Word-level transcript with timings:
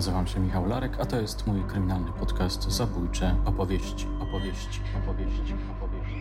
Nazywam 0.00 0.26
się 0.26 0.40
Michał 0.40 0.66
Larek, 0.66 1.00
a 1.00 1.04
to 1.04 1.20
jest 1.20 1.46
mój 1.46 1.64
kryminalny 1.64 2.12
podcast 2.12 2.70
Zabójcze 2.72 3.36
opowieści, 3.44 4.06
opowieści, 4.20 4.80
opowieści, 5.02 5.54
opowieści. 5.76 6.14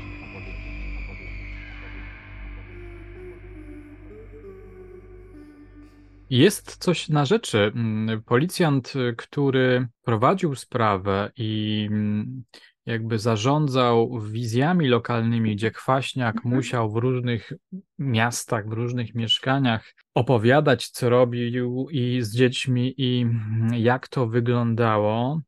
Jest 6.29 6.77
coś 6.77 7.09
na 7.09 7.25
rzeczy. 7.25 7.71
Mm, 7.75 8.23
policjant, 8.23 8.93
który 9.17 9.87
prowadził 10.03 10.55
sprawę 10.55 11.31
i 11.35 11.87
mm, 11.91 12.43
jakby 12.85 13.19
zarządzał 13.19 14.19
wizjami 14.21 14.87
lokalnymi, 14.87 15.55
gdzie 15.55 15.71
Kwaśniak 15.71 16.35
mhm. 16.35 16.55
musiał 16.55 16.91
w 16.91 16.95
różnych 16.95 17.53
miastach, 17.99 18.69
w 18.69 18.73
różnych 18.73 19.15
mieszkaniach 19.15 19.95
opowiadać, 20.13 20.89
co 20.89 21.09
robił 21.09 21.87
i 21.91 22.21
z 22.21 22.35
dziećmi 22.35 22.93
i 22.97 23.25
jak 23.71 24.07
to 24.07 24.27
wyglądało. 24.27 25.41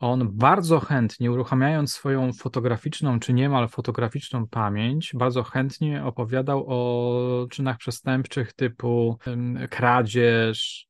On 0.00 0.28
bardzo 0.32 0.80
chętnie, 0.80 1.32
uruchamiając 1.32 1.92
swoją 1.92 2.32
fotograficzną 2.32 3.20
czy 3.20 3.32
niemal 3.32 3.68
fotograficzną 3.68 4.46
pamięć, 4.46 5.12
bardzo 5.14 5.42
chętnie 5.42 6.04
opowiadał 6.04 6.64
o 6.68 7.46
czynach 7.50 7.78
przestępczych 7.78 8.52
typu 8.52 9.18
kradzież, 9.70 10.86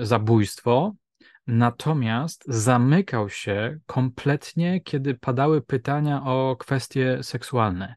zabójstwo. 0.00 0.94
Natomiast 1.48 2.44
zamykał 2.46 3.28
się 3.28 3.78
kompletnie, 3.86 4.80
kiedy 4.80 5.14
padały 5.14 5.62
pytania 5.62 6.22
o 6.24 6.56
kwestie 6.58 7.18
seksualne. 7.22 7.94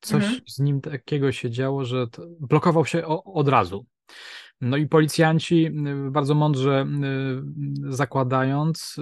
Coś 0.00 0.24
mhm. 0.24 0.40
z 0.46 0.58
nim 0.58 0.80
takiego 0.80 1.32
się 1.32 1.50
działo, 1.50 1.84
że 1.84 2.06
blokował 2.40 2.86
się 2.86 3.06
o, 3.06 3.24
od 3.24 3.48
razu. 3.48 3.86
No 4.60 4.76
i 4.76 4.86
policjanci, 4.86 5.66
y, 5.66 6.10
bardzo 6.10 6.34
mądrze 6.34 6.86
y, 7.88 7.92
zakładając, 7.92 8.96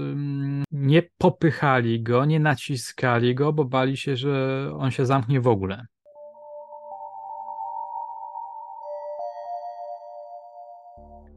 nie 0.73 1.03
popychali 1.19 2.03
go, 2.03 2.25
nie 2.25 2.41
naciskali 2.41 3.35
go, 3.35 3.53
bo 3.53 3.65
bali 3.65 3.97
się, 3.97 4.17
że 4.17 4.71
on 4.79 4.91
się 4.91 5.07
zamknie 5.07 5.41
w 5.41 5.49
ogóle. 5.49 5.87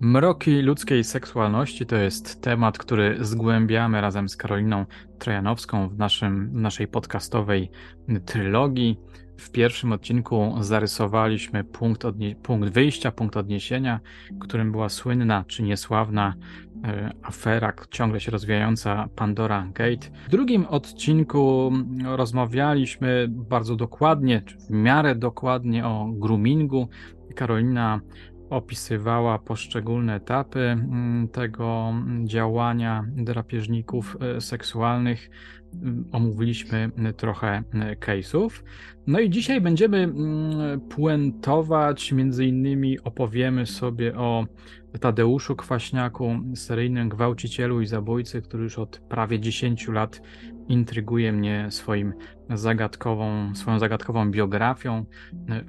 Mroki 0.02 0.62
ludzkiej 0.62 1.04
seksualności 1.04 1.86
to 1.86 1.96
jest 1.96 2.42
temat, 2.42 2.78
który 2.78 3.18
zgłębiamy 3.22 4.02
razem 4.02 4.30
z 4.30 4.38
Karoliną 4.38 4.86
Trojanowską 5.20 5.90
w, 5.90 5.98
naszym, 5.98 6.50
w 6.50 6.54
naszej 6.54 6.88
podcastowej 6.88 7.72
trylogii. 8.26 9.00
W 9.38 9.52
pierwszym 9.52 9.92
odcinku 9.92 10.56
zarysowaliśmy 10.60 11.64
punkt, 11.64 12.04
punkt 12.44 12.70
wyjścia, 12.70 13.12
punkt 13.12 13.38
odniesienia, 13.38 14.00
którym 14.40 14.72
była 14.72 14.90
słynna 14.90 15.46
czy 15.48 15.64
niesławna 15.64 16.34
e, 16.84 17.12
afera, 17.24 17.74
ciągle 17.92 18.20
się 18.20 18.32
rozwijająca 18.32 19.08
Pandora 19.16 19.68
Gate. 19.74 20.08
W 20.28 20.30
drugim 20.30 20.66
odcinku 20.66 21.72
rozmawialiśmy 22.06 23.28
bardzo 23.30 23.76
dokładnie, 23.76 24.42
w 24.70 24.70
miarę 24.70 25.16
dokładnie 25.16 25.86
o 25.86 26.08
groomingu. 26.12 26.88
Karolina 27.36 28.02
opisywała 28.50 29.40
poszczególne 29.40 30.16
etapy 30.16 30.60
mm, 30.60 31.28
tego 31.28 31.94
działania 32.24 33.06
drapieżników 33.16 34.18
e, 34.20 34.42
seksualnych. 34.42 35.30
Mm, 35.74 36.06
omówiliśmy 36.12 36.92
trochę 37.18 37.64
e, 37.74 37.96
case'ów. 37.96 38.50
No 39.08 39.20
i 39.20 39.30
dzisiaj 39.30 39.62
będziemy 39.62 39.98
mm, 39.98 40.82
puentować, 40.82 42.12
między 42.12 42.46
innymi 42.46 43.00
opowiemy 43.00 43.66
sobie 43.66 44.16
o 44.18 44.46
Tadeuszu 45.00 45.56
Kwaśniaku, 45.56 46.40
seryjnym 46.56 47.10
gwałcicielu 47.10 47.82
i 47.82 47.86
zabójcy, 47.86 48.42
który 48.42 48.64
już 48.64 48.80
od 48.80 49.00
prawie 49.00 49.40
10 49.40 49.88
lat 49.88 50.22
intryguje 50.70 51.32
mnie 51.32 51.68
swoim 51.70 52.14
zagadkową, 52.50 53.56
swoją 53.56 53.80
zagadkową 53.80 54.32
biografią, 54.32 55.06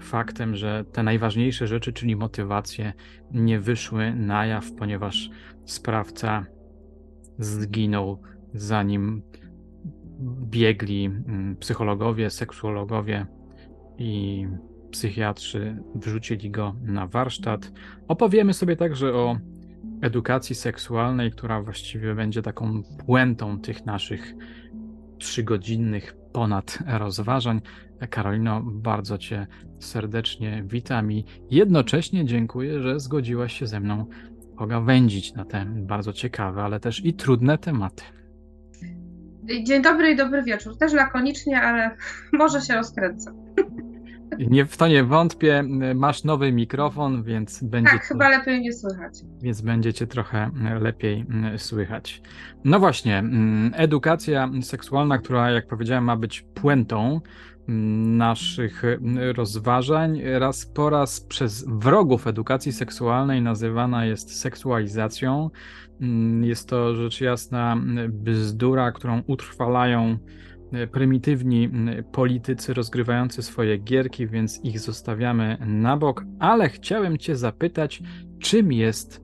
faktem, 0.00 0.56
że 0.56 0.84
te 0.92 1.02
najważniejsze 1.02 1.66
rzeczy, 1.66 1.92
czyli 1.92 2.16
motywacje, 2.16 2.92
nie 3.30 3.60
wyszły 3.60 4.14
na 4.14 4.46
jaw, 4.46 4.72
ponieważ 4.72 5.30
sprawca 5.64 6.46
zginął 7.38 8.22
zanim 8.54 9.22
biegli 10.50 11.04
mm, 11.04 11.56
psychologowie, 11.56 12.30
seksuologowie 12.30 13.26
i 13.98 14.46
psychiatrzy 14.90 15.82
wrzucili 15.94 16.50
go 16.50 16.76
na 16.82 17.06
warsztat. 17.06 17.72
Opowiemy 18.08 18.54
sobie 18.54 18.76
także 18.76 19.14
o 19.14 19.36
edukacji 20.02 20.54
seksualnej, 20.54 21.30
która 21.30 21.62
właściwie 21.62 22.14
będzie 22.14 22.42
taką 22.42 22.82
puentą 23.06 23.60
tych 23.60 23.86
naszych 23.86 24.34
trzygodzinnych 25.20 26.16
ponad 26.32 26.78
rozważań. 26.98 27.60
Karolino, 28.10 28.62
bardzo 28.64 29.18
Cię 29.18 29.46
serdecznie 29.78 30.64
witam 30.66 31.12
i 31.12 31.24
jednocześnie 31.50 32.24
dziękuję, 32.24 32.82
że 32.82 33.00
zgodziłaś 33.00 33.58
się 33.58 33.66
ze 33.66 33.80
mną 33.80 34.06
pogawędzić 34.56 35.34
na 35.34 35.44
te 35.44 35.64
bardzo 35.66 36.12
ciekawe, 36.12 36.62
ale 36.62 36.80
też 36.80 37.04
i 37.04 37.14
trudne 37.14 37.58
tematy. 37.58 38.02
Dzień 39.62 39.82
dobry 39.82 40.10
i 40.10 40.16
dobry 40.16 40.42
wieczór. 40.42 40.78
Też 40.78 40.92
lakonicznie, 40.92 41.62
ale 41.62 41.96
może 42.32 42.60
się 42.60 42.74
rozkręcę. 42.74 43.32
Nie, 44.38 44.64
w 44.64 44.76
to 44.76 44.88
nie 44.88 45.04
wątpię. 45.04 45.62
Masz 45.94 46.24
nowy 46.24 46.52
mikrofon, 46.52 47.22
więc 47.22 47.62
będzie. 47.62 47.90
Tak, 47.90 48.02
chyba 48.02 48.28
lepiej 48.28 48.60
nie 48.60 48.72
słychać. 48.72 49.14
Więc 49.42 49.60
będziecie 49.60 50.06
trochę 50.06 50.50
lepiej 50.80 51.26
słychać. 51.56 52.22
No 52.64 52.78
właśnie, 52.78 53.24
edukacja 53.72 54.50
seksualna, 54.62 55.18
która, 55.18 55.50
jak 55.50 55.66
powiedziałem, 55.66 56.04
ma 56.04 56.16
być 56.16 56.44
puentą 56.54 57.20
naszych 57.68 58.82
rozważań, 59.36 60.20
raz 60.24 60.66
po 60.66 60.90
raz 60.90 61.20
przez 61.20 61.64
wrogów 61.68 62.26
edukacji 62.26 62.72
seksualnej 62.72 63.42
nazywana 63.42 64.04
jest 64.04 64.40
seksualizacją. 64.40 65.50
Jest 66.40 66.68
to 66.68 66.96
rzecz 66.96 67.20
jasna 67.20 67.76
bzdura, 68.08 68.92
którą 68.92 69.22
utrwalają 69.26 70.18
E, 70.18 70.49
prymitywni 70.92 71.70
politycy 72.12 72.74
rozgrywający 72.74 73.42
swoje 73.42 73.78
gierki, 73.78 74.26
więc 74.26 74.64
ich 74.64 74.80
zostawiamy 74.80 75.56
na 75.66 75.96
bok, 75.96 76.24
ale 76.38 76.68
chciałem 76.68 77.18
Cię 77.18 77.36
zapytać, 77.36 78.02
czym 78.42 78.72
jest 78.72 79.20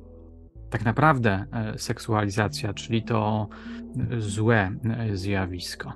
tak 0.70 0.84
naprawdę 0.84 1.44
e, 1.52 1.78
seksualizacja, 1.78 2.74
czyli 2.74 3.02
to 3.02 3.48
e, 4.10 4.20
złe 4.20 4.70
zjawisko? 5.14 5.92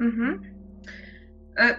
Mhm. 0.00 0.58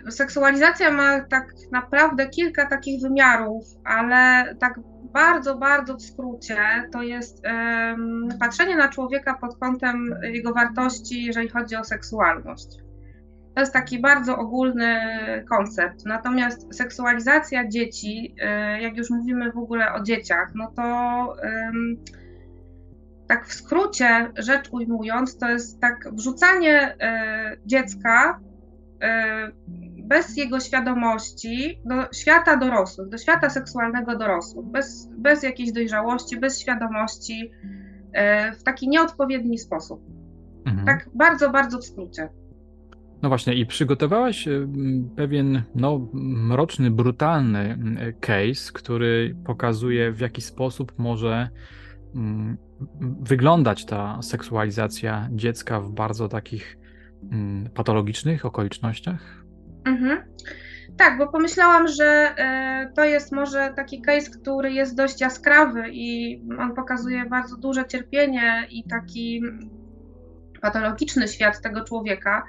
Seksualizacja 0.09 0.91
ma 0.91 1.21
tak 1.21 1.53
naprawdę 1.71 2.29
kilka 2.29 2.65
takich 2.65 3.01
wymiarów, 3.01 3.65
ale 3.83 4.55
tak 4.59 4.79
bardzo, 5.13 5.57
bardzo 5.57 5.95
w 5.97 6.01
skrócie 6.01 6.57
to 6.91 7.01
jest 7.01 7.45
um, 7.45 8.27
patrzenie 8.39 8.75
na 8.75 8.89
człowieka 8.89 9.37
pod 9.41 9.57
kątem 9.57 10.15
jego 10.21 10.53
wartości, 10.53 11.25
jeżeli 11.25 11.49
chodzi 11.49 11.75
o 11.75 11.83
seksualność. 11.83 12.88
To 13.59 13.63
jest 13.63 13.73
taki 13.73 13.99
bardzo 13.99 14.37
ogólny 14.37 14.99
koncept. 15.49 16.05
Natomiast 16.05 16.75
seksualizacja 16.75 17.67
dzieci, 17.67 18.35
y, 18.77 18.81
jak 18.81 18.97
już 18.97 19.09
mówimy 19.09 19.51
w 19.51 19.57
ogóle 19.57 19.93
o 19.93 20.03
dzieciach, 20.03 20.51
no 20.55 20.71
to 20.75 21.35
tak 23.27 23.47
w 23.47 23.53
skrócie 23.53 24.31
rzecz 24.37 24.69
ujmując, 24.71 25.37
to 25.37 25.49
jest 25.49 25.79
tak 25.79 26.09
wrzucanie 26.11 26.93
y, 26.93 26.97
dziecka 27.65 28.39
y, 28.39 30.03
bez 30.03 30.37
jego 30.37 30.59
świadomości 30.59 31.81
do 31.85 31.95
świata 32.13 32.57
dorosłych, 32.57 33.09
do 33.09 33.17
świata 33.17 33.49
seksualnego 33.49 34.17
dorosłych, 34.17 34.65
bez, 34.65 35.09
bez 35.17 35.43
jakiejś 35.43 35.71
dojrzałości, 35.71 36.39
bez 36.39 36.59
świadomości, 36.59 37.51
w 38.59 38.63
taki 38.63 38.89
nieodpowiedni 38.89 39.57
sposób. 39.57 40.01
Mhm. 40.65 40.85
Tak 40.85 41.09
bardzo, 41.13 41.49
bardzo 41.49 41.77
w 41.77 41.85
skrócie. 41.85 42.29
No 43.21 43.29
właśnie, 43.29 43.53
i 43.53 43.65
przygotowałaś 43.65 44.47
e, 44.47 44.67
pewien 45.15 45.63
no, 45.75 46.09
mroczny, 46.13 46.91
brutalny 46.91 47.77
case, 48.19 48.71
który 48.73 49.35
pokazuje, 49.45 50.11
w 50.11 50.19
jaki 50.19 50.41
sposób 50.41 50.93
może 50.97 51.49
wyglądać 53.21 53.85
ta 53.85 54.21
seksualizacja 54.21 55.29
dziecka 55.31 55.81
w 55.81 55.91
bardzo 55.91 56.27
takich 56.27 56.77
patologicznych 57.73 58.45
okolicznościach. 58.45 59.45
Mhm. 59.85 60.19
Tak, 60.97 61.17
bo 61.17 61.27
pomyślałam, 61.27 61.87
że 61.87 62.05
e, 62.05 62.91
to 62.95 63.03
jest 63.03 63.31
może 63.31 63.73
taki 63.75 64.01
case, 64.01 64.31
który 64.31 64.71
jest 64.71 64.97
dość 64.97 65.21
jaskrawy 65.21 65.83
i 65.91 66.41
on 66.59 66.75
pokazuje 66.75 67.25
bardzo 67.25 67.57
duże 67.57 67.85
cierpienie 67.85 68.67
i 68.69 68.83
taki 68.83 69.41
patologiczny 70.61 71.27
świat 71.27 71.61
tego 71.61 71.83
człowieka 71.83 72.43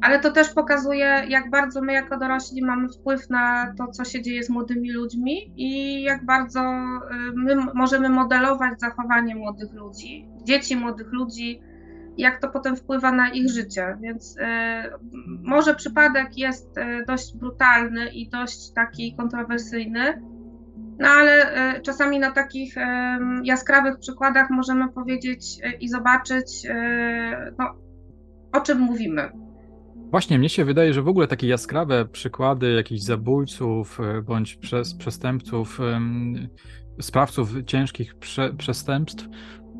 ale 0.00 0.18
to 0.18 0.30
też 0.30 0.50
pokazuje, 0.54 1.24
jak 1.28 1.50
bardzo 1.50 1.82
my 1.82 1.92
jako 1.92 2.18
dorośli 2.18 2.64
mamy 2.64 2.88
wpływ 2.88 3.30
na 3.30 3.74
to, 3.78 3.86
co 3.86 4.04
się 4.04 4.22
dzieje 4.22 4.42
z 4.42 4.50
młodymi 4.50 4.92
ludźmi 4.92 5.52
i 5.56 6.02
jak 6.02 6.24
bardzo 6.24 6.60
y, 6.60 7.32
my 7.36 7.56
możemy 7.74 8.08
modelować 8.08 8.80
zachowanie 8.80 9.36
młodych 9.36 9.72
ludzi, 9.72 10.28
dzieci 10.44 10.76
młodych 10.76 11.12
ludzi, 11.12 11.60
jak 12.16 12.40
to 12.40 12.48
potem 12.48 12.76
wpływa 12.76 13.12
na 13.12 13.30
ich 13.30 13.50
życie. 13.50 13.96
Więc 14.00 14.36
y, 14.36 14.40
może 15.42 15.74
przypadek 15.74 16.38
jest 16.38 16.78
y, 16.78 17.04
dość 17.06 17.36
brutalny 17.36 18.08
i 18.08 18.28
dość 18.28 18.72
taki 18.72 19.16
kontrowersyjny, 19.16 20.22
no 20.98 21.08
ale 21.08 21.50
czasami 21.82 22.18
na 22.18 22.30
takich 22.30 22.74
jaskrawych 23.42 23.98
przykładach 23.98 24.50
możemy 24.50 24.88
powiedzieć 24.88 25.60
i 25.80 25.88
zobaczyć, 25.88 26.66
no, 27.58 27.64
o 28.52 28.60
czym 28.60 28.78
mówimy. 28.78 29.30
Właśnie, 30.10 30.38
mnie 30.38 30.48
się 30.48 30.64
wydaje, 30.64 30.94
że 30.94 31.02
w 31.02 31.08
ogóle 31.08 31.26
takie 31.26 31.48
jaskrawe 31.48 32.04
przykłady 32.04 32.72
jakichś 32.72 33.02
zabójców 33.02 34.00
e, 34.00 34.22
bądź 34.22 34.56
przez, 34.56 34.94
przestępców, 34.94 35.80
sprawców 37.00 37.50
ciężkich 37.66 38.14
prze, 38.14 38.54
przestępstw 38.54 39.28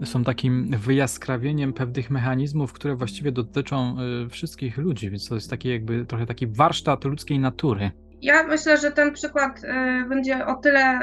są 0.05 0.25
takim 0.25 0.71
wyjaskrawieniem 0.79 1.73
pewnych 1.73 2.11
mechanizmów, 2.11 2.73
które 2.73 2.97
właściwie 2.97 3.32
dotyczą 3.32 3.97
e, 3.99 4.29
wszystkich 4.29 4.77
ludzi, 4.77 5.11
więc 5.11 5.29
to 5.29 5.35
jest 5.35 5.50
taki 5.50 5.69
jakby 5.69 6.06
trochę 6.06 6.27
taki 6.27 6.47
warsztat 6.47 7.05
ludzkiej 7.05 7.38
natury. 7.38 7.91
Ja 8.23 8.43
myślę, 8.43 8.79
że 8.79 8.91
ten 8.91 9.12
przykład 9.12 9.65
e, 9.65 10.05
będzie 10.09 10.47
o 10.47 10.55
tyle 10.55 10.99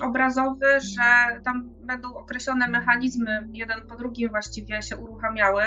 obrazowy, 0.00 0.66
że 0.80 1.40
tam 1.44 1.70
będą 1.84 2.14
określone 2.14 2.68
mechanizmy, 2.68 3.48
jeden 3.52 3.86
po 3.88 3.96
drugim 3.96 4.28
właściwie 4.28 4.82
się 4.82 4.96
uruchamiały 4.96 5.62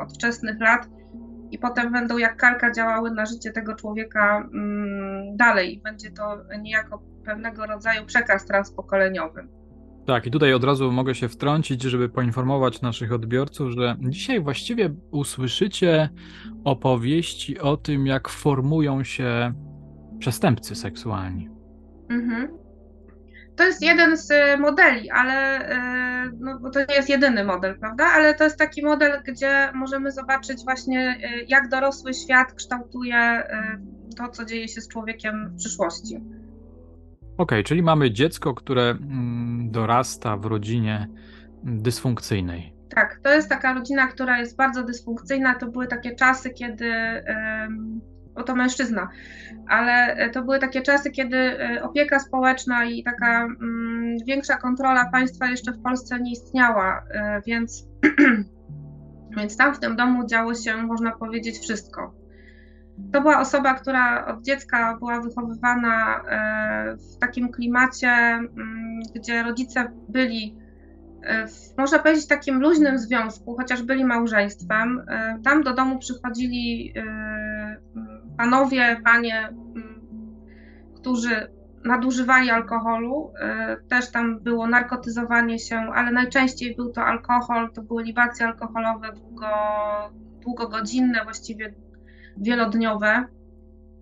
od 0.00 0.14
wczesnych 0.14 0.60
lat 0.60 0.88
i 1.50 1.58
potem 1.58 1.92
będą 1.92 2.18
jak 2.18 2.36
kalka 2.36 2.72
działały 2.72 3.10
na 3.10 3.26
życie 3.26 3.52
tego 3.52 3.74
człowieka 3.74 4.48
mm, 4.54 5.36
dalej. 5.36 5.80
Będzie 5.84 6.10
to 6.10 6.38
niejako 6.62 7.02
pewnego 7.24 7.66
rodzaju 7.66 8.06
przekaz 8.06 8.46
transpokoleniowy. 8.46 9.48
Tak, 10.06 10.26
i 10.26 10.30
tutaj 10.30 10.54
od 10.54 10.64
razu 10.64 10.92
mogę 10.92 11.14
się 11.14 11.28
wtrącić, 11.28 11.82
żeby 11.82 12.08
poinformować 12.08 12.82
naszych 12.82 13.12
odbiorców, 13.12 13.70
że 13.70 13.96
dzisiaj 14.00 14.40
właściwie 14.40 14.94
usłyszycie 15.10 16.08
opowieści 16.64 17.58
o 17.58 17.76
tym, 17.76 18.06
jak 18.06 18.28
formują 18.28 19.04
się 19.04 19.52
przestępcy 20.18 20.74
seksualni. 20.74 21.48
Mhm. 22.10 22.59
To 23.60 23.66
jest 23.66 23.82
jeden 23.82 24.16
z 24.16 24.30
e, 24.30 24.56
modeli, 24.56 25.10
ale 25.10 25.68
e, 25.68 26.30
no, 26.38 26.58
bo 26.58 26.70
to 26.70 26.80
nie 26.80 26.94
jest 26.94 27.08
jedyny 27.08 27.44
model, 27.44 27.78
prawda? 27.78 28.04
Ale 28.14 28.34
to 28.34 28.44
jest 28.44 28.58
taki 28.58 28.82
model, 28.82 29.22
gdzie 29.26 29.72
możemy 29.74 30.12
zobaczyć 30.12 30.64
właśnie, 30.64 31.18
e, 31.22 31.44
jak 31.48 31.68
dorosły 31.68 32.14
świat 32.14 32.52
kształtuje 32.52 33.42
to, 34.16 34.28
co 34.28 34.44
dzieje 34.44 34.68
się 34.68 34.80
z 34.80 34.88
człowiekiem 34.88 35.50
w 35.50 35.56
przyszłości. 35.56 36.16
Okej, 36.16 36.24
okay, 37.36 37.62
czyli 37.62 37.82
mamy 37.82 38.10
dziecko, 38.10 38.54
które 38.54 38.82
mm, 38.82 39.70
dorasta 39.70 40.36
w 40.36 40.44
rodzinie 40.44 41.08
dysfunkcyjnej. 41.62 42.74
Tak, 42.94 43.20
to 43.22 43.32
jest 43.32 43.48
taka 43.48 43.74
rodzina, 43.74 44.06
która 44.06 44.38
jest 44.38 44.56
bardzo 44.56 44.84
dysfunkcyjna. 44.84 45.54
To 45.54 45.66
były 45.66 45.86
takie 45.86 46.14
czasy, 46.14 46.50
kiedy 46.50 46.92
bo 48.40 48.44
to 48.44 48.56
mężczyzna, 48.56 49.08
ale 49.68 49.92
e, 49.92 50.30
to 50.30 50.42
były 50.42 50.58
takie 50.58 50.82
czasy, 50.82 51.10
kiedy 51.10 51.36
e, 51.36 51.82
opieka 51.82 52.20
społeczna 52.20 52.84
i 52.84 53.02
taka 53.02 53.44
mm, 53.44 54.16
większa 54.26 54.56
kontrola 54.56 55.10
państwa 55.12 55.46
jeszcze 55.46 55.72
w 55.72 55.82
Polsce 55.82 56.20
nie 56.20 56.32
istniała, 56.32 57.02
e, 57.10 57.42
więc, 57.46 57.88
więc 59.36 59.56
tam 59.56 59.74
w 59.74 59.78
tym 59.78 59.96
domu 59.96 60.26
działo 60.26 60.54
się, 60.54 60.76
można 60.76 61.12
powiedzieć, 61.12 61.58
wszystko. 61.58 62.14
To 63.12 63.20
była 63.20 63.40
osoba, 63.40 63.74
która 63.74 64.26
od 64.26 64.44
dziecka 64.44 64.96
była 64.98 65.20
wychowywana 65.20 66.24
w 66.96 67.18
takim 67.18 67.48
klimacie, 67.48 68.08
mm, 68.08 69.00
gdzie 69.14 69.42
rodzice 69.42 69.92
byli 70.08 70.56
w, 71.48 71.78
można 71.78 71.98
powiedzieć, 71.98 72.26
takim 72.26 72.60
luźnym 72.60 72.98
związku, 72.98 73.56
chociaż 73.56 73.82
byli 73.82 74.04
małżeństwem. 74.04 75.06
Tam 75.44 75.62
do 75.62 75.74
domu 75.74 75.98
przychodzili 75.98 76.94
panowie, 78.38 79.00
panie, 79.04 79.48
którzy 80.96 81.52
nadużywali 81.84 82.50
alkoholu, 82.50 83.32
też 83.88 84.10
tam 84.10 84.40
było 84.40 84.66
narkotyzowanie 84.66 85.58
się, 85.58 85.76
ale 85.76 86.12
najczęściej 86.12 86.76
był 86.76 86.92
to 86.92 87.04
alkohol, 87.04 87.72
to 87.72 87.82
były 87.82 88.02
libacje 88.02 88.46
alkoholowe 88.46 89.12
długo, 89.12 89.46
długogodzinne, 90.40 91.24
właściwie 91.24 91.74
wielodniowe. 92.36 93.24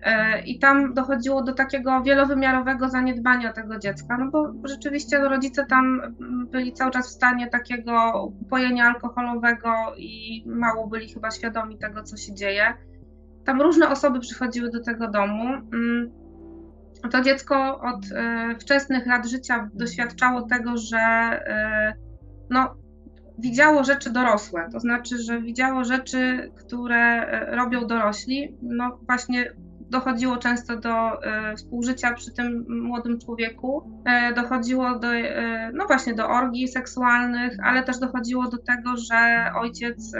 Y, 0.06 0.40
I 0.46 0.58
tam 0.58 0.94
dochodziło 0.94 1.42
do 1.42 1.52
takiego 1.52 2.02
wielowymiarowego 2.02 2.88
zaniedbania 2.88 3.52
tego 3.52 3.78
dziecka, 3.78 4.18
no 4.18 4.30
bo 4.30 4.52
rzeczywiście 4.64 5.18
rodzice 5.18 5.66
tam 5.66 6.00
byli 6.50 6.72
cały 6.72 6.90
czas 6.90 7.08
w 7.08 7.12
stanie 7.12 7.48
takiego 7.48 8.24
upojenia 8.40 8.84
alkoholowego 8.84 9.72
i 9.96 10.42
mało 10.46 10.86
byli 10.86 11.08
chyba 11.08 11.30
świadomi 11.30 11.78
tego, 11.78 12.02
co 12.02 12.16
się 12.16 12.34
dzieje. 12.34 12.74
Tam 13.44 13.62
różne 13.62 13.88
osoby 13.88 14.20
przychodziły 14.20 14.70
do 14.70 14.82
tego 14.82 15.10
domu. 15.10 15.44
Mm, 15.44 16.10
to 17.10 17.20
dziecko 17.20 17.80
od 17.80 18.12
e, 18.14 18.54
wczesnych 18.60 19.06
lat 19.06 19.26
życia 19.26 19.70
doświadczało 19.74 20.42
tego, 20.42 20.76
że 20.76 20.98
e, 20.98 21.94
no, 22.50 22.74
widziało 23.38 23.84
rzeczy 23.84 24.10
dorosłe, 24.10 24.68
to 24.72 24.80
znaczy, 24.80 25.18
że 25.18 25.42
widziało 25.42 25.84
rzeczy, 25.84 26.52
które 26.56 26.96
e, 26.96 27.56
robią 27.56 27.86
dorośli. 27.86 28.56
No 28.62 28.98
właśnie 29.06 29.52
dochodziło 29.90 30.36
często 30.36 30.76
do 30.76 31.10
współżycia 31.56 32.14
przy 32.14 32.32
tym 32.32 32.66
młodym 32.68 33.20
człowieku, 33.20 34.00
dochodziło 34.36 34.98
do, 34.98 35.08
no 35.74 35.86
właśnie 35.86 36.14
do 36.14 36.28
orgii 36.28 36.68
seksualnych, 36.68 37.56
ale 37.64 37.82
też 37.82 37.98
dochodziło 37.98 38.48
do 38.48 38.58
tego, 38.58 38.96
że 38.96 39.50
ojciec 39.60 40.12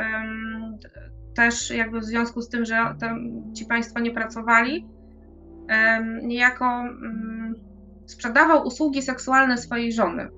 też 1.35 1.70
jakby 1.70 2.00
w 2.00 2.05
związku 2.05 2.43
z 2.43 2.49
tym, 2.49 2.65
że 2.65 2.94
ci 3.55 3.67
państwo 3.67 4.00
nie 4.00 4.11
pracowali, 4.11 4.87
niejako 6.23 6.64
mm, 6.64 7.55
sprzedawał 8.09 8.67
usługi 8.67 9.03
seksualne 9.03 9.59
swojej 9.59 9.93
żony. 9.93 10.29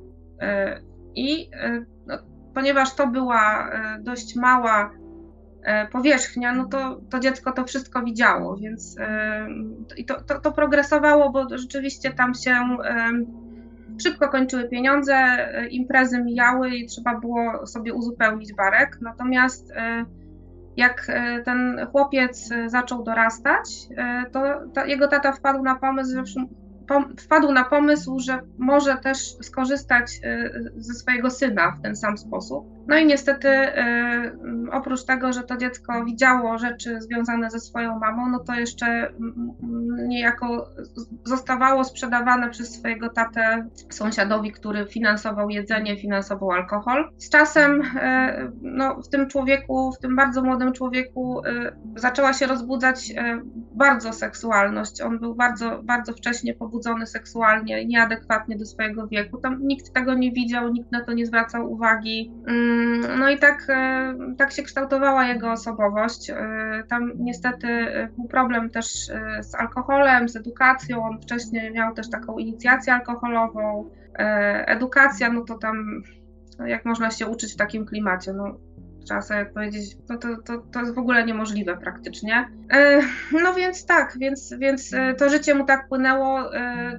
E, 0.41 0.81
I 1.15 1.51
e, 1.53 1.85
no, 2.07 2.19
ponieważ 2.55 2.95
to 2.95 3.07
była 3.07 3.71
e, 3.71 3.99
dość 4.03 4.37
mała 4.37 4.91
powierzchnia, 5.93 6.55
no 6.55 6.65
to, 6.65 7.01
to 7.11 7.21
dziecko 7.21 7.53
to 7.53 7.65
wszystko 7.65 8.03
widziało, 8.03 8.57
więc 8.57 8.97
i 9.97 10.05
to, 10.05 10.23
to, 10.23 10.41
to 10.41 10.53
progresowało, 10.53 11.31
bo 11.31 11.59
rzeczywiście 11.59 12.11
tam 12.11 12.35
się 12.35 12.57
szybko 14.03 14.29
kończyły 14.29 14.69
pieniądze, 14.69 15.49
imprezy 15.71 16.25
mijały 16.25 16.71
i 16.71 16.87
trzeba 16.87 17.21
było 17.21 17.67
sobie 17.67 17.95
uzupełnić 17.95 18.55
barek. 18.55 18.99
Natomiast 19.01 19.73
jak 20.77 21.07
e, 21.09 21.43
ten 21.43 21.87
chłopiec 21.93 22.53
e, 22.53 22.69
zaczął 22.71 23.03
dorastać, 23.03 23.89
e, 23.97 24.25
to, 24.33 24.41
to 24.75 24.85
jego 24.85 25.09
tata 25.09 25.33
wpadł 25.33 25.63
na 25.63 25.75
pomysł, 25.75 26.15
że 26.25 26.45
wpadł 27.19 27.53
na 27.53 27.65
pomysł, 27.65 28.19
że 28.19 28.41
może 28.59 28.97
też 28.97 29.19
skorzystać 29.43 30.21
ze 30.77 30.95
swojego 30.95 31.31
syna 31.31 31.71
w 31.71 31.83
ten 31.83 31.97
sam 31.97 32.19
sposób. 32.19 32.67
No 32.89 32.99
i 32.99 33.07
niestety, 33.07 33.49
oprócz 34.73 35.05
tego, 35.05 35.33
że 35.33 35.43
to 35.43 35.57
dziecko 35.57 36.05
widziało 36.05 36.59
rzeczy 36.59 37.01
związane 37.01 37.51
ze 37.51 37.61
swoją 37.61 37.99
mamą, 37.99 38.31
no 38.31 38.39
to 38.39 38.55
jeszcze 38.55 39.13
niejako 40.09 40.69
zostawało 41.25 41.85
sprzedawane 41.85 42.51
przez 42.51 42.75
swojego 42.75 43.09
tatę 43.09 43.69
sąsiadowi, 43.91 44.53
który 44.53 44.87
finansował 44.87 45.51
jedzenie, 45.51 45.97
finansował 45.97 46.51
alkohol. 46.51 47.11
Z 47.19 47.31
czasem 47.31 47.83
no, 48.63 49.03
w 49.03 49.09
tym 49.09 49.29
człowieku, 49.29 49.93
w 49.93 49.99
tym 49.99 50.17
bardzo 50.17 50.43
młodym 50.43 50.73
człowieku 50.73 51.43
zaczęła 51.97 52.33
się 52.33 52.47
rozbudzać 52.47 53.13
bardzo 53.75 54.13
seksualność. 54.13 55.03
On 55.03 55.19
był 55.19 55.35
bardzo, 55.35 55.83
bardzo 55.83 56.13
wcześnie 56.13 56.55
pobudzony 56.55 57.07
seksualnie, 57.07 57.87
nieadekwatnie 57.87 58.59
do 58.59 58.65
swojego 58.65 59.07
wieku. 59.07 59.39
Tam 59.39 59.67
nikt 59.67 59.93
tego 59.93 60.15
nie 60.15 60.33
widział, 60.33 60.69
nikt 60.69 60.93
na 60.93 61.05
to 61.05 61.13
nie 61.13 61.27
zwracał 61.27 61.73
uwagi. 61.73 62.33
No 63.19 63.31
i 63.31 63.39
tak, 63.39 63.67
e, 63.69 64.15
tak 64.39 64.53
się 64.53 64.63
kształtowała 64.63 65.27
jego 65.27 65.53
osobowość. 65.53 66.31
E, 66.31 66.37
tam 66.89 67.13
niestety 67.17 67.69
e, 67.69 68.09
był 68.17 68.29
problem 68.29 68.71
też 68.71 68.87
z 69.41 69.55
alkoholem, 69.55 70.29
z 70.29 70.37
edukacją. 70.37 71.05
On 71.05 71.21
wcześniej 71.23 71.73
miał 71.73 71.95
też 71.95 72.11
taką 72.11 72.39
inicjację 72.39 72.95
alkoholową. 72.95 73.91
Edukacja, 74.67 75.33
no 75.33 75.45
to 75.45 75.59
tam 75.59 76.03
jak 76.67 76.85
można 76.85 77.11
się 77.11 77.27
uczyć 77.27 77.55
w 77.55 77.57
takim 77.57 77.87
klimacie? 77.87 78.33
No, 78.33 78.59
trzeba 79.05 79.23
sobie 79.23 79.47
powiedzieć, 79.47 79.97
no 80.09 80.19
to, 80.19 80.29
to, 80.45 80.59
to 80.59 80.81
jest 80.81 80.95
w 80.95 80.99
ogóle 80.99 81.25
niemożliwe 81.25 81.77
praktycznie. 81.77 82.49
No 83.43 83.55
więc 83.55 83.87
tak, 83.87 84.17
więc, 84.19 84.55
więc 84.59 84.91
to 85.19 85.29
życie 85.29 85.55
mu 85.55 85.65
tak 85.65 85.89
płynęło 85.89 86.51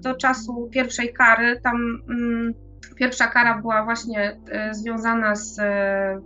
do 0.01 0.15
czasu 0.15 0.69
pierwszej 0.71 1.13
kary. 1.13 1.59
Tam 1.63 2.01
mm, 2.09 2.53
Pierwsza 2.95 3.27
kara 3.27 3.57
była 3.57 3.83
właśnie 3.83 4.39
e, 4.51 4.73
związana 4.73 5.35
z, 5.35 5.59
e, 5.59 6.21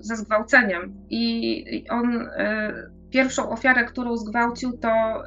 ze 0.00 0.16
zgwałceniem 0.16 0.94
i 1.10 1.84
on 1.90 2.28
e, 2.36 2.72
pierwszą 3.10 3.50
ofiarę, 3.50 3.84
którą 3.84 4.16
zgwałcił, 4.16 4.78
to 4.78 5.22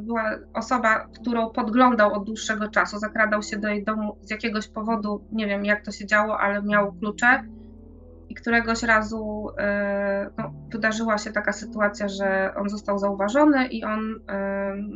była 0.00 0.38
osoba, 0.54 1.06
którą 1.20 1.50
podglądał 1.50 2.12
od 2.12 2.24
dłuższego 2.24 2.68
czasu. 2.68 2.98
Zakradał 2.98 3.42
się 3.42 3.58
do 3.58 3.68
jej 3.68 3.84
domu 3.84 4.18
z 4.22 4.30
jakiegoś 4.30 4.68
powodu, 4.68 5.24
nie 5.32 5.46
wiem 5.46 5.64
jak 5.64 5.84
to 5.84 5.92
się 5.92 6.06
działo, 6.06 6.38
ale 6.40 6.62
miał 6.62 6.92
klucze. 6.92 7.42
I 8.28 8.34
któregoś 8.34 8.82
razu 8.82 9.46
no, 10.38 10.52
wydarzyła 10.72 11.18
się 11.18 11.32
taka 11.32 11.52
sytuacja, 11.52 12.08
że 12.08 12.54
on 12.56 12.68
został 12.68 12.98
zauważony 12.98 13.66
i 13.66 13.84
on 13.84 14.14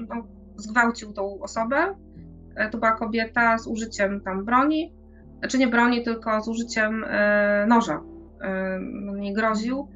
no, 0.08 0.26
zgwałcił 0.56 1.12
tą 1.12 1.40
osobę. 1.40 1.94
To 2.70 2.78
była 2.78 2.92
kobieta 2.92 3.58
z 3.58 3.66
użyciem 3.66 4.20
tam 4.20 4.44
broni, 4.44 5.01
znaczy 5.42 5.58
nie 5.58 5.68
broni, 5.68 6.02
tylko 6.02 6.42
z 6.42 6.48
użyciem 6.48 7.04
noża. 7.66 8.00
Nie 9.14 9.34
groził 9.34 9.88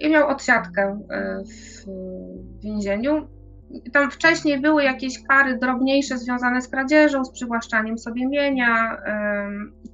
i 0.00 0.10
miał 0.10 0.28
odsiadkę 0.28 1.00
e, 1.10 1.42
w 1.44 1.84
więzieniu. 2.62 3.28
Tam 3.92 4.10
wcześniej 4.10 4.60
były 4.60 4.84
jakieś 4.84 5.22
kary 5.22 5.58
drobniejsze 5.58 6.18
związane 6.18 6.62
z 6.62 6.68
kradzieżą, 6.68 7.24
z 7.24 7.30
przywłaszczaniem 7.30 7.98
sobie 7.98 8.28
mienia 8.28 8.96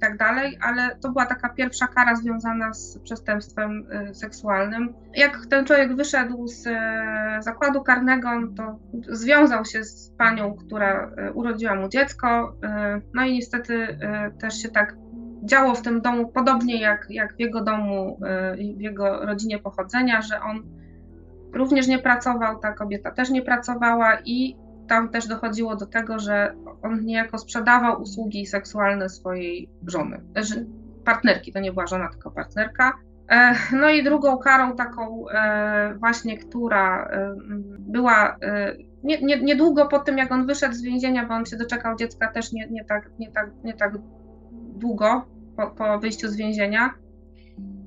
tak 0.01 0.17
dalej, 0.17 0.57
ale 0.61 0.95
to 0.95 1.11
była 1.11 1.25
taka 1.25 1.49
pierwsza 1.49 1.87
kara 1.87 2.15
związana 2.15 2.73
z 2.73 2.99
przestępstwem 2.99 3.87
e, 3.91 4.13
seksualnym. 4.13 4.93
Jak 5.15 5.45
ten 5.49 5.65
człowiek 5.65 5.95
wyszedł 5.95 6.47
z 6.47 6.67
e, 6.67 7.37
zakładu 7.41 7.83
karnego, 7.83 8.29
to 8.57 8.79
związał 9.09 9.65
się 9.65 9.83
z 9.83 10.11
panią, 10.17 10.53
która 10.53 11.11
urodziła 11.33 11.75
mu 11.75 11.89
dziecko, 11.89 12.55
no 13.13 13.25
i 13.25 13.33
niestety 13.33 13.97
też 14.39 14.61
się 14.61 14.69
tak 14.69 14.95
działo 15.43 15.75
w 15.75 15.81
tym 15.81 16.01
domu 16.01 16.27
podobnie 16.27 16.81
jak, 16.81 17.07
jak 17.09 17.35
w 17.35 17.39
jego 17.39 17.63
domu, 17.63 18.19
y, 18.53 18.75
w 18.77 18.81
jego 18.81 19.25
rodzinie 19.25 19.59
pochodzenia, 19.59 20.21
że 20.21 20.41
on 20.41 20.63
również 21.53 21.87
nie 21.87 21.99
pracował, 21.99 22.59
ta 22.59 22.71
kobieta 22.73 23.11
też 23.11 23.29
nie 23.29 23.41
pracowała 23.41 24.17
i 24.25 24.57
tam 24.87 25.09
też 25.09 25.27
dochodziło 25.27 25.75
do 25.75 25.85
tego, 25.85 26.19
że 26.19 26.55
on 26.81 27.05
niejako 27.05 27.37
sprzedawał 27.37 28.01
usługi 28.01 28.45
seksualne 28.45 29.09
swojej 29.09 29.69
żony, 29.87 30.21
znaczy 30.31 30.67
partnerki, 31.05 31.53
to 31.53 31.59
nie 31.59 31.71
była 31.71 31.87
żona, 31.87 32.09
tylko 32.09 32.31
partnerka. 32.31 32.93
E, 33.29 33.55
no 33.71 33.89
i 33.89 34.03
drugą 34.03 34.37
karą 34.37 34.75
taką 34.75 35.29
e, 35.29 35.95
właśnie, 35.99 36.37
która 36.37 37.05
e, 37.05 37.35
była 37.79 38.37
nie, 39.03 39.21
nie, 39.21 39.41
niedługo 39.41 39.87
po 39.87 39.99
tym, 39.99 40.17
jak 40.17 40.31
on 40.31 40.47
wyszedł 40.47 40.73
z 40.73 40.81
więzienia, 40.81 41.25
bo 41.25 41.33
on 41.33 41.45
się 41.45 41.57
doczekał 41.57 41.95
dziecka 41.95 42.31
też 42.31 42.51
nie, 42.51 42.67
nie, 42.67 42.85
tak, 42.85 43.09
nie, 43.19 43.31
tak, 43.31 43.49
nie 43.63 43.73
tak 43.73 43.93
długo 44.75 45.25
po, 45.57 45.67
po 45.67 45.99
wyjściu 45.99 46.27
z 46.27 46.35
więzienia, 46.35 46.93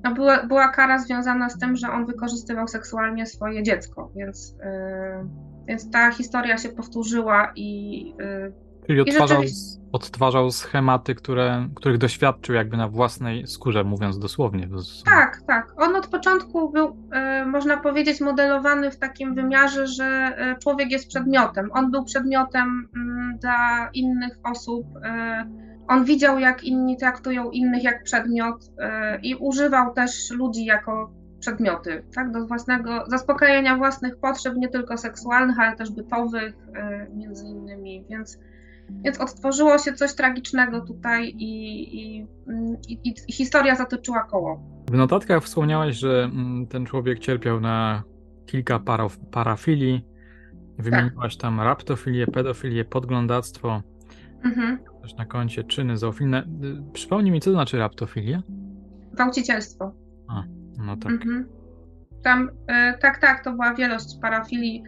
no 0.04 0.14
była, 0.14 0.46
była 0.46 0.68
kara 0.68 0.98
związana 0.98 1.50
z 1.50 1.58
tym, 1.58 1.76
że 1.76 1.90
on 1.90 2.06
wykorzystywał 2.06 2.68
seksualnie 2.68 3.26
swoje 3.26 3.62
dziecko, 3.62 4.10
więc, 4.16 4.56
yy, 4.58 5.53
więc 5.68 5.90
ta 5.90 6.12
historia 6.12 6.58
się 6.58 6.68
powtórzyła 6.68 7.52
i. 7.56 8.04
Yy, 8.18 8.52
Czyli 8.86 9.00
odtwarzał, 9.00 9.42
i 9.42 9.46
odtwarzał 9.92 10.50
schematy, 10.50 11.14
które, 11.14 11.68
których 11.74 11.98
doświadczył 11.98 12.54
jakby 12.54 12.76
na 12.76 12.88
własnej 12.88 13.46
skórze, 13.46 13.84
mówiąc 13.84 14.18
dosłownie. 14.18 14.68
Tak, 15.04 15.42
tak. 15.46 15.72
On 15.76 15.96
od 15.96 16.06
początku 16.06 16.70
był, 16.70 16.86
yy, 16.86 17.46
można 17.46 17.76
powiedzieć, 17.76 18.20
modelowany 18.20 18.90
w 18.90 18.98
takim 18.98 19.34
wymiarze, 19.34 19.86
że 19.86 20.36
y, 20.56 20.58
człowiek 20.58 20.90
jest 20.90 21.08
przedmiotem. 21.08 21.70
On 21.72 21.90
był 21.90 22.04
przedmiotem 22.04 22.88
mm, 22.96 23.38
dla 23.38 23.90
innych 23.94 24.38
osób 24.44 24.86
y, 24.96 25.64
on 25.88 26.04
widział, 26.04 26.38
jak 26.38 26.64
inni 26.64 26.96
traktują 26.96 27.50
innych 27.50 27.84
jak 27.84 28.02
przedmiot 28.02 28.70
i 29.22 29.34
używał 29.34 29.94
też 29.94 30.30
ludzi 30.30 30.64
jako 30.64 31.10
przedmioty, 31.44 32.04
tak, 32.14 32.32
do 32.32 32.46
własnego 32.46 33.04
zaspokajania 33.06 33.76
własnych 33.76 34.16
potrzeb, 34.16 34.54
nie 34.56 34.68
tylko 34.68 34.98
seksualnych, 34.98 35.58
ale 35.58 35.76
też 35.76 35.90
bytowych, 35.90 36.54
e, 36.74 37.06
między 37.14 37.46
innymi, 37.46 38.04
więc, 38.10 38.38
więc 39.04 39.20
odtworzyło 39.20 39.78
się 39.78 39.92
coś 39.92 40.14
tragicznego 40.14 40.80
tutaj 40.80 41.28
i, 41.28 41.52
i, 42.00 42.26
i, 42.88 43.14
i 43.28 43.32
historia 43.32 43.74
zatoczyła 43.74 44.24
koło. 44.24 44.60
W 44.90 44.96
notatkach 44.96 45.42
wspomniałaś, 45.42 45.96
że 45.96 46.24
mm, 46.32 46.66
ten 46.66 46.86
człowiek 46.86 47.18
cierpiał 47.18 47.60
na 47.60 48.02
kilka 48.46 48.80
parafilii. 49.30 50.04
Wymieniłaś 50.78 51.36
tak. 51.36 51.42
tam 51.42 51.60
raptofilię, 51.60 52.26
pedofilię, 52.26 52.84
podglądactwo. 52.84 53.82
Mhm. 54.44 54.78
Też 55.02 55.14
na 55.14 55.24
koncie 55.24 55.64
czyny 55.64 55.96
zoofilne. 55.96 56.42
Y, 56.42 56.92
przypomnij 56.92 57.32
mi, 57.32 57.40
co 57.40 57.50
to 57.50 57.54
znaczy 57.54 57.78
raptofilia? 57.78 58.42
Gwałcicielstwo. 59.12 59.92
A, 60.28 60.42
no 60.84 60.96
tak. 60.96 61.12
Mhm. 61.12 61.48
Tam, 62.24 62.48
y, 62.48 62.98
tak, 63.00 63.18
tak, 63.18 63.44
to 63.44 63.52
była 63.52 63.74
wielość 63.74 64.18
parafilii 64.22 64.82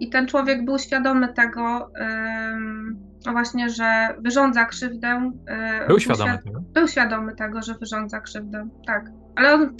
i 0.00 0.10
ten 0.10 0.26
człowiek 0.26 0.64
był 0.64 0.78
świadomy 0.78 1.32
tego, 1.32 1.90
y, 3.26 3.32
właśnie, 3.32 3.70
że 3.70 4.08
wyrządza 4.18 4.64
krzywdę. 4.64 5.32
Y, 5.84 5.86
był 5.86 6.00
świadomy 6.00 6.30
świad 6.30 6.44
tego? 6.44 6.60
Był 6.60 6.88
świadomy 6.88 7.34
tego, 7.34 7.62
że 7.62 7.74
wyrządza 7.74 8.20
krzywdę, 8.20 8.68
tak. 8.86 9.10
Ale 9.36 9.54
on 9.54 9.76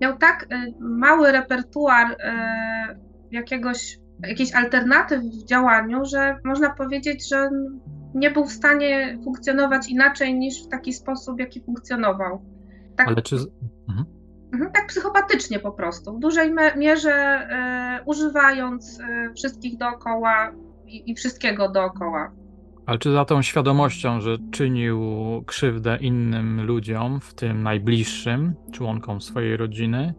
miał 0.00 0.18
tak 0.18 0.42
y, 0.42 0.74
mały 0.80 1.32
repertuar 1.32 2.10
y, 2.10 2.16
jakiegoś, 3.30 3.98
jakiejś 4.22 4.54
alternatyw 4.54 5.22
w 5.22 5.46
działaniu, 5.46 6.04
że 6.04 6.36
można 6.44 6.70
powiedzieć, 6.70 7.28
że 7.28 7.50
nie 8.14 8.30
był 8.30 8.44
w 8.44 8.52
stanie 8.52 9.18
funkcjonować 9.24 9.88
inaczej 9.88 10.38
niż 10.38 10.66
w 10.66 10.68
taki 10.68 10.92
sposób, 10.92 11.40
jaki 11.40 11.60
funkcjonował. 11.60 12.44
Tak, 12.96 13.08
Ale 13.08 13.22
czy. 13.22 13.36
Mhm. 13.88 14.21
Mhm. 14.52 14.72
Tak 14.72 14.86
psychopatycznie 14.86 15.58
po 15.58 15.72
prostu. 15.72 16.16
W 16.16 16.20
dużej 16.20 16.54
mierze 16.76 17.12
e, 17.12 18.00
używając 18.04 19.00
e, 19.00 19.32
wszystkich 19.34 19.78
dookoła 19.78 20.52
i, 20.86 21.10
i 21.10 21.14
wszystkiego 21.14 21.68
dookoła. 21.68 22.32
Ale 22.86 22.98
czy 22.98 23.12
za 23.12 23.24
tą 23.24 23.42
świadomością, 23.42 24.20
że 24.20 24.36
czynił 24.50 25.00
krzywdę 25.46 25.96
innym 26.00 26.66
ludziom, 26.66 27.20
w 27.20 27.34
tym 27.34 27.62
najbliższym 27.62 28.54
członkom 28.72 29.20
swojej 29.20 29.56
rodziny, 29.56 30.14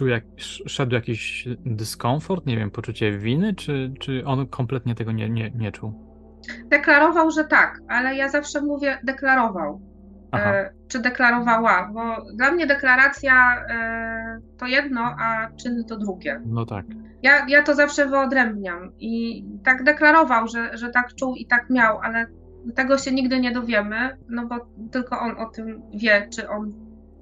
y, 0.00 0.08
jak, 0.08 0.24
szedł 0.66 0.94
jakiś 0.94 1.48
dyskomfort, 1.66 2.46
nie 2.46 2.56
wiem, 2.56 2.70
poczucie 2.70 3.18
winy, 3.18 3.54
czy, 3.54 3.92
czy 4.00 4.22
on 4.26 4.46
kompletnie 4.46 4.94
tego 4.94 5.12
nie, 5.12 5.30
nie, 5.30 5.50
nie 5.50 5.72
czuł? 5.72 6.12
Deklarował, 6.70 7.30
że 7.30 7.44
tak, 7.44 7.80
ale 7.88 8.16
ja 8.16 8.28
zawsze 8.28 8.62
mówię 8.62 8.98
deklarował. 9.04 9.91
E, 10.34 10.70
czy 10.88 11.00
deklarowała, 11.00 11.90
bo 11.92 12.16
dla 12.34 12.50
mnie 12.50 12.66
deklaracja 12.66 13.64
e, 13.68 14.40
to 14.58 14.66
jedno, 14.66 15.00
a 15.00 15.48
czyny 15.62 15.84
to 15.84 15.98
drugie. 15.98 16.40
No 16.46 16.66
tak. 16.66 16.86
Ja, 17.22 17.46
ja 17.48 17.62
to 17.62 17.74
zawsze 17.74 18.06
wyodrębniam 18.06 18.92
i 18.98 19.44
tak 19.64 19.84
deklarował, 19.84 20.48
że, 20.48 20.78
że 20.78 20.90
tak 20.90 21.14
czuł 21.14 21.34
i 21.34 21.46
tak 21.46 21.70
miał, 21.70 21.98
ale 22.02 22.26
tego 22.74 22.98
się 22.98 23.12
nigdy 23.12 23.40
nie 23.40 23.52
dowiemy, 23.52 24.18
no 24.28 24.46
bo 24.46 24.56
tylko 24.92 25.20
on 25.20 25.38
o 25.38 25.46
tym 25.46 25.82
wie, 25.94 26.28
czy 26.30 26.48
on 26.48 26.72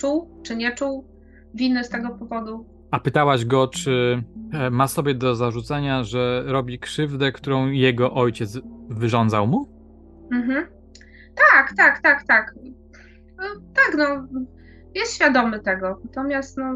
czuł, 0.00 0.40
czy 0.42 0.56
nie 0.56 0.72
czuł 0.72 1.08
winy 1.54 1.84
z 1.84 1.88
tego 1.88 2.10
powodu. 2.10 2.66
A 2.90 3.00
pytałaś 3.00 3.44
go, 3.44 3.68
czy 3.68 4.22
e, 4.52 4.70
ma 4.70 4.88
sobie 4.88 5.14
do 5.14 5.34
zarzucenia, 5.34 6.04
że 6.04 6.42
robi 6.46 6.78
krzywdę, 6.78 7.32
którą 7.32 7.66
jego 7.66 8.14
ojciec 8.14 8.58
wyrządzał 8.88 9.46
mu? 9.46 9.68
Mhm. 10.32 10.66
Tak, 11.34 11.74
tak, 11.76 12.00
tak, 12.02 12.24
tak. 12.26 12.54
No, 13.40 13.46
tak, 13.74 13.96
no, 13.98 14.28
jest 14.94 15.14
świadomy 15.14 15.60
tego. 15.60 16.00
Natomiast 16.04 16.58
no, 16.58 16.74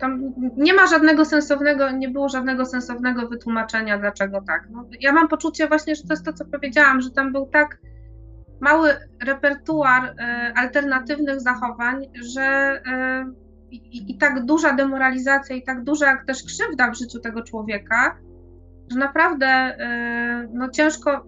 tam 0.00 0.32
nie 0.56 0.74
ma 0.74 0.86
żadnego 0.86 1.24
sensownego, 1.24 1.90
nie 1.90 2.08
było 2.08 2.28
żadnego 2.28 2.66
sensownego 2.66 3.28
wytłumaczenia, 3.28 3.98
dlaczego 3.98 4.40
tak. 4.46 4.68
No, 4.70 4.86
ja 5.00 5.12
mam 5.12 5.28
poczucie 5.28 5.68
właśnie, 5.68 5.94
że 5.94 6.02
to 6.02 6.12
jest 6.12 6.24
to, 6.24 6.32
co 6.32 6.44
powiedziałam, 6.44 7.00
że 7.00 7.10
tam 7.10 7.32
był 7.32 7.46
tak 7.46 7.78
mały 8.60 8.90
repertuar 9.24 10.04
y, 10.04 10.14
alternatywnych 10.54 11.40
zachowań, 11.40 12.06
że 12.34 12.80
y, 12.86 13.50
i, 13.70 14.12
i, 14.12 14.18
tak 14.18 14.44
duża 14.44 14.72
demoralizacja 14.72 15.56
i 15.56 15.62
tak 15.62 15.84
duża 15.84 16.06
jak 16.06 16.26
też 16.26 16.42
krzywda 16.42 16.90
w 16.90 16.96
życiu 16.96 17.20
tego 17.20 17.42
człowieka, 17.42 18.18
że 18.92 18.98
naprawdę 18.98 19.76
yy, 19.78 20.48
no 20.54 20.68
ciężko, 20.68 21.26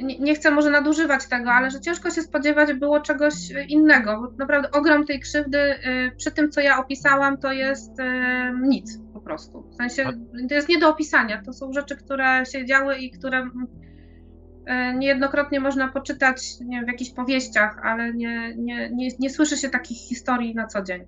nie, 0.00 0.34
chcę 0.34 0.50
może 0.50 0.70
nadużywać 0.70 1.28
tego, 1.28 1.52
ale 1.52 1.70
że 1.70 1.80
ciężko 1.80 2.10
się 2.10 2.22
spodziewać 2.22 2.72
było 2.72 3.00
czegoś 3.00 3.34
innego. 3.68 4.20
Bo 4.20 4.36
naprawdę 4.38 4.70
ogrom 4.70 5.06
tej 5.06 5.20
krzywdy 5.20 5.58
yy, 5.58 6.16
przy 6.16 6.30
tym, 6.30 6.50
co 6.50 6.60
ja 6.60 6.78
opisałam, 6.78 7.38
to 7.38 7.52
jest 7.52 7.98
yy, 7.98 8.68
nic 8.68 9.00
po 9.20 9.24
prostu. 9.24 9.62
W 9.62 9.74
sensie 9.74 10.04
to 10.48 10.54
jest 10.54 10.68
nie 10.68 10.78
do 10.78 10.88
opisania. 10.88 11.42
To 11.42 11.52
są 11.52 11.72
rzeczy, 11.72 11.96
które 11.96 12.46
się 12.46 12.66
działy 12.66 12.98
i 12.98 13.10
które 13.10 13.46
y, 13.46 14.98
niejednokrotnie 14.98 15.60
można 15.60 15.88
poczytać 15.88 16.42
wiem, 16.70 16.84
w 16.84 16.88
jakichś 16.88 17.10
powieściach, 17.10 17.80
ale 17.84 18.14
nie, 18.14 18.54
nie, 18.56 18.90
nie, 18.90 19.08
nie 19.18 19.30
słyszy 19.30 19.56
się 19.56 19.68
takich 19.68 19.98
historii 19.98 20.54
na 20.54 20.66
co 20.66 20.82
dzień. 20.82 21.04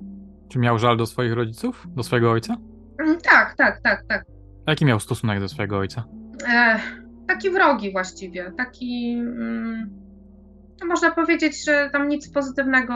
Czy 0.48 0.58
miał 0.58 0.78
żal 0.78 0.96
do 0.96 1.06
swoich 1.06 1.32
rodziców? 1.32 1.86
Do 1.86 2.02
swojego 2.02 2.30
ojca? 2.30 2.56
Mm, 3.00 3.20
tak, 3.20 3.54
tak, 3.56 3.80
tak, 3.80 4.04
tak. 4.08 4.24
A 4.66 4.70
jaki 4.70 4.84
miał 4.84 5.00
stosunek 5.00 5.40
do 5.40 5.48
swojego 5.48 5.78
ojca? 5.78 6.04
E, 6.48 6.80
taki 7.34 7.50
wrogi 7.50 7.92
właściwie. 7.92 8.52
Taki. 8.56 9.12
Mm, 9.12 10.02
można 10.84 11.10
powiedzieć, 11.10 11.64
że 11.64 11.90
tam 11.92 12.08
nic 12.08 12.32
pozytywnego 12.32 12.94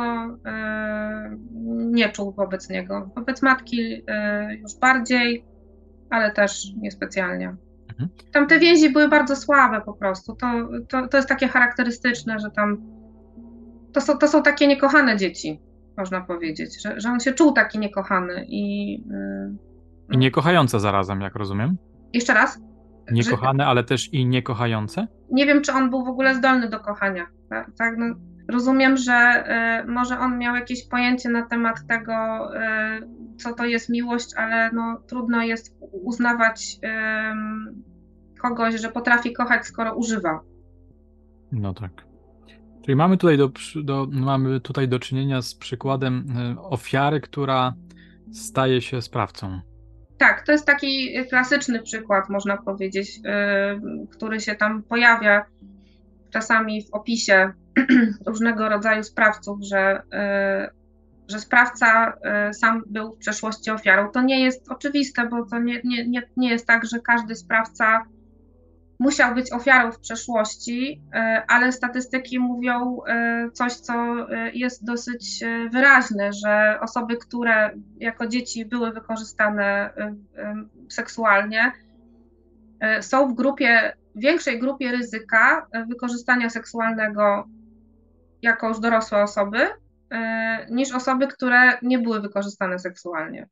nie 1.77 2.09
czuł 2.09 2.33
wobec 2.33 2.71
niego. 2.71 3.11
Wobec 3.17 3.43
matki 3.43 4.05
już 4.63 4.75
bardziej, 4.81 5.45
ale 6.11 6.31
też 6.31 6.73
niespecjalnie. 6.77 7.57
Mhm. 7.91 8.09
Tam 8.33 8.47
te 8.47 8.59
więzi 8.59 8.91
były 8.91 9.09
bardzo 9.09 9.37
słabe 9.37 9.81
po 9.81 9.93
prostu. 9.93 10.37
To, 10.37 10.47
to, 10.89 11.09
to 11.09 11.17
jest 11.17 11.29
takie 11.29 11.49
charakterystyczne, 11.49 12.39
że 12.39 12.51
tam 12.51 12.77
to 13.93 14.01
są, 14.01 14.19
to 14.19 14.29
są 14.29 14.43
takie 14.43 14.67
niekochane 14.67 15.17
dzieci, 15.17 15.61
można 15.99 16.21
powiedzieć, 16.21 16.83
że, 16.83 17.01
że 17.01 17.09
on 17.09 17.21
się 17.21 17.33
czuł 17.33 17.53
taki 17.53 17.79
niekochany 17.79 18.45
i. 18.49 18.93
Yy, 18.93 19.57
I 20.13 20.19
niekochające 20.19 20.81
zarazem, 20.81 21.21
jak 21.21 21.35
rozumiem. 21.35 21.77
Jeszcze 22.13 22.35
raz? 22.35 22.66
Niekochane, 23.13 23.65
że... 23.65 23.69
ale 23.69 23.85
też 23.85 24.13
i 24.13 24.27
niekochające? 24.27 25.07
Nie 25.31 25.47
wiem, 25.47 25.63
czy 25.63 25.73
on 25.73 25.91
był 25.91 26.05
w 26.05 26.09
ogóle 26.09 26.35
zdolny 26.35 26.69
do 26.69 26.81
kochania. 26.81 27.27
Tak, 27.51 27.71
tak 27.79 27.95
no, 27.99 28.07
rozumiem, 28.49 28.97
że 28.97 29.45
y, 29.85 29.89
może 29.91 30.19
on 30.19 30.39
miał 30.39 30.55
jakieś 30.55 30.89
pojęcie 30.89 31.29
na 31.29 31.47
temat 31.47 31.87
tego, 31.89 32.13
y, 32.13 33.37
co 33.37 33.55
to 33.55 33.65
jest 33.65 33.89
miłość, 33.89 34.35
ale 34.37 34.71
no, 34.73 35.03
trudno 35.07 35.43
jest 35.43 35.77
uznawać 35.93 36.79
y, 36.85 38.41
kogoś, 38.41 38.81
że 38.81 38.89
potrafi 38.89 39.33
kochać, 39.33 39.67
skoro 39.67 39.95
używa. 39.95 40.41
No 41.53 41.75
tak. 41.75 42.07
Czyli 42.85 42.97
mamy 42.97 43.17
tutaj 43.17 43.39
do, 43.39 43.51
do, 43.85 44.07
mamy 44.13 44.61
tutaj 44.61 44.89
do 44.89 44.99
czynienia 44.99 45.43
z 45.43 45.55
przykładem 45.55 46.27
ofiary, 46.59 47.21
która 47.21 47.75
staje 48.33 48.81
się 48.81 49.03
sprawcą. 49.03 49.61
Tak, 50.19 50.47
to 50.47 50.53
jest 50.53 50.67
taki 50.67 51.15
klasyczny 51.29 51.83
przykład, 51.83 52.29
można 52.29 52.57
powiedzieć, 52.57 53.21
który 54.11 54.41
się 54.41 54.55
tam 54.55 54.83
pojawia 54.83 55.45
czasami 56.31 56.85
w 56.87 56.95
opisie 56.95 57.53
różnego 58.27 58.69
rodzaju 58.69 59.03
sprawców, 59.03 59.59
że, 59.63 60.03
e, 60.13 60.71
że 61.29 61.41
sprawca 61.41 62.13
e, 62.23 62.55
sam 62.55 62.83
był 62.87 63.13
w 63.13 63.19
przeszłości 63.19 63.71
ofiarą. 63.71 64.11
To 64.11 64.23
nie 64.23 64.45
jest 64.45 64.71
oczywiste, 64.71 65.29
bo 65.29 65.47
to 65.47 65.59
nie, 65.59 65.81
nie, 65.85 66.09
nie, 66.09 66.23
nie 66.37 66.51
jest 66.51 66.67
tak, 66.67 66.87
że 66.87 67.01
każdy 67.01 67.35
sprawca 67.35 68.03
musiał 68.99 69.35
być 69.35 69.53
ofiarą 69.53 69.93
w 69.93 69.99
przeszłości, 69.99 71.03
e, 71.15 71.45
ale 71.49 71.73
statystyki 71.73 72.39
mówią 72.39 72.99
coś, 73.53 73.73
co 73.73 73.95
jest 74.53 74.85
dosyć 74.85 75.45
wyraźne, 75.73 76.33
że 76.33 76.79
osoby, 76.81 77.17
które 77.17 77.71
jako 77.97 78.27
dzieci 78.27 78.65
były 78.65 78.93
wykorzystane 78.93 79.91
seksualnie, 80.89 81.73
są 83.01 83.29
w 83.29 83.35
grupie, 83.35 83.97
większej 84.15 84.61
grupie 84.61 84.93
ryzyka 84.93 85.67
wykorzystania 85.89 86.51
seksualnego 86.51 87.49
jako 88.43 88.69
już 88.69 88.81
dorosłe 88.81 89.23
osoby, 89.23 89.59
e, 90.11 90.67
niż 90.71 90.93
osoby, 90.95 91.27
które 91.27 91.79
nie 91.83 91.99
były 91.99 92.21
wykorzystane 92.21 92.79
seksualnie. 92.79 93.49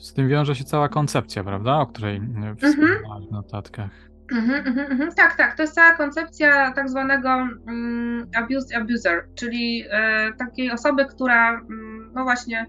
Z 0.00 0.12
tym 0.12 0.28
wiąże 0.28 0.54
się 0.54 0.64
cała 0.64 0.88
koncepcja, 0.88 1.44
prawda? 1.44 1.76
O 1.76 1.86
której 1.86 2.20
wspomniałeś 2.56 3.28
w 3.28 3.32
notatkach. 3.32 3.90
Mhm, 4.32 4.66
mhm, 4.66 4.92
mhm. 4.92 5.12
Tak, 5.12 5.36
tak. 5.36 5.56
To 5.56 5.62
jest 5.62 5.74
cała 5.74 5.92
koncepcja 5.92 6.72
tak 6.72 6.88
zwanego 6.88 7.28
um, 7.28 8.26
abused 8.36 8.76
abuser, 8.76 9.28
czyli 9.34 9.84
e, 9.90 10.32
takiej 10.32 10.72
osoby, 10.72 11.06
która 11.06 11.50
mm, 11.50 12.12
no 12.14 12.24
właśnie 12.24 12.66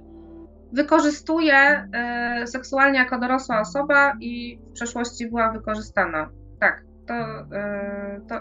wykorzystuje 0.74 1.88
e, 1.94 2.48
seksualnie 2.48 3.00
jako 3.00 3.20
dorosła 3.20 3.60
osoba 3.60 4.14
i 4.20 4.60
w 4.70 4.72
przeszłości 4.72 5.30
była 5.30 5.52
wykorzystana 5.52 6.30
tak, 6.60 6.84
to, 7.08 7.14
e, 7.56 8.22
to, 8.30 8.40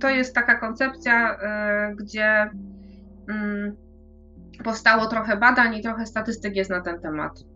to 0.00 0.10
jest 0.10 0.34
taka 0.34 0.58
koncepcja, 0.60 1.36
e, 1.36 1.94
gdzie 1.96 2.50
mm, 3.28 3.76
powstało 4.64 5.06
trochę 5.06 5.36
badań 5.36 5.74
i 5.74 5.82
trochę 5.82 6.06
statystyk 6.06 6.56
jest 6.56 6.70
na 6.70 6.80
ten 6.80 7.00
temat. 7.00 7.55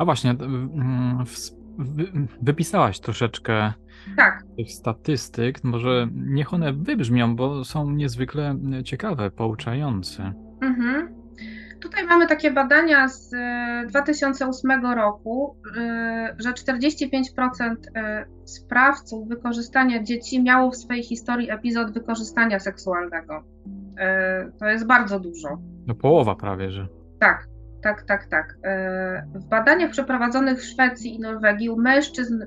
A 0.00 0.04
właśnie, 0.04 0.30
mm, 0.30 1.24
wypisałaś 2.42 3.00
troszeczkę 3.00 3.72
tak. 4.16 4.42
tych 4.56 4.72
statystyk. 4.72 5.64
Może 5.64 6.08
niech 6.14 6.54
one 6.54 6.72
wybrzmią, 6.72 7.36
bo 7.36 7.64
są 7.64 7.90
niezwykle 7.90 8.56
ciekawe, 8.84 9.30
pouczające. 9.30 10.32
Mhm. 10.62 11.14
Tutaj 11.80 12.06
mamy 12.06 12.26
takie 12.26 12.50
badania 12.50 13.08
z 13.08 13.30
2008 13.88 14.70
e, 14.70 14.94
roku, 14.94 15.56
e, 15.76 16.36
że 16.38 16.52
45% 16.52 17.74
e, 17.94 18.24
sprawców 18.44 19.28
wykorzystania 19.28 20.02
dzieci 20.02 20.42
miało 20.42 20.70
w 20.70 20.76
swojej 20.76 21.02
historii 21.02 21.50
epizod 21.50 21.92
wykorzystania 21.94 22.58
seksualnego. 22.58 23.44
To 24.58 24.66
jest 24.66 24.86
bardzo 24.86 25.20
dużo. 25.20 25.48
No 25.86 25.94
połowa 25.94 26.34
prawie, 26.34 26.70
że. 26.70 26.88
Tak, 27.18 27.46
tak, 27.82 28.02
tak, 28.02 28.26
tak. 28.26 28.56
W 29.34 29.44
badaniach 29.44 29.90
przeprowadzonych 29.90 30.58
w 30.58 30.64
Szwecji 30.64 31.14
i 31.14 31.20
Norwegii 31.20 31.70
u 31.70 31.76
mężczyzn 31.76 32.44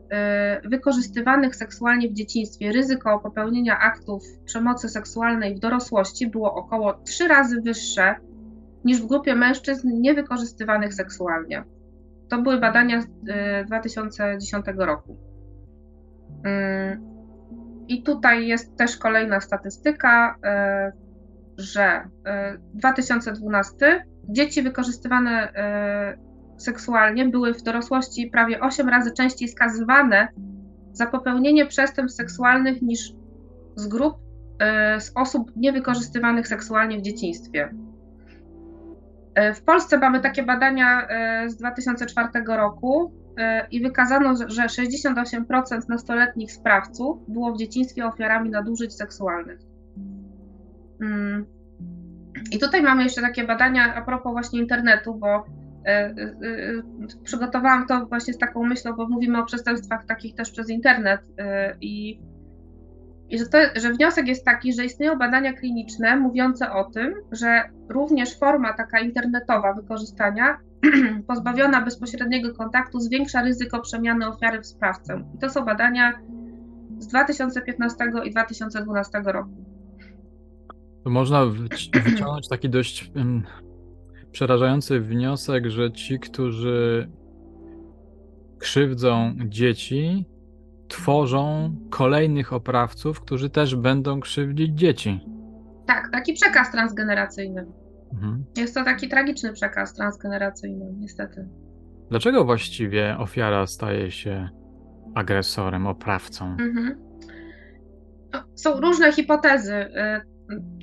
wykorzystywanych 0.64 1.56
seksualnie 1.56 2.10
w 2.10 2.14
dzieciństwie 2.14 2.72
ryzyko 2.72 3.20
popełnienia 3.20 3.80
aktów 3.80 4.24
przemocy 4.46 4.90
seksualnej 4.90 5.56
w 5.56 5.60
dorosłości 5.60 6.28
było 6.28 6.56
około 6.56 6.94
trzy 6.94 7.28
razy 7.28 7.62
wyższe 7.62 8.16
niż 8.86 9.02
w 9.02 9.08
grupie 9.08 9.36
mężczyzn 9.36 9.90
niewykorzystywanych 10.02 10.94
seksualnie. 10.94 11.64
To 12.30 12.42
były 12.42 12.60
badania 12.60 13.02
z 13.02 13.08
2010 13.66 14.68
y, 14.68 14.72
roku. 14.72 15.18
I 17.88 18.04
tutaj 18.04 18.48
jest 18.48 18.78
też 18.78 18.98
kolejna 18.98 19.42
statystyka, 19.42 20.36
że 21.58 22.04
2012 22.74 24.06
dzieci 24.30 24.62
wykorzystywane 24.62 25.54
seksualnie 26.58 27.26
były 27.26 27.54
w 27.54 27.64
dorosłości 27.64 28.28
prawie 28.28 28.60
8 28.60 28.90
razy 28.90 29.12
częściej 29.12 29.48
skazywane 29.48 30.28
za 30.92 31.06
popełnienie 31.06 31.66
przestępstw 31.66 32.18
seksualnych 32.18 32.82
niż 32.82 33.14
z 33.76 33.88
grup 33.88 34.16
z 35.00 35.12
osób 35.16 35.52
niewykorzystywanych 35.56 36.48
seksualnie 36.48 36.98
w 36.98 37.02
dzieciństwie. 37.02 37.70
E, 39.36 39.54
w 39.54 39.64
Polsce 39.64 39.98
mamy 39.98 40.20
takie 40.20 40.44
badania 40.44 41.08
e, 41.08 41.50
z 41.50 41.58
2004 41.58 42.30
roku 42.48 43.14
e, 43.38 43.68
i 43.72 43.82
wykazano, 43.82 44.34
że 44.48 44.64
68% 44.64 45.90
nastoletnich 45.90 46.52
sprawców 46.52 47.18
było 47.28 47.54
w 47.54 47.58
dzieciństwie 47.58 48.06
ofiarami 48.06 48.50
nadużyć 48.50 48.94
seksualnych. 48.94 49.60
I 52.52 52.60
tutaj 52.60 52.82
mamy 52.82 53.04
jeszcze 53.04 53.22
takie 53.22 53.44
badania 53.44 53.96
a 53.96 54.02
propos 54.02 54.32
właśnie 54.32 54.60
internetu, 54.60 55.16
bo 55.16 55.46
przygotowałam 57.24 57.88
to 57.88 58.06
właśnie 58.06 58.34
z 58.34 58.38
taką 58.38 58.64
myślą, 58.64 58.94
bo 58.94 59.10
mówimy 59.10 59.40
o 59.40 59.46
przestępstwach 59.46 60.06
takich 60.06 60.36
też 60.36 60.52
przez 60.52 60.70
internet 60.70 61.22
i 61.82 62.20
i 63.34 63.40
że, 63.40 63.46
to, 63.46 63.58
że 63.76 63.94
wniosek 63.94 64.28
jest 64.28 64.46
taki, 64.46 64.74
że 64.74 64.86
istnieją 64.86 65.18
badania 65.18 65.54
kliniczne 65.54 66.18
mówiące 66.18 66.72
o 66.72 66.84
tym, 66.84 67.14
że 67.32 67.64
również 67.90 68.40
forma 68.40 68.74
taka 68.74 69.00
internetowa 69.00 69.74
wykorzystania, 69.74 70.58
pozbawiona 71.28 71.82
bezpośredniego 71.82 72.54
kontaktu, 72.54 73.00
zwiększa 73.00 73.42
ryzyko 73.42 73.80
przemiany 73.80 74.28
ofiary 74.28 74.62
w 74.62 74.68
sprawcę. 74.68 75.24
I 75.36 75.38
to 75.38 75.50
są 75.50 75.66
badania 75.66 76.14
z 77.00 77.08
2015 77.08 78.06
i 78.26 78.32
2012 78.32 79.22
roku. 79.26 79.73
To 81.04 81.10
można 81.10 81.46
wyciągnąć 82.06 82.48
taki 82.48 82.70
dość 82.70 83.12
um, 83.16 83.44
przerażający 84.32 85.00
wniosek, 85.00 85.70
że 85.70 85.92
ci, 85.92 86.20
którzy 86.20 87.10
krzywdzą 88.60 89.36
dzieci, 89.46 90.26
tworzą 90.88 91.76
kolejnych 91.90 92.54
oprawców, 92.54 93.22
którzy 93.22 93.50
też 93.50 93.76
będą 93.76 94.20
krzywdzić 94.20 94.80
dzieci. 94.80 95.20
Tak, 95.86 96.10
taki 96.12 96.34
przekaz 96.34 96.72
transgeneracyjny. 96.72 97.66
Mhm. 98.14 98.46
Jest 98.58 98.76
to 98.76 98.84
taki 98.84 99.08
tragiczny 99.08 99.54
przekaz 99.54 99.94
transgeneracyjny, 99.94 100.94
niestety. 101.00 101.48
Dlaczego 102.10 102.46
właściwie 102.46 103.18
ofiara 103.18 103.68
staje 103.68 104.12
się 104.12 104.50
agresorem, 105.16 105.88
oprawcą? 105.88 106.46
Mhm. 106.46 106.96
No, 108.34 108.44
są 108.56 108.82
różne 108.82 109.12
hipotezy, 109.12 109.76
y, 109.76 110.33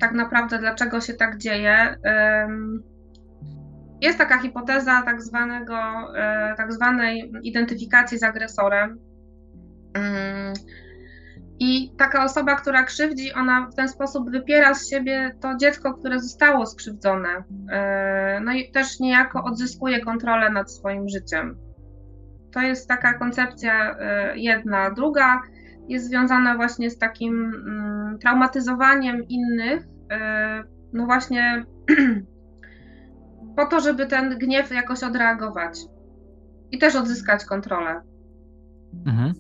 tak 0.00 0.12
naprawdę, 0.12 0.58
dlaczego 0.58 1.00
się 1.00 1.14
tak 1.14 1.38
dzieje. 1.38 1.96
Jest 4.00 4.18
taka 4.18 4.38
hipoteza 4.38 5.02
tak, 5.02 5.22
zwanego, 5.22 5.74
y, 6.52 6.56
tak 6.56 6.72
zwanej 6.72 7.32
identyfikacji 7.42 8.18
z 8.18 8.22
agresorem, 8.22 8.98
Mm. 9.94 10.54
I 11.58 11.92
taka 11.98 12.24
osoba, 12.24 12.56
która 12.56 12.82
krzywdzi, 12.82 13.32
ona 13.32 13.68
w 13.72 13.74
ten 13.74 13.88
sposób 13.88 14.30
wypiera 14.30 14.74
z 14.74 14.88
siebie 14.90 15.36
to 15.40 15.56
dziecko, 15.56 15.94
które 15.94 16.20
zostało 16.20 16.66
skrzywdzone. 16.66 17.44
E, 17.70 18.40
no 18.44 18.52
i 18.52 18.70
też 18.70 19.00
niejako 19.00 19.44
odzyskuje 19.44 20.00
kontrolę 20.00 20.50
nad 20.50 20.72
swoim 20.72 21.08
życiem. 21.08 21.56
To 22.52 22.60
jest 22.60 22.88
taka 22.88 23.14
koncepcja 23.14 23.96
jedna. 24.34 24.90
Druga 24.90 25.42
jest 25.90 26.06
związana 26.06 26.56
właśnie 26.56 26.90
z 26.90 26.98
takim 26.98 27.54
mm, 27.54 28.18
traumatyzowaniem 28.18 29.28
innych, 29.28 29.84
no 30.92 31.06
właśnie 31.06 31.64
po 33.56 33.66
to, 33.66 33.80
żeby 33.80 34.06
ten 34.06 34.38
gniew 34.38 34.70
jakoś 34.70 35.02
odreagować 35.02 35.78
i 36.70 36.78
też 36.78 36.96
odzyskać 36.96 37.44
kontrolę. 37.44 38.00
Mhm. 39.06 39.34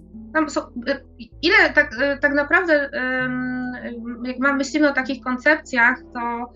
Są, 0.48 0.60
y, 0.60 1.04
ile 1.42 1.70
tak, 1.74 1.92
y, 1.92 2.18
tak 2.20 2.34
naprawdę, 2.34 2.90
jak 4.24 4.38
mam 4.38 4.56
myślimy 4.56 4.90
o 4.90 4.92
takich 4.92 5.24
koncepcjach, 5.24 5.96
to 6.14 6.52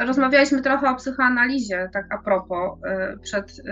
rozmawialiśmy 0.00 0.62
trochę 0.62 0.90
o 0.90 0.94
psychoanalizie, 0.94 1.88
tak 1.92 2.06
a 2.10 2.18
propos, 2.18 2.78
przed, 3.22 3.62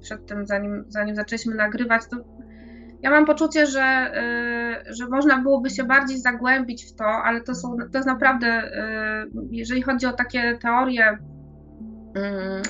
przed 0.00 0.26
tym, 0.26 0.46
zanim, 0.46 0.84
zanim 0.88 1.16
zaczęliśmy 1.16 1.54
nagrywać, 1.54 2.02
to 2.10 2.16
ja 3.02 3.10
mam 3.10 3.24
poczucie, 3.24 3.66
że, 3.66 4.12
że 4.90 5.08
można 5.08 5.38
byłoby 5.38 5.70
się 5.70 5.84
bardziej 5.84 6.18
zagłębić 6.18 6.84
w 6.84 6.94
to, 6.94 7.04
ale 7.04 7.40
to, 7.40 7.54
są, 7.54 7.76
to 7.92 7.98
jest 7.98 8.08
naprawdę, 8.08 8.70
jeżeli 9.50 9.82
chodzi 9.82 10.06
o 10.06 10.12
takie 10.12 10.58
teorie 10.62 11.18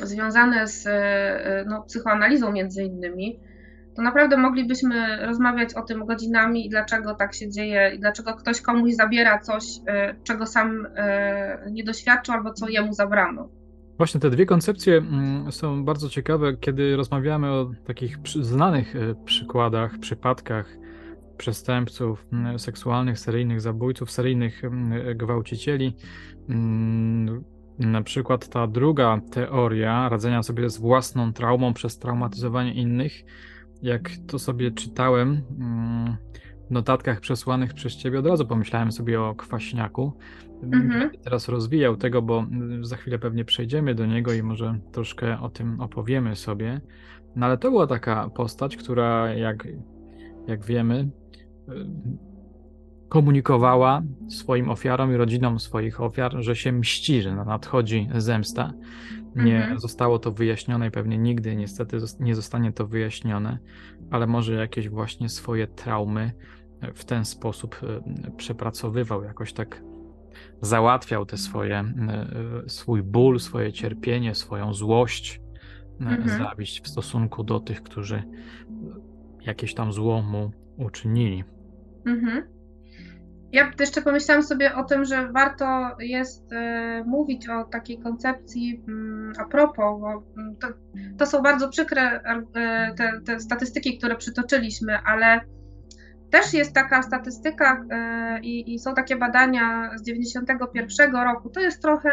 związane 0.03 0.67
z 0.67 0.89
no, 1.67 1.83
psychoanalizą 1.83 2.53
między 2.53 2.83
innymi, 2.83 3.41
to 3.97 4.03
naprawdę 4.03 4.37
moglibyśmy 4.37 5.27
rozmawiać 5.27 5.75
o 5.75 5.83
tym 5.83 6.07
godzinami 6.07 6.67
i 6.67 6.71
dlaczego 6.71 7.15
tak 7.15 7.35
się 7.35 7.51
dzieje, 7.51 7.91
i 7.95 8.01
dlaczego 8.01 8.35
ktoś 8.35 8.61
komuś 8.61 8.93
zabiera 8.93 9.39
coś, 9.39 9.65
czego 10.25 10.47
sam 10.47 10.87
nie 11.71 11.85
doświadczył, 11.85 12.35
albo 12.35 12.53
co 12.53 12.69
jemu 12.69 12.93
zabrano. 12.93 13.49
Właśnie 14.01 14.21
te 14.21 14.31
dwie 14.31 14.47
koncepcje 14.47 14.97
mm, 14.97 15.53
są 15.53 15.85
bardzo 15.85 16.09
ciekawe, 16.09 16.57
kiedy 16.57 16.97
rozmawiamy 16.97 17.51
o 17.51 17.71
takich 17.85 18.19
znanych 18.41 18.97
e, 18.97 19.15
przykładach, 19.25 19.99
przypadkach 19.99 20.79
przestępców 21.37 22.27
mm, 22.33 22.59
seksualnych, 22.59 23.19
seryjnych 23.19 23.61
zabójców, 23.61 24.11
seryjnych 24.11 24.65
mm, 24.65 25.19
gwałcicieli. 25.19 25.97
Na 27.79 28.03
przykład 28.03 28.49
ta 28.49 28.67
druga 28.67 29.21
teoria 29.31 30.09
radzenia 30.09 30.43
sobie 30.43 30.71
z 30.71 30.79
własną 30.79 31.33
traumą 31.33 31.75
przez 31.75 31.99
traumatyzowanie 31.99 32.75
innych 32.75 33.13
jak 33.83 34.11
to 34.27 34.39
sobie 34.39 34.71
czytałem 34.71 35.43
w 36.69 36.71
notatkach 36.71 37.21
przesłanych 37.21 37.75
przez 37.75 37.97
ciebie, 37.97 38.19
od 38.19 38.27
razu 38.27 38.47
pomyślałem 38.47 38.93
sobie 38.93 39.21
o 39.21 39.35
kwaśniaku. 39.35 40.13
Mhm. 40.63 41.11
Teraz 41.25 41.49
rozwijał 41.49 41.97
tego, 41.97 42.23
bo 42.23 42.39
mm, 42.39 42.85
za 42.85 42.97
chwilę 42.97 43.19
pewnie 43.19 43.45
przejdziemy 43.45 43.95
do 43.95 44.07
niego 44.07 44.33
i 44.33 44.43
może 44.43 44.79
troszkę 44.93 45.41
o 45.41 45.49
tym 45.49 45.81
opowiemy 45.81 46.37
sobie. 46.37 46.81
No 47.37 47.47
ale 47.47 47.59
to 47.59 47.71
była 47.71 47.87
taka 47.87 48.29
postać, 48.29 48.77
która 48.77 49.35
jak, 49.35 49.69
jak 50.47 50.65
wiemy, 50.65 51.11
komunikowała 53.09 54.03
swoim 54.29 54.71
ofiarom 54.71 55.13
i 55.13 55.17
rodzinom 55.17 55.61
swoich 55.61 56.01
ofiar, 56.01 56.37
że 56.39 56.57
się 56.57 56.73
mści, 56.73 57.23
że 57.23 57.35
nadchodzi 57.35 58.09
zemsta. 58.15 58.73
Nie 59.37 59.57
mhm. 59.57 59.81
zostało 59.81 60.19
to 60.19 60.33
wyjaśnione 60.33 60.89
i 60.89 60.91
pewnie 60.91 61.19
nigdy 61.19 61.57
niestety 61.57 61.99
nie 62.21 62.35
zostanie 62.35 62.73
to 62.73 62.87
wyjaśnione, 62.87 63.59
ale 64.11 64.27
może 64.27 64.55
jakieś 64.55 64.89
właśnie 64.89 65.29
swoje 65.29 65.67
traumy 65.67 66.33
w 66.95 67.05
ten 67.05 67.25
sposób 67.25 67.77
e, 67.83 68.31
przepracowywał, 68.37 69.25
jakoś 69.25 69.53
tak 69.53 69.83
załatwiał 70.63 71.27
te 71.27 71.37
swoje, 71.37 71.77
e, 71.79 71.89
swój 72.67 73.03
ból, 73.03 73.41
swoje 73.41 73.73
cierpienie, 73.73 74.35
swoją 74.35 74.75
złość, 74.75 75.41
mhm. 76.01 76.29
zawiść 76.29 76.85
w 76.85 76.89
stosunku 76.89 77.45
do 77.45 77.61
tych, 77.61 77.83
którzy 77.83 78.23
jakieś 79.47 79.75
tam 79.75 79.93
zło 79.93 80.23
mu 80.23 80.51
uczynili. 80.77 81.45
Mhm. 82.07 82.61
Ja 83.53 83.71
jeszcze 83.81 84.03
pomyślałam 84.03 84.43
sobie 84.43 84.75
o 84.75 84.85
tym, 84.85 85.05
że 85.05 85.33
warto 85.33 85.97
jest 86.01 86.53
e, 86.53 87.05
mówić 87.07 87.49
o 87.49 87.65
takiej 87.65 87.99
koncepcji 87.99 88.83
mm, 88.89 89.33
a 89.39 89.45
propos, 89.45 90.01
bo 90.01 90.23
mm, 90.37 90.57
to, 90.57 90.69
to 91.19 91.27
są 91.27 91.43
bardzo 91.43 91.69
przykre 91.69 92.03
e, 92.03 92.95
te, 92.95 93.21
te, 93.27 93.41
statystyki, 93.41 93.99
które 93.99 94.17
przytoczyliśmy, 94.17 94.99
ale 94.99 95.41
też 96.31 96.55
jest 96.55 96.75
taka 96.75 97.03
statystyka 97.03 97.85
e, 97.91 98.41
i, 98.41 98.75
i, 98.75 98.79
są 98.79 98.95
takie 98.95 99.17
badania 99.17 99.91
z 99.97 100.03
91 100.03 101.17
roku. 101.17 101.51
To 101.51 101.61
jest 101.61 101.83
trochę 101.83 102.11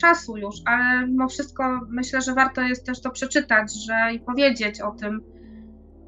czasu 0.00 0.36
już, 0.36 0.54
ale 0.64 1.06
mimo 1.06 1.28
wszystko 1.28 1.80
myślę, 1.88 2.20
że 2.20 2.34
warto 2.34 2.62
jest 2.62 2.86
też 2.86 3.00
to 3.00 3.10
przeczytać 3.10 3.84
że, 3.86 4.14
i 4.14 4.20
powiedzieć 4.20 4.80
o 4.80 4.90
tym, 4.90 5.20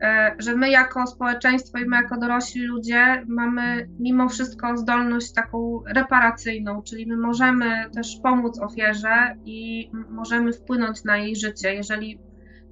E, 0.02 0.34
że 0.38 0.56
my 0.56 0.70
jako 0.70 1.06
społeczeństwo 1.06 1.78
i 1.78 1.84
my 1.84 1.96
jako 1.96 2.18
dorośli 2.18 2.62
ludzie 2.62 3.24
mamy 3.26 3.88
mimo 3.98 4.28
wszystko 4.28 4.76
zdolność 4.76 5.32
taką 5.32 5.82
reparacyjną, 5.86 6.82
czyli 6.82 7.06
my 7.06 7.16
możemy 7.16 7.90
też 7.94 8.20
pomóc 8.22 8.60
ofierze 8.60 9.36
i 9.44 9.90
możemy 10.10 10.52
wpłynąć 10.52 11.04
na 11.04 11.16
jej 11.16 11.36
życie, 11.36 11.74
jeżeli 11.74 12.18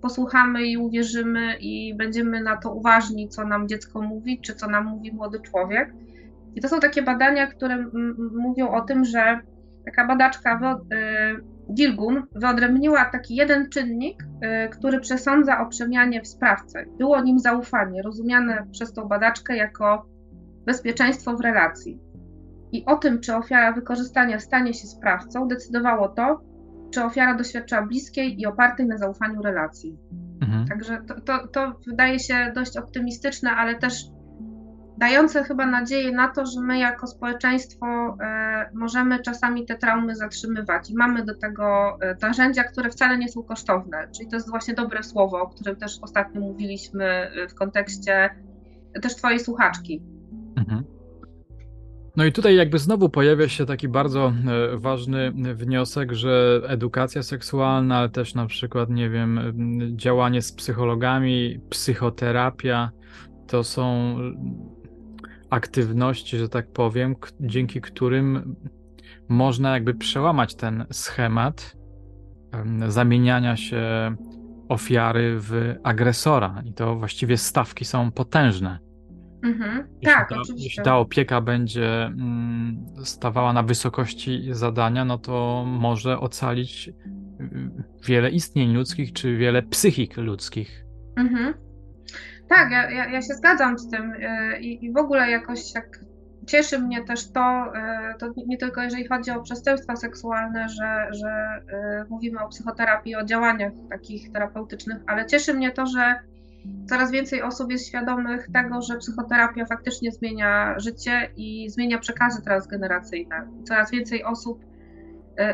posłuchamy 0.02 0.66
i 0.66 0.76
uwierzymy 0.76 1.56
i 1.60 1.94
będziemy 1.94 2.40
na 2.40 2.56
to 2.56 2.74
uważni, 2.74 3.28
co 3.28 3.46
nam 3.46 3.68
dziecko 3.68 4.02
mówi, 4.02 4.40
czy 4.40 4.54
co 4.54 4.66
nam 4.66 4.84
mówi 4.84 5.12
młody 5.12 5.40
człowiek. 5.40 5.92
I 6.54 6.60
to 6.60 6.68
są 6.68 6.80
takie 6.80 7.02
badania, 7.02 7.46
które 7.46 7.86
mówią 8.32 8.70
o 8.70 8.80
tym, 8.80 9.04
że 9.04 9.40
taka 9.84 10.06
badaczka 10.06 10.78
Gilgun 11.74 12.22
wyodrębniła 12.34 13.04
taki 13.04 13.36
jeden 13.36 13.70
czynnik, 13.70 14.22
y, 14.22 14.68
który 14.68 15.00
przesądza 15.00 15.60
o 15.60 15.66
przemianie 15.66 16.22
w 16.22 16.28
sprawcę. 16.28 16.84
Było 16.98 17.22
nim 17.22 17.38
zaufanie, 17.38 18.02
rozumiane 18.02 18.66
przez 18.72 18.92
tą 18.92 19.08
badaczkę 19.08 19.56
jako 19.56 20.06
bezpieczeństwo 20.66 21.36
w 21.36 21.40
relacji. 21.40 22.00
I 22.72 22.84
o 22.84 22.96
tym, 22.96 23.20
czy 23.20 23.34
ofiara 23.34 23.72
wykorzystania 23.72 24.38
stanie 24.38 24.74
się 24.74 24.86
sprawcą, 24.86 25.48
decydowało 25.48 26.08
to, 26.08 26.40
czy 26.96 27.04
ofiara 27.04 27.34
doświadczyła 27.34 27.82
bliskiej 27.82 28.40
i 28.40 28.46
opartej 28.46 28.86
na 28.86 28.98
zaufaniu 28.98 29.42
relacji. 29.42 29.98
Mhm. 30.42 30.68
Także 30.68 31.02
to, 31.08 31.20
to, 31.20 31.48
to 31.48 31.80
wydaje 31.86 32.18
się 32.18 32.52
dość 32.54 32.76
optymistyczne, 32.76 33.50
ale 33.50 33.74
też 33.74 34.04
dające 34.98 35.44
chyba 35.44 35.66
nadzieję 35.66 36.12
na 36.12 36.28
to, 36.28 36.46
że 36.46 36.60
my 36.60 36.78
jako 36.78 37.06
społeczeństwo 37.06 38.16
e, 38.20 38.70
możemy 38.74 39.18
czasami 39.18 39.66
te 39.66 39.76
traumy 39.76 40.16
zatrzymywać 40.16 40.90
i 40.90 40.94
mamy 40.94 41.24
do 41.24 41.34
tego 41.34 41.98
e, 42.00 42.16
narzędzia, 42.22 42.64
które 42.64 42.90
wcale 42.90 43.18
nie 43.18 43.28
są 43.28 43.42
kosztowne. 43.42 44.08
Czyli 44.16 44.28
to 44.28 44.36
jest 44.36 44.50
właśnie 44.50 44.74
dobre 44.74 45.02
słowo, 45.02 45.40
o 45.40 45.48
którym 45.48 45.76
też 45.76 45.98
ostatnio 46.02 46.40
mówiliśmy 46.40 47.04
e, 47.04 47.48
w 47.48 47.54
kontekście 47.54 48.30
też 49.02 49.16
Twojej 49.16 49.40
słuchaczki. 49.40 50.02
Mhm. 50.56 50.95
No 52.16 52.24
i 52.24 52.32
tutaj 52.32 52.56
jakby 52.56 52.78
znowu 52.78 53.08
pojawia 53.08 53.48
się 53.48 53.66
taki 53.66 53.88
bardzo 53.88 54.32
ważny 54.74 55.32
wniosek, 55.32 56.12
że 56.12 56.60
edukacja 56.66 57.22
seksualna, 57.22 57.96
ale 57.96 58.08
też 58.08 58.34
na 58.34 58.46
przykład, 58.46 58.90
nie 58.90 59.10
wiem, 59.10 59.40
działanie 59.96 60.42
z 60.42 60.52
psychologami, 60.52 61.60
psychoterapia, 61.70 62.90
to 63.46 63.64
są 63.64 64.16
aktywności, 65.50 66.38
że 66.38 66.48
tak 66.48 66.72
powiem, 66.72 67.16
dzięki 67.40 67.80
którym 67.80 68.56
można 69.28 69.74
jakby 69.74 69.94
przełamać 69.94 70.54
ten 70.54 70.86
schemat 70.92 71.76
zamieniania 72.88 73.56
się 73.56 73.80
ofiary 74.68 75.36
w 75.40 75.74
agresora. 75.82 76.62
I 76.64 76.72
to 76.72 76.96
właściwie 76.96 77.36
stawki 77.36 77.84
są 77.84 78.12
potężne. 78.12 78.85
Mhm, 79.46 79.88
jeśli, 79.92 80.06
tak, 80.06 80.28
ta, 80.28 80.36
jeśli 80.56 80.84
ta 80.84 80.98
opieka 80.98 81.40
będzie 81.40 82.04
mm, 82.04 82.86
stawała 83.04 83.52
na 83.52 83.62
wysokości 83.62 84.48
zadania, 84.50 85.04
no 85.04 85.18
to 85.18 85.64
może 85.66 86.20
ocalić 86.20 86.88
y, 86.88 86.92
wiele 88.06 88.30
istnień 88.30 88.74
ludzkich, 88.74 89.12
czy 89.12 89.36
wiele 89.36 89.62
psychik 89.62 90.16
ludzkich. 90.16 90.84
Mhm. 91.16 91.54
Tak, 92.48 92.70
ja, 92.70 92.90
ja, 92.90 93.10
ja 93.10 93.22
się 93.22 93.34
zgadzam 93.34 93.78
z 93.78 93.90
tym 93.90 94.12
e, 94.20 94.60
i, 94.60 94.84
i 94.84 94.92
w 94.92 94.96
ogóle 94.96 95.30
jakoś 95.30 95.72
tak 95.72 95.98
cieszy 96.46 96.78
mnie 96.78 97.04
też 97.04 97.32
to, 97.32 97.72
e, 97.76 98.14
to 98.18 98.32
nie 98.46 98.58
tylko 98.58 98.82
jeżeli 98.82 99.08
chodzi 99.08 99.30
o 99.30 99.42
przestępstwa 99.42 99.96
seksualne, 99.96 100.68
że, 100.68 101.06
że 101.10 101.60
mówimy 102.08 102.40
o 102.40 102.48
psychoterapii, 102.48 103.16
o 103.16 103.24
działaniach 103.24 103.72
takich 103.90 104.32
terapeutycznych, 104.32 104.98
ale 105.06 105.26
cieszy 105.26 105.54
mnie 105.54 105.70
to, 105.70 105.86
że 105.86 106.14
coraz 106.88 107.10
więcej 107.10 107.42
osób 107.42 107.70
jest 107.70 107.88
świadomych 107.88 108.46
tego, 108.52 108.82
że 108.82 108.96
psychoterapia 108.96 109.66
faktycznie 109.66 110.12
zmienia 110.12 110.78
życie 110.78 111.30
i 111.36 111.70
zmienia 111.70 111.98
przekazy 111.98 112.42
transgeneracyjne. 112.42 113.48
Coraz 113.64 113.90
więcej 113.90 114.24
osób 114.24 114.64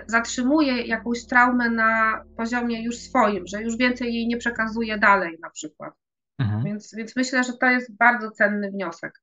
zatrzymuje 0.06 0.86
jakąś 0.86 1.26
traumę 1.26 1.70
na 1.70 2.24
poziomie 2.36 2.84
już 2.84 2.96
swoim, 2.96 3.46
że 3.46 3.62
już 3.62 3.76
więcej 3.76 4.14
jej 4.14 4.26
nie 4.26 4.36
przekazuje 4.36 4.98
dalej 4.98 5.38
na 5.42 5.50
przykład. 5.50 5.94
Mhm. 6.38 6.64
Więc, 6.64 6.94
więc 6.96 7.16
myślę, 7.16 7.44
że 7.44 7.52
to 7.52 7.66
jest 7.66 7.96
bardzo 7.96 8.30
cenny 8.30 8.70
wniosek. 8.70 9.22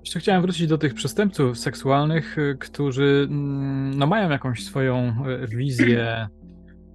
Jeszcze 0.00 0.20
chciałem 0.20 0.42
wrócić 0.42 0.66
do 0.66 0.78
tych 0.78 0.94
przestępców 0.94 1.58
seksualnych, 1.58 2.38
y, 2.38 2.56
którzy 2.60 3.26
mm, 3.30 3.98
no, 3.98 4.06
mają 4.06 4.30
jakąś 4.30 4.64
swoją 4.64 5.14
y, 5.26 5.46
wizję 5.46 6.28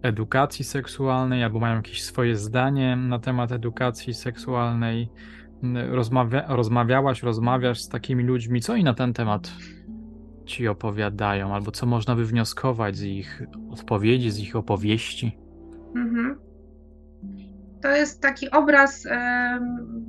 edukacji 0.02 0.66
seksualnej, 0.66 1.44
albo 1.44 1.60
mają 1.60 1.76
jakieś 1.76 2.04
swoje 2.04 2.36
zdanie 2.36 2.96
na 2.96 3.20
temat 3.20 3.52
edukacji 3.52 4.14
seksualnej. 4.14 5.10
Rozmawia, 5.90 6.46
rozmawiałaś, 6.48 7.24
rozmawiasz 7.24 7.82
z 7.82 7.90
takimi 7.90 8.24
ludźmi, 8.24 8.62
co 8.62 8.76
i 8.76 8.84
na 8.84 8.94
ten 8.94 9.14
temat 9.14 9.52
ci 10.46 10.68
opowiadają, 10.68 11.54
albo 11.54 11.72
co 11.72 11.86
można 11.86 12.16
wywnioskować 12.16 12.98
z 12.98 13.04
ich 13.04 13.44
odpowiedzi, 13.72 14.32
z 14.32 14.40
ich 14.40 14.56
opowieści? 14.56 15.38
Mhm. 15.96 16.49
To 17.82 17.96
jest 17.96 18.22
taki 18.22 18.52
obraz, 18.52 19.08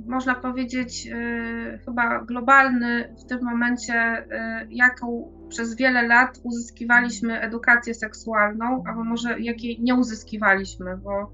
można 0.05 0.35
powiedzieć, 0.35 1.07
e, 1.07 1.77
chyba 1.85 2.25
globalny 2.25 3.15
w 3.25 3.29
tym 3.29 3.43
momencie, 3.43 3.93
e, 3.93 4.67
jaką 4.69 5.31
przez 5.49 5.75
wiele 5.75 6.07
lat 6.07 6.39
uzyskiwaliśmy 6.43 7.41
edukację 7.41 7.93
seksualną, 7.93 8.83
albo 8.87 9.03
może 9.03 9.39
jakiej 9.39 9.81
nie 9.81 9.95
uzyskiwaliśmy, 9.95 10.97
bo 10.97 11.31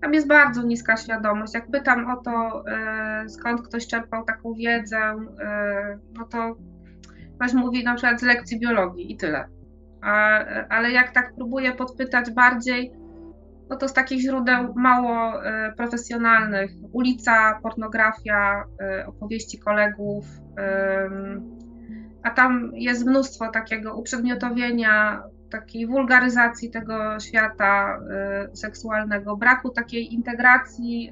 tam 0.00 0.14
jest 0.14 0.28
bardzo 0.28 0.62
niska 0.62 0.96
świadomość. 0.96 1.54
Jak 1.54 1.70
pytam 1.70 2.10
o 2.10 2.16
to, 2.16 2.64
e, 2.66 3.28
skąd 3.28 3.62
ktoś 3.62 3.86
czerpał 3.86 4.24
taką 4.24 4.54
wiedzę, 4.54 4.98
no 6.18 6.24
to 6.24 6.56
ktoś 7.36 7.52
mówi 7.52 7.84
na 7.84 7.94
przykład 7.94 8.20
z 8.20 8.22
lekcji 8.22 8.60
biologii 8.60 9.12
i 9.12 9.16
tyle. 9.16 9.48
ale 10.68 10.90
jak 10.90 11.10
tak 11.10 11.32
próbuję 11.36 11.72
podpytać 11.72 12.30
bardziej, 12.30 12.92
no 13.72 13.78
to 13.78 13.88
z 13.88 13.92
takich 13.92 14.20
źródeł 14.20 14.74
mało 14.76 15.44
e, 15.44 15.72
profesjonalnych, 15.76 16.70
ulica, 16.92 17.58
pornografia, 17.62 18.64
e, 18.80 19.06
opowieści 19.06 19.58
kolegów, 19.58 20.24
a 22.22 22.30
tam 22.30 22.70
jest 22.74 23.06
mnóstwo 23.06 23.48
takiego 23.48 23.96
uprzedmiotowienia, 23.96 25.22
takiej 25.50 25.86
wulgaryzacji 25.86 26.70
tego 26.70 27.20
świata 27.20 27.98
e, 28.10 28.56
seksualnego, 28.56 29.36
braku 29.36 29.70
takiej 29.70 30.14
integracji 30.14 31.10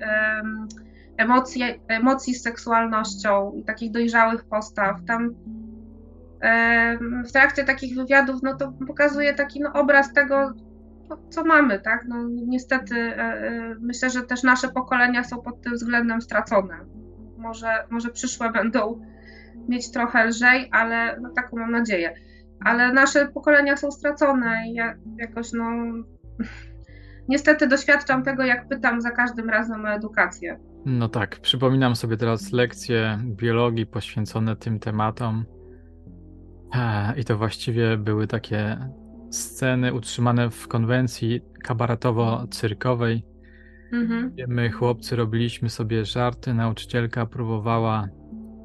emocji, 1.17 1.63
emocji 1.89 2.35
z 2.35 2.43
seksualnością 2.43 3.53
i 3.53 3.65
takich 3.65 3.91
dojrzałych 3.91 4.45
postaw. 4.45 4.97
Tam 5.07 5.35
w 7.27 7.33
trakcie 7.33 7.65
takich 7.65 7.97
wywiadów, 7.97 8.43
no 8.43 8.57
to 8.57 8.73
pokazuje 8.87 9.35
taki 9.35 9.61
no, 9.61 9.73
obraz 9.73 10.13
tego, 10.13 10.53
no, 11.11 11.19
co 11.31 11.45
mamy, 11.45 11.81
tak? 11.81 12.05
No, 12.09 12.17
niestety 12.29 12.97
e, 12.97 13.19
e, 13.19 13.75
myślę, 13.81 14.11
że 14.11 14.23
też 14.23 14.43
nasze 14.43 14.69
pokolenia 14.69 15.25
są 15.25 15.43
pod 15.43 15.63
tym 15.63 15.73
względem 15.73 16.23
stracone. 16.23 16.75
Może, 17.39 17.85
może 17.91 18.11
przyszłe 18.11 18.53
będą 18.61 19.01
mieć 19.69 19.91
trochę 19.91 20.25
lżej, 20.25 20.69
ale 20.73 21.21
no, 21.21 21.31
taką 21.31 21.57
mam 21.57 21.71
nadzieję. 21.71 22.15
Ale 22.65 22.93
nasze 22.93 23.29
pokolenia 23.29 23.77
są 23.77 23.91
stracone 23.91 24.69
i 24.69 24.75
ja 24.75 24.95
jakoś 25.17 25.53
no 25.53 25.71
niestety 27.29 27.69
doświadczam 27.69 28.23
tego, 28.23 28.45
jak 28.45 28.69
pytam 28.69 29.01
za 29.01 29.11
każdym 29.11 29.51
razem 29.51 29.85
o 29.85 29.91
edukację. 29.91 30.61
No 30.87 31.09
tak, 31.09 31.41
przypominam 31.41 31.97
sobie 31.97 32.17
teraz 32.17 32.53
lekcje 32.53 33.19
biologii 33.25 33.87
poświęcone 33.87 34.57
tym 34.57 34.79
tematom. 34.79 35.45
I 37.17 37.25
to 37.25 37.39
właściwie 37.39 37.97
były 37.97 38.27
takie 38.27 38.79
sceny 39.31 39.93
utrzymane 39.95 40.51
w 40.51 40.69
konwencji 40.69 41.41
kabaretowo-cyrkowej. 41.65 43.23
Mhm. 43.93 44.33
My, 44.49 44.71
chłopcy, 44.71 45.17
robiliśmy 45.17 45.71
sobie 45.71 46.05
żarty, 46.05 46.55
nauczycielka 46.55 47.27
próbowała 47.27 48.09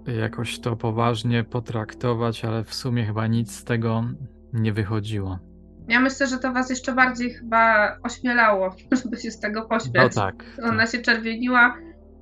jakoś 0.08 0.60
to 0.60 0.76
poważnie 0.76 1.44
potraktować, 1.44 2.46
ale 2.46 2.64
w 2.64 2.74
sumie 2.74 3.06
chyba 3.06 3.28
nic 3.28 3.52
z 3.52 3.64
tego 3.64 4.04
nie 4.54 4.74
wychodziło. 4.74 5.40
Ja 5.88 6.00
myślę, 6.00 6.28
że 6.28 6.38
to 6.38 6.54
was 6.54 6.70
jeszcze 6.70 6.94
bardziej 6.94 7.34
chyba 7.34 7.96
ośmielało, 8.04 8.76
żeby 9.04 9.18
się 9.18 9.32
z 9.32 9.40
tego 9.40 9.66
pośmiać. 9.66 10.16
No 10.16 10.22
tak. 10.22 10.44
Ona 10.64 10.78
tak. 10.78 10.90
się 10.90 11.00
czerwieniła, 11.00 11.78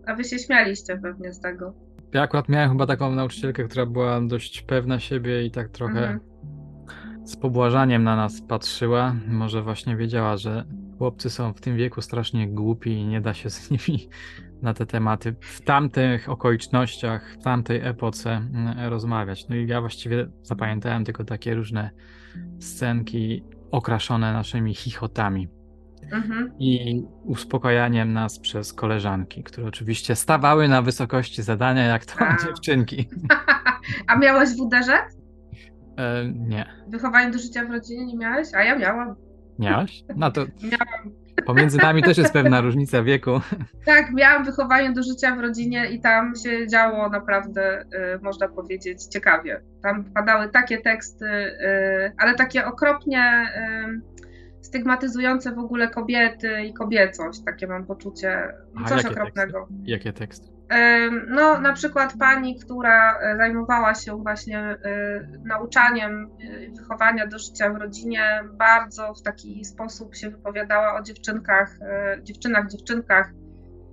a 0.07 0.15
wy 0.15 0.23
się 0.23 0.39
śmialiście 0.39 0.97
pewnie 0.97 1.33
z 1.33 1.39
tego. 1.39 1.73
Ja 2.13 2.21
akurat 2.21 2.49
miałem 2.49 2.69
chyba 2.69 2.87
taką 2.87 3.15
nauczycielkę, 3.15 3.63
która 3.63 3.85
była 3.85 4.21
dość 4.21 4.61
pewna 4.61 4.99
siebie 4.99 5.45
i 5.45 5.51
tak 5.51 5.69
trochę 5.69 5.99
mhm 5.99 6.32
z 7.25 7.35
pobłażaniem 7.35 8.03
na 8.03 8.15
nas 8.15 8.41
patrzyła. 8.41 9.15
Może 9.27 9.61
właśnie 9.61 9.95
wiedziała, 9.95 10.37
że 10.37 10.65
chłopcy 10.97 11.29
są 11.29 11.53
w 11.53 11.61
tym 11.61 11.77
wieku 11.77 12.01
strasznie 12.01 12.47
głupi 12.47 12.91
i 12.91 13.05
nie 13.05 13.21
da 13.21 13.33
się 13.33 13.49
z 13.49 13.71
nimi 13.71 14.09
na 14.61 14.73
te 14.73 14.85
tematy 14.85 15.35
w 15.39 15.61
tamtych 15.61 16.29
okolicznościach, 16.29 17.37
w 17.39 17.43
tamtej 17.43 17.81
epoce 17.83 18.31
mm, 18.31 18.89
rozmawiać. 18.89 19.49
No 19.49 19.55
i 19.55 19.67
ja 19.67 19.81
właściwie 19.81 20.27
zapamiętałem 20.43 21.05
tylko 21.05 21.23
takie 21.23 21.55
różne 21.55 21.89
scenki 22.59 23.43
okraszone 23.71 24.33
naszymi 24.33 24.75
chichotami. 24.75 25.47
Mhm. 26.11 26.51
I 26.59 27.01
uspokajaniem 27.23 28.13
nas 28.13 28.39
przez 28.39 28.73
koleżanki, 28.73 29.43
które 29.43 29.67
oczywiście 29.67 30.15
stawały 30.15 30.67
na 30.67 30.81
wysokości 30.81 31.43
zadania, 31.43 31.83
jak 31.83 32.05
to 32.05 32.13
A. 32.25 32.37
dziewczynki. 32.45 33.09
A 34.07 34.17
miałeś 34.17 34.49
WDŻ? 34.49 35.22
E, 35.97 36.25
nie. 36.25 36.65
Wychowanie 36.87 37.31
do 37.31 37.39
życia 37.39 37.65
w 37.65 37.71
rodzinie 37.71 38.05
nie 38.05 38.17
miałeś? 38.17 38.47
A 38.53 38.63
ja 38.63 38.75
miałam. 38.77 39.15
Miałaś? 39.59 40.03
No 40.15 40.31
to 40.31 40.41
miałam. 40.71 41.15
pomiędzy 41.45 41.77
nami 41.77 42.03
też 42.03 42.17
jest 42.17 42.33
pewna 42.33 42.61
różnica 42.61 43.03
wieku. 43.03 43.31
Tak, 43.85 44.13
miałam 44.13 44.45
wychowanie 44.45 44.91
do 44.91 45.03
życia 45.03 45.35
w 45.35 45.39
rodzinie 45.39 45.85
i 45.91 46.01
tam 46.01 46.35
się 46.35 46.67
działo 46.67 47.09
naprawdę, 47.09 47.81
y, 47.81 48.19
można 48.21 48.47
powiedzieć, 48.47 49.03
ciekawie. 49.03 49.61
Tam 49.81 50.03
padały 50.03 50.49
takie 50.49 50.77
teksty, 50.77 51.25
y, 51.25 52.11
ale 52.17 52.35
takie 52.35 52.65
okropnie 52.65 53.45
y, 54.01 54.13
stygmatyzujące 54.61 55.51
w 55.51 55.59
ogóle 55.59 55.87
kobiety 55.87 56.61
i 56.63 56.73
kobiecość, 56.73 57.43
takie 57.45 57.67
mam 57.67 57.85
poczucie, 57.85 58.53
coś 58.87 59.05
okropnego. 59.05 59.59
Teksty? 59.59 59.91
Jakie 59.91 60.13
teksty? 60.13 60.52
No, 61.27 61.59
na 61.59 61.73
przykład 61.73 62.13
pani, 62.19 62.59
która 62.59 63.19
e, 63.19 63.37
zajmowała 63.37 63.95
się 63.95 64.17
właśnie 64.17 64.59
e, 64.59 64.77
nauczaniem 65.45 66.29
e, 66.41 66.71
wychowania 66.71 67.27
do 67.27 67.39
życia 67.39 67.73
w 67.73 67.77
rodzinie, 67.77 68.43
bardzo 68.53 69.13
w 69.13 69.21
taki 69.21 69.65
sposób 69.65 70.15
się 70.15 70.29
wypowiadała 70.29 70.95
o 70.95 71.01
dziewczynkach, 71.01 71.77
dziewczynach, 72.23 72.67
dziewczynkach. 72.67 73.31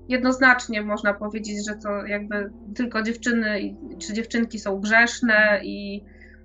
Jednoznacznie 0.09 0.83
można 0.83 1.14
powiedzieć, 1.14 1.66
że 1.68 1.74
to 1.74 2.06
jakby 2.06 2.50
tylko 2.76 3.02
dziewczyny 3.02 3.76
czy 3.98 4.12
dziewczynki 4.12 4.59
są 4.59 4.80
grzeszne 4.80 5.61
i 5.62 6.04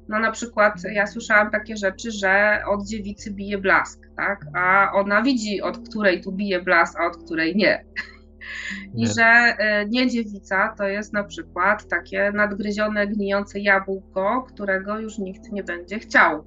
no 0.09 0.19
na 0.19 0.31
przykład 0.31 0.73
ja 0.93 1.07
słyszałam 1.07 1.51
takie 1.51 1.77
rzeczy, 1.77 2.11
że 2.11 2.61
od 2.67 2.87
dziewicy 2.87 3.31
bije 3.31 3.57
blask, 3.57 3.99
tak? 4.17 4.45
A 4.53 4.91
ona 4.93 5.21
widzi, 5.21 5.61
od 5.61 5.89
której 5.89 6.21
tu 6.21 6.31
bije 6.31 6.61
blask, 6.61 6.99
a 6.99 7.05
od 7.05 7.17
której 7.17 7.55
nie. 7.55 7.85
I 8.93 9.01
nie. 9.01 9.07
że 9.07 9.23
e, 9.23 9.85
niedziewica 9.85 10.75
to 10.77 10.87
jest 10.87 11.13
na 11.13 11.23
przykład 11.23 11.87
takie 11.87 12.31
nadgryzione, 12.31 13.07
gnijące 13.07 13.59
jabłko, 13.59 14.45
którego 14.47 14.99
już 14.99 15.17
nikt 15.17 15.51
nie 15.51 15.63
będzie 15.63 15.99
chciał. 15.99 16.45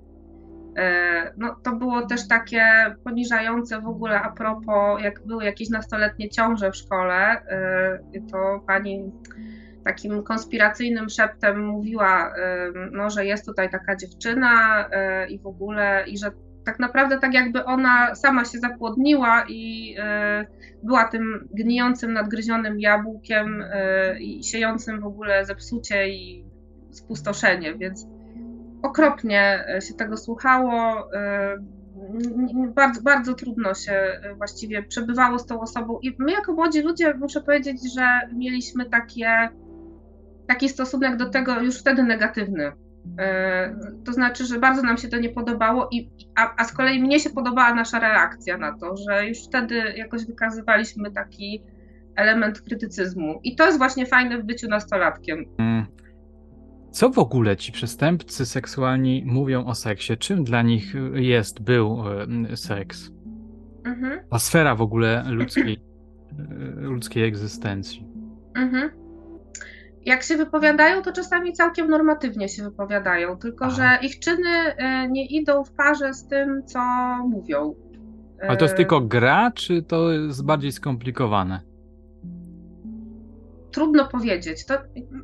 E, 0.77 1.33
no, 1.37 1.57
to 1.63 1.73
było 1.73 2.07
też 2.07 2.29
takie 2.29 2.65
poniżające 3.05 3.81
w 3.81 3.87
ogóle 3.87 4.21
a 4.23 4.33
propos, 4.33 5.03
jak 5.03 5.27
były 5.27 5.45
jakieś 5.45 5.71
nastoletnie 5.71 6.29
ciąże 6.29 6.71
w 6.71 6.77
szkole, 6.77 7.17
e, 7.17 7.99
to 8.31 8.61
pani 8.67 9.13
takim 9.85 10.23
konspiracyjnym 10.23 11.09
szeptem 11.09 11.67
mówiła, 11.67 12.35
no, 12.93 13.11
że 13.11 13.27
jest 13.27 13.47
tutaj 13.47 13.71
taka 13.71 13.97
dziewczyna 13.97 14.89
i 15.29 15.39
w 15.39 15.47
ogóle, 15.47 16.05
i 16.07 16.19
że 16.19 16.31
tak 16.69 16.79
naprawdę 16.79 17.19
tak 17.19 17.35
jakby 17.35 17.65
ona 17.65 18.15
sama 18.15 18.45
się 18.45 18.59
zapłodniła 18.59 19.45
i 19.49 19.95
e, 19.99 20.47
była 20.83 21.05
tym 21.05 21.49
gnijącym, 21.55 22.13
nadgryzionym 22.13 22.81
jabłkiem 22.81 23.65
e, 23.71 24.19
i 24.21 24.45
siejącym 24.45 25.01
w 25.01 25.07
ogóle 25.07 25.45
zepsucie 25.47 26.09
i 26.09 26.45
spustoszenie, 26.91 27.75
więc 27.75 28.07
okropnie 28.83 29.65
się 29.89 29.95
tego 29.95 30.17
słuchało. 30.17 31.09
E, 31.15 31.57
bardzo, 32.75 33.03
bardzo 33.03 33.35
trudno 33.35 33.75
się 33.75 34.21
właściwie 34.37 34.83
przebywało 34.83 35.39
z 35.39 35.47
tą 35.47 35.61
osobą. 35.61 35.99
I 36.03 36.17
my, 36.19 36.33
jako 36.33 36.53
młodzi 36.53 36.83
ludzie, 36.83 37.15
muszę 37.15 37.41
powiedzieć, 37.41 37.95
że 37.95 38.21
mieliśmy 38.35 38.85
takie, 38.91 39.49
taki 40.47 40.69
stosunek 40.69 41.17
do 41.17 41.31
tego 41.31 41.61
już 41.61 41.81
wtedy 41.81 42.03
negatywny 42.03 42.73
to 44.05 44.13
znaczy, 44.13 44.47
że 44.47 44.59
bardzo 44.59 44.83
nam 44.83 44.97
się 44.97 45.09
to 45.09 45.19
nie 45.19 45.29
podobało, 45.29 45.89
i, 45.91 46.11
a, 46.37 46.55
a 46.57 46.65
z 46.65 46.73
kolei 46.73 47.01
mnie 47.03 47.21
się 47.21 47.31
podobała 47.31 47.75
nasza 47.75 47.99
reakcja 47.99 48.59
na 48.59 48.79
to, 48.79 48.97
że 48.97 49.29
już 49.29 49.39
wtedy 49.39 49.75
jakoś 49.97 50.27
wykazywaliśmy 50.27 51.11
taki 51.11 51.63
element 52.17 52.61
krytycyzmu. 52.61 53.41
I 53.45 53.57
to 53.57 53.67
jest 53.67 53.79
właśnie 53.79 54.07
fajne 54.07 54.39
w 54.39 54.45
byciu 54.45 54.69
nastolatkiem. 54.69 55.45
Mm. 55.59 55.87
Co 56.91 57.11
w 57.11 57.19
ogóle 57.19 57.57
ci 57.57 57.73
przestępcy 57.73 58.47
seksualni 58.47 59.23
mówią 59.27 59.65
o 59.65 59.75
seksie? 59.75 60.17
Czym 60.17 60.45
dla 60.45 60.63
nich 60.63 60.95
jest, 61.15 61.63
był 61.63 62.03
e, 62.51 62.57
seks? 62.57 63.11
Mhm. 63.85 64.21
Ta 64.31 64.39
sfera 64.39 64.75
w 64.75 64.83
ogóle 64.83 65.25
ludzkiej, 65.31 65.81
e, 66.39 66.81
ludzkiej 66.81 67.25
egzystencji. 67.25 68.07
Mhm 68.55 69.08
jak 70.03 70.23
się 70.23 70.37
wypowiadają, 70.37 71.03
to 71.03 71.13
czasami 71.13 71.53
całkiem 71.53 71.89
normatywnie 71.89 72.49
się 72.49 72.63
wypowiadają, 72.63 73.37
tylko 73.37 73.65
Aha. 73.65 73.75
że 73.75 74.07
ich 74.07 74.19
czyny 74.19 74.49
e, 74.49 75.09
nie 75.09 75.27
idą 75.27 75.65
w 75.65 75.73
parze 75.73 76.15
z 76.15 76.27
tym, 76.27 76.63
co 76.67 76.81
mówią. 77.29 77.75
Ale 78.43 78.57
to 78.57 78.65
jest 78.65 78.77
tylko 78.77 79.01
gra, 79.01 79.51
czy 79.51 79.83
to 79.83 80.13
jest 80.13 80.45
bardziej 80.45 80.73
skomplikowane? 80.73 81.61
Trudno 83.71 84.09
powiedzieć. 84.09 84.67
To, 84.67 84.75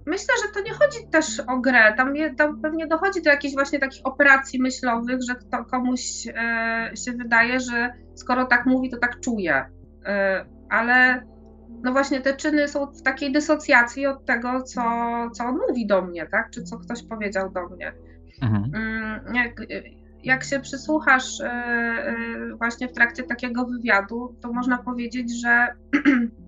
myślę, 0.06 0.34
że 0.42 0.52
to 0.54 0.68
nie 0.68 0.72
chodzi 0.72 1.08
też 1.10 1.40
o 1.40 1.60
grę. 1.60 1.94
Tam, 1.96 2.16
je, 2.16 2.34
tam 2.34 2.60
pewnie 2.60 2.86
dochodzi 2.86 3.22
do 3.22 3.30
jakichś 3.30 3.54
właśnie 3.54 3.78
takich 3.78 4.00
operacji 4.04 4.62
myślowych, 4.62 5.18
że 5.28 5.34
kto, 5.34 5.64
komuś 5.64 6.00
e, 6.26 6.90
się 7.04 7.12
wydaje, 7.12 7.60
że 7.60 7.92
skoro 8.14 8.44
tak 8.44 8.66
mówi, 8.66 8.90
to 8.90 8.96
tak 8.96 9.20
czuje. 9.20 9.64
E, 10.06 10.46
ale 10.70 11.22
no 11.84 11.92
właśnie 11.92 12.20
te 12.20 12.36
czyny 12.36 12.68
są 12.68 12.86
w 12.86 13.02
takiej 13.02 13.32
dysocjacji 13.32 14.06
od 14.06 14.26
tego, 14.26 14.62
co, 14.62 14.82
co 15.32 15.44
on 15.44 15.58
mówi 15.68 15.86
do 15.86 16.02
mnie, 16.02 16.26
tak? 16.26 16.50
Czy 16.50 16.62
co 16.62 16.78
ktoś 16.78 17.02
powiedział 17.02 17.50
do 17.50 17.68
mnie. 17.68 17.92
Mhm. 18.42 18.70
Mm, 18.74 19.34
jak, 19.34 19.60
jak 20.22 20.44
się 20.44 20.60
przysłuchasz 20.60 21.40
e, 21.40 21.46
e, 21.46 22.16
właśnie 22.58 22.88
w 22.88 22.92
trakcie 22.92 23.22
takiego 23.22 23.66
wywiadu, 23.66 24.36
to 24.40 24.52
można 24.52 24.78
powiedzieć, 24.78 25.40
że 25.40 25.66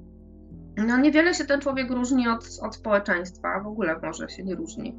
no 0.88 0.99
niewiele 0.99 1.35
się 1.35 1.44
ten 1.44 1.61
człowiek 1.61 1.90
różni 1.90 2.29
od, 2.29 2.49
od 2.62 2.75
społeczeństwa, 2.75 3.49
a 3.49 3.61
w 3.61 3.66
ogóle 3.66 4.01
może 4.03 4.29
się 4.29 4.44
nie 4.44 4.55
różni. 4.55 4.99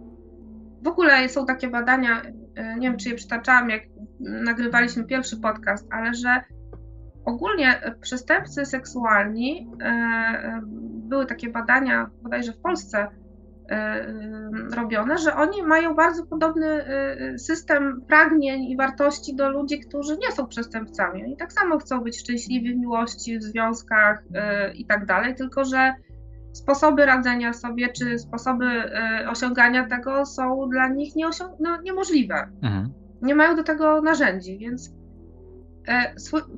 W 0.84 0.88
ogóle 0.88 1.30
są 1.30 1.46
takie 1.46 1.68
badania, 1.68 2.22
e, 2.56 2.76
nie 2.76 2.90
wiem 2.90 2.98
czy 2.98 3.10
je 3.10 3.16
przytaczałam, 3.16 3.70
jak 3.70 3.82
nagrywaliśmy 4.20 5.04
pierwszy 5.04 5.38
podcast, 5.38 5.88
ale 5.92 6.14
że 6.14 6.44
ogólnie 7.28 7.82
przestępcy 8.02 8.66
seksualni, 8.66 9.70
były 11.10 11.26
takie 11.26 11.50
badania 11.50 12.10
bodajże 12.24 12.54
w 12.54 12.60
Polsce, 12.60 13.08
E, 13.70 14.06
robione, 14.76 15.18
że 15.18 15.36
oni 15.36 15.64
mają 15.64 15.96
bardzo 15.96 16.26
podobny 16.26 16.68
e, 16.68 17.38
system 17.38 18.02
pragnień 18.08 18.64
i 18.64 18.78
wartości 18.78 19.36
do 19.36 19.50
ludzi, 19.50 19.80
którzy 19.80 20.18
nie 20.18 20.32
są 20.32 20.48
przestępcami. 20.48 21.24
Oni 21.24 21.38
tak 21.38 21.54
samo 21.54 21.80
chcą 21.80 22.02
być 22.02 22.20
szczęśliwi 22.20 22.74
w 22.74 22.78
miłości, 22.78 23.40
w 23.40 23.44
związkach 23.44 24.24
e, 24.34 24.74
i 24.74 24.86
tak 24.86 25.06
dalej, 25.06 25.36
tylko 25.36 25.66
że 25.66 25.94
sposoby 26.54 27.06
radzenia 27.06 27.54
sobie 27.54 27.90
czy 27.90 28.20
sposoby 28.20 28.66
osiągania 29.30 29.88
tego 29.88 30.26
są 30.26 30.70
dla 30.70 30.88
nich 30.88 31.14
no, 31.60 31.82
niemożliwe. 31.82 32.50
Mhm. 32.64 32.94
Nie 33.22 33.36
mają 33.36 33.56
do 33.56 33.64
tego 33.64 34.02
narzędzi, 34.02 34.58
więc 34.58 34.97
E, 34.97 34.97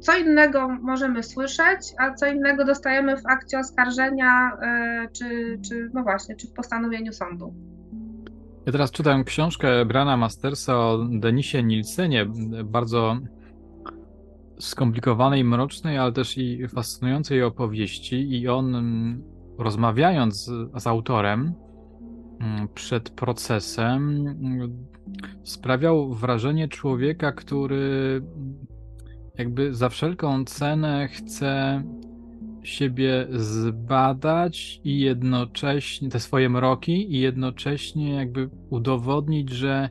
co 0.01 0.17
innego 0.17 0.67
możemy 0.69 1.23
słyszeć, 1.23 1.79
a 1.97 2.13
co 2.13 2.27
innego 2.27 2.65
dostajemy 2.65 3.17
w 3.17 3.25
akcie 3.25 3.59
oskarżenia, 3.59 4.51
e, 4.61 5.07
czy, 5.13 5.59
czy 5.67 5.89
no 5.93 6.03
właśnie, 6.03 6.35
czy 6.35 6.47
w 6.47 6.53
postanowieniu 6.53 7.13
sądu. 7.13 7.53
Ja 8.65 8.71
teraz 8.71 8.91
czytam 8.91 9.23
książkę 9.23 9.85
Brana 9.85 10.17
Mastersa 10.17 10.77
o 10.77 10.97
Denisie 11.11 11.63
Nilsenie, 11.63 12.25
bardzo 12.65 13.17
skomplikowanej, 14.59 15.43
mrocznej, 15.43 15.97
ale 15.97 16.11
też 16.11 16.37
i 16.37 16.67
fascynującej 16.67 17.43
opowieści 17.43 18.41
i 18.41 18.47
on 18.47 18.75
mm, 18.75 19.23
rozmawiając 19.57 20.45
z, 20.45 20.51
z 20.83 20.87
autorem 20.87 21.53
mm, 22.39 22.67
przed 22.67 23.09
procesem 23.09 24.27
mm, 24.27 24.87
sprawiał 25.43 26.13
wrażenie 26.13 26.67
człowieka, 26.67 27.31
który 27.31 28.21
jakby 29.39 29.73
za 29.73 29.89
wszelką 29.89 30.45
cenę 30.45 31.07
chce 31.07 31.83
siebie 32.63 33.27
zbadać 33.31 34.81
i 34.83 34.99
jednocześnie 34.99 36.09
te 36.09 36.19
swoje 36.19 36.49
mroki 36.49 37.15
i 37.15 37.19
jednocześnie 37.19 38.13
jakby 38.13 38.49
udowodnić, 38.69 39.49
że 39.49 39.89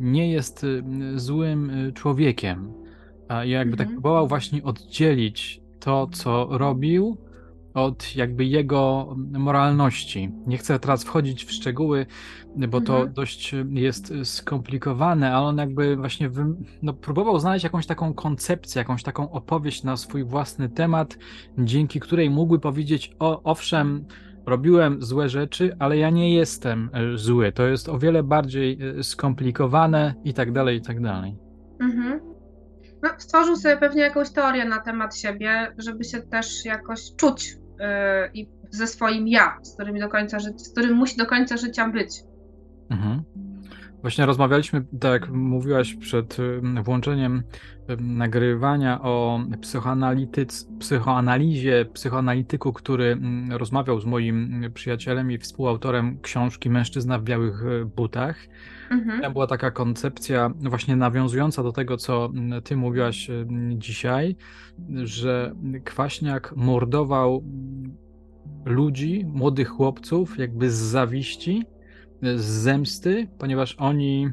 nie 0.00 0.32
jest 0.32 0.64
y, 0.64 0.82
złym 1.16 1.70
y, 1.70 1.92
człowiekiem. 1.92 2.72
A 3.28 3.44
jakby 3.44 3.76
tak 3.76 3.80
mhm. 3.80 3.88
tak 3.88 3.88
próbował 3.88 4.28
właśnie 4.28 4.62
oddzielić 4.62 5.60
to, 5.80 6.06
co 6.06 6.48
robił, 6.50 7.16
od 7.74 8.16
jakby 8.16 8.44
jego 8.44 9.14
moralności. 9.32 10.32
Nie 10.46 10.58
chcę 10.58 10.78
teraz 10.78 11.04
wchodzić 11.04 11.44
w 11.44 11.52
szczegóły, 11.52 12.06
bo 12.56 12.80
to 12.80 12.94
mhm. 12.94 13.12
dość 13.12 13.54
jest 13.70 14.12
skomplikowane, 14.24 15.34
ale 15.34 15.46
on 15.46 15.58
jakby 15.58 15.96
właśnie 15.96 16.30
no, 16.82 16.92
próbował 16.92 17.38
znaleźć 17.38 17.64
jakąś 17.64 17.86
taką 17.86 18.14
koncepcję, 18.14 18.78
jakąś 18.78 19.02
taką 19.02 19.30
opowieść 19.30 19.82
na 19.82 19.96
swój 19.96 20.24
własny 20.24 20.68
temat, 20.68 21.18
dzięki 21.58 22.00
której 22.00 22.30
mógłby 22.30 22.58
powiedzieć: 22.58 23.16
O, 23.18 23.42
owszem, 23.42 24.04
robiłem 24.46 25.02
złe 25.02 25.28
rzeczy, 25.28 25.76
ale 25.78 25.98
ja 25.98 26.10
nie 26.10 26.34
jestem 26.34 26.90
e, 26.92 27.18
zły. 27.18 27.52
To 27.52 27.66
jest 27.66 27.88
o 27.88 27.98
wiele 27.98 28.22
bardziej 28.22 28.78
e, 28.98 29.02
skomplikowane 29.02 30.14
i 30.24 30.34
tak 30.34 30.52
dalej, 30.52 30.78
i 30.78 30.82
tak 30.82 31.00
dalej. 31.00 31.36
Mhm. 31.80 32.20
No, 33.02 33.08
stworzył 33.18 33.56
sobie 33.56 33.76
pewnie 33.76 34.02
jakąś 34.02 34.30
teorię 34.30 34.64
na 34.64 34.78
temat 34.78 35.16
siebie, 35.16 35.74
żeby 35.78 36.04
się 36.04 36.20
też 36.20 36.64
jakoś 36.64 37.00
czuć 37.16 37.56
i 38.34 38.48
ze 38.70 38.86
swoim 38.86 39.28
ja, 39.28 39.58
z 39.62 39.74
którym, 39.74 39.98
do 39.98 40.08
końca 40.08 40.38
z 40.40 40.72
którym 40.72 40.92
musi 40.92 41.16
do 41.16 41.26
końca 41.26 41.56
życia 41.56 41.88
być. 41.88 42.22
Mhm. 42.90 43.22
Właśnie 44.00 44.26
rozmawialiśmy, 44.26 44.84
tak 45.00 45.12
jak 45.12 45.30
mówiłaś 45.30 45.94
przed 45.94 46.36
włączeniem 46.84 47.42
nagrywania 47.98 49.02
o 49.02 49.40
psychoanalizie, 50.78 51.86
psychoanalityku, 51.92 52.72
który 52.72 53.18
rozmawiał 53.50 54.00
z 54.00 54.04
moim 54.04 54.64
przyjacielem 54.74 55.32
i 55.32 55.38
współautorem 55.38 56.20
książki 56.20 56.70
Mężczyzna 56.70 57.18
w 57.18 57.22
białych 57.22 57.64
e, 57.66 57.84
butach. 57.84 58.36
Mhm. 58.90 59.20
Tam 59.22 59.32
była 59.32 59.46
taka 59.46 59.70
koncepcja 59.70 60.50
właśnie 60.60 60.96
nawiązująca 60.96 61.62
do 61.62 61.72
tego, 61.72 61.96
co 61.96 62.32
ty 62.64 62.76
mówiłaś 62.76 63.30
dzisiaj, 63.74 64.36
że 65.04 65.54
Kwaśniak 65.84 66.56
mordował 66.56 67.44
ludzi, 68.64 69.24
młodych 69.26 69.68
chłopców, 69.68 70.38
jakby 70.38 70.70
z 70.70 70.74
zawiści, 70.74 71.64
z 72.22 72.44
zemsty, 72.44 73.28
ponieważ 73.38 73.74
oni 73.78 74.30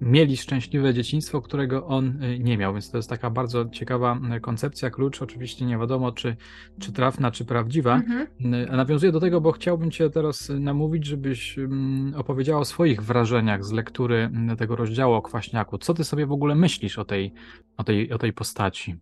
mieli 0.00 0.36
szczęśliwe 0.36 0.94
dzieciństwo, 0.94 1.42
którego 1.42 1.86
on 1.86 2.22
y, 2.22 2.38
nie 2.38 2.58
miał, 2.58 2.72
więc 2.72 2.90
to 2.90 2.96
jest 2.96 3.08
taka 3.08 3.30
bardzo 3.30 3.68
ciekawa 3.68 4.18
y, 4.36 4.40
koncepcja, 4.40 4.90
klucz, 4.90 5.22
oczywiście 5.22 5.66
nie 5.66 5.78
wiadomo, 5.78 6.12
czy, 6.12 6.36
czy 6.80 6.92
trafna, 6.92 7.30
czy 7.30 7.44
prawdziwa. 7.44 7.94
Mhm. 7.94 8.54
Y, 8.54 8.76
nawiązuję 8.76 9.12
do 9.12 9.20
tego, 9.20 9.40
bo 9.40 9.52
chciałbym 9.52 9.90
cię 9.90 10.10
teraz 10.10 10.52
namówić, 10.60 11.06
żebyś 11.06 11.58
mm, 11.58 12.14
opowiedziała 12.16 12.60
o 12.60 12.64
swoich 12.64 13.02
wrażeniach 13.02 13.64
z 13.64 13.72
lektury 13.72 14.30
tego 14.58 14.76
rozdziału 14.76 15.14
o 15.14 15.22
Kwaśniaku. 15.22 15.78
Co 15.78 15.94
ty 15.94 16.04
sobie 16.04 16.26
w 16.26 16.32
ogóle 16.32 16.54
myślisz 16.54 16.98
o 16.98 17.04
tej, 17.04 17.32
o 17.76 17.84
tej, 17.84 18.12
o 18.12 18.18
tej 18.18 18.32
postaci? 18.32 18.96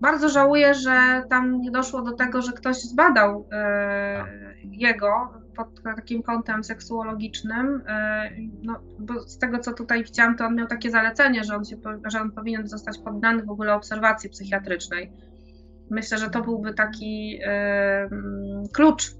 Bardzo 0.00 0.28
żałuję, 0.28 0.74
że 0.74 1.22
tam 1.30 1.60
nie 1.60 1.70
doszło 1.70 2.02
do 2.02 2.12
tego, 2.12 2.42
że 2.42 2.52
ktoś 2.52 2.76
zbadał 2.76 3.48
e, 3.52 4.24
jego 4.64 5.08
pod 5.56 5.82
takim 5.82 6.22
kątem 6.22 6.64
seksuologicznym. 6.64 7.82
E, 7.88 8.30
no, 8.62 8.80
bo 8.98 9.20
z 9.20 9.38
tego, 9.38 9.58
co 9.58 9.72
tutaj 9.72 10.04
widziałam, 10.04 10.36
to 10.36 10.46
on 10.46 10.54
miał 10.54 10.66
takie 10.66 10.90
zalecenie, 10.90 11.44
że 11.44 11.56
on, 11.56 11.64
się, 11.64 11.76
że 12.04 12.20
on 12.20 12.32
powinien 12.32 12.68
zostać 12.68 12.98
poddany 12.98 13.42
w 13.42 13.50
ogóle 13.50 13.74
obserwacji 13.74 14.30
psychiatrycznej. 14.30 15.12
Myślę, 15.90 16.18
że 16.18 16.30
to 16.30 16.42
byłby 16.42 16.74
taki 16.74 17.38
e, 17.44 18.08
klucz 18.72 19.18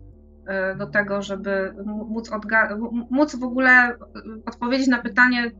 do 0.78 0.86
tego, 0.86 1.22
żeby 1.22 1.74
móc, 1.86 2.30
móc 3.10 3.36
w 3.36 3.42
ogóle 3.42 3.96
odpowiedzieć 4.46 4.88
na 4.88 5.02
pytanie, 5.02 5.50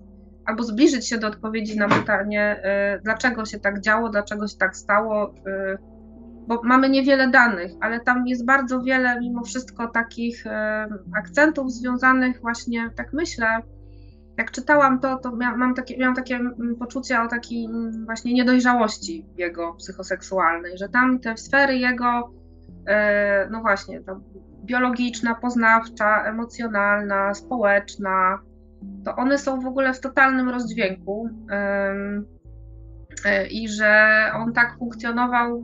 albo 0.48 0.62
zbliżyć 0.62 1.08
się 1.08 1.18
do 1.18 1.26
odpowiedzi 1.26 1.78
na 1.78 1.88
pytanie, 1.88 2.62
y, 2.96 3.00
dlaczego 3.02 3.44
się 3.44 3.58
tak 3.58 3.80
działo, 3.80 4.08
dlaczego 4.08 4.48
się 4.48 4.56
tak 4.58 4.76
stało, 4.76 5.34
y, 5.34 5.78
bo 6.46 6.60
mamy 6.64 6.88
niewiele 6.88 7.30
danych, 7.30 7.72
ale 7.80 8.00
tam 8.00 8.26
jest 8.26 8.44
bardzo 8.44 8.82
wiele 8.82 9.20
mimo 9.20 9.42
wszystko 9.42 9.88
takich 9.88 10.46
y, 10.46 10.50
akcentów 11.18 11.72
związanych 11.72 12.40
właśnie, 12.40 12.90
tak 12.96 13.12
myślę, 13.12 13.46
jak 14.38 14.50
czytałam 14.50 15.00
to, 15.00 15.18
to 15.18 15.36
mam 15.36 15.74
takie, 15.74 15.98
miałam 15.98 16.14
takie 16.14 16.36
mm, 16.36 16.76
poczucie 16.78 17.22
o 17.22 17.28
takiej 17.28 17.64
mm, 17.64 18.04
właśnie 18.04 18.34
niedojrzałości 18.34 19.26
jego 19.36 19.74
psychoseksualnej, 19.74 20.78
że 20.78 20.88
tam 20.88 21.18
te 21.18 21.36
sfery 21.36 21.76
jego, 21.76 22.30
no 23.50 23.60
właśnie, 23.60 24.00
biologiczna, 24.64 25.34
poznawcza, 25.34 26.24
emocjonalna, 26.24 27.34
społeczna, 27.34 28.38
to 29.04 29.16
one 29.16 29.38
są 29.38 29.60
w 29.60 29.66
ogóle 29.66 29.94
w 29.94 30.00
totalnym 30.00 30.48
rozdźwięku 30.48 31.30
e, 33.24 33.46
i 33.46 33.68
że 33.68 34.22
on 34.34 34.52
tak 34.52 34.76
funkcjonował 34.78 35.62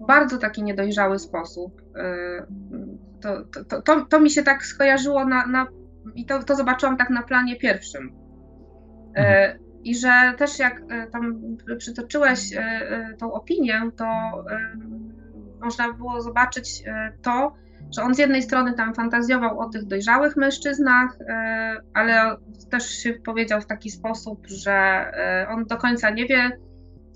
w 0.00 0.06
bardzo 0.06 0.38
taki 0.38 0.62
niedojrzały 0.62 1.18
sposób. 1.18 1.82
E, 1.96 2.46
to, 3.20 3.44
to, 3.64 3.82
to, 3.82 4.04
to 4.04 4.20
mi 4.20 4.30
się 4.30 4.42
tak 4.42 4.64
skojarzyło 4.64 5.24
na, 5.24 5.46
na 5.46 5.66
i 6.14 6.26
to, 6.26 6.42
to 6.42 6.56
zobaczyłam 6.56 6.96
tak 6.96 7.10
na 7.10 7.22
planie 7.22 7.56
pierwszym. 7.56 8.12
E, 9.16 9.18
mhm. 9.18 9.66
I 9.84 9.94
że 9.94 10.34
też 10.38 10.58
jak 10.58 10.82
tam 11.12 11.40
przytoczyłeś 11.78 12.40
tą 13.18 13.32
opinię, 13.32 13.80
to 13.96 14.06
można 15.60 15.92
było 15.92 16.22
zobaczyć 16.22 16.82
to, 17.22 17.54
że 17.94 18.02
on 18.02 18.14
z 18.14 18.18
jednej 18.18 18.42
strony 18.42 18.74
tam 18.74 18.94
fantazjował 18.94 19.58
o 19.58 19.68
tych 19.68 19.84
dojrzałych 19.84 20.36
mężczyznach, 20.36 21.18
e, 21.20 21.76
ale 21.94 22.36
też 22.70 22.90
się 22.90 23.12
powiedział 23.12 23.60
w 23.60 23.66
taki 23.66 23.90
sposób, 23.90 24.46
że 24.46 25.06
on 25.48 25.64
do 25.64 25.76
końca 25.76 26.10
nie 26.10 26.26
wie, 26.26 26.58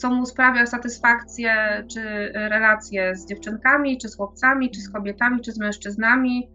co 0.00 0.10
mu 0.10 0.26
sprawia 0.26 0.66
satysfakcję, 0.66 1.84
czy 1.90 2.02
relacje 2.32 3.16
z 3.16 3.26
dziewczynkami, 3.26 3.98
czy 3.98 4.08
z 4.08 4.16
chłopcami, 4.16 4.70
czy 4.70 4.80
z 4.80 4.92
kobietami, 4.92 5.40
czy 5.40 5.52
z 5.52 5.58
mężczyznami. 5.58 6.50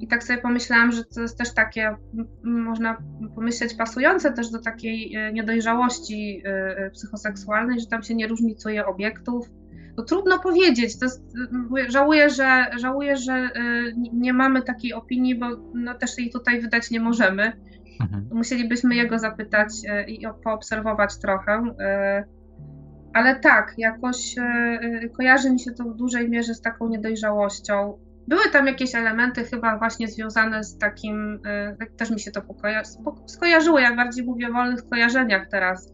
I 0.00 0.08
tak 0.08 0.24
sobie 0.24 0.38
pomyślałam, 0.38 0.92
że 0.92 1.04
to 1.04 1.20
jest 1.20 1.38
też 1.38 1.54
takie, 1.54 1.96
można 2.44 2.96
pomyśleć, 3.34 3.74
pasujące 3.74 4.32
też 4.32 4.50
do 4.50 4.58
takiej 4.58 5.16
e, 5.16 5.32
niedojrzałości 5.32 6.42
e, 6.44 6.48
e, 6.78 6.90
psychoseksualnej, 6.90 7.80
że 7.80 7.86
tam 7.86 8.02
się 8.02 8.14
nie 8.14 8.26
różnicuje 8.26 8.86
obiektów. 8.86 9.50
No 9.96 10.04
trudno 10.04 10.38
powiedzieć. 10.38 10.98
To 10.98 11.04
jest, 11.04 11.22
żałuję, 11.88 12.30
że, 12.30 12.66
żałuję, 12.76 13.16
że 13.16 13.50
nie 14.12 14.32
mamy 14.32 14.62
takiej 14.62 14.92
opinii, 14.92 15.38
bo 15.38 15.46
no 15.74 15.94
też 15.94 16.18
jej 16.18 16.30
tutaj 16.30 16.60
wydać 16.60 16.90
nie 16.90 17.00
możemy. 17.00 17.52
Mhm. 18.00 18.28
Musielibyśmy 18.32 18.94
jego 18.94 19.18
zapytać 19.18 19.68
i 20.08 20.26
poobserwować 20.44 21.18
trochę. 21.18 21.62
Ale 23.14 23.40
tak, 23.40 23.74
jakoś 23.78 24.34
kojarzy 25.16 25.50
mi 25.50 25.60
się 25.60 25.72
to 25.72 25.84
w 25.84 25.96
dużej 25.96 26.30
mierze 26.30 26.54
z 26.54 26.60
taką 26.60 26.88
niedojrzałością. 26.88 27.98
Były 28.28 28.42
tam 28.52 28.66
jakieś 28.66 28.94
elementy 28.94 29.44
chyba 29.44 29.78
właśnie 29.78 30.08
związane 30.08 30.64
z 30.64 30.78
takim, 30.78 31.40
tak 31.78 31.90
też 31.98 32.10
mi 32.10 32.20
się 32.20 32.30
to 32.30 32.42
skojarzyło, 33.26 33.78
ja 33.78 33.96
bardziej 33.96 34.24
mówię 34.24 34.48
o 34.48 34.52
wolnych 34.52 34.80
skojarzeniach 34.80 35.48
teraz, 35.48 35.92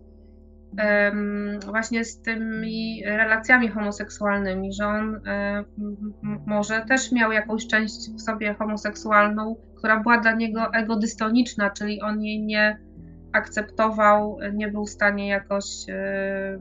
właśnie 1.66 2.04
z 2.04 2.20
tymi 2.20 3.02
relacjami 3.04 3.68
homoseksualnymi, 3.68 4.72
że 4.72 4.86
on 4.86 5.20
może 6.46 6.84
też 6.88 7.12
miał 7.12 7.32
jakąś 7.32 7.66
część 7.66 8.10
w 8.10 8.20
sobie 8.20 8.54
homoseksualną, 8.54 9.56
która 9.78 10.00
była 10.00 10.18
dla 10.18 10.32
niego 10.32 10.74
egodystoniczna, 10.74 11.70
czyli 11.70 12.02
on 12.02 12.22
jej 12.22 12.42
nie 12.42 12.78
akceptował, 13.33 14.39
nie 14.55 14.68
był 14.68 14.87
w 14.87 14.91
stanie 14.91 15.28
jakoś 15.28 15.64
e, 15.89 16.59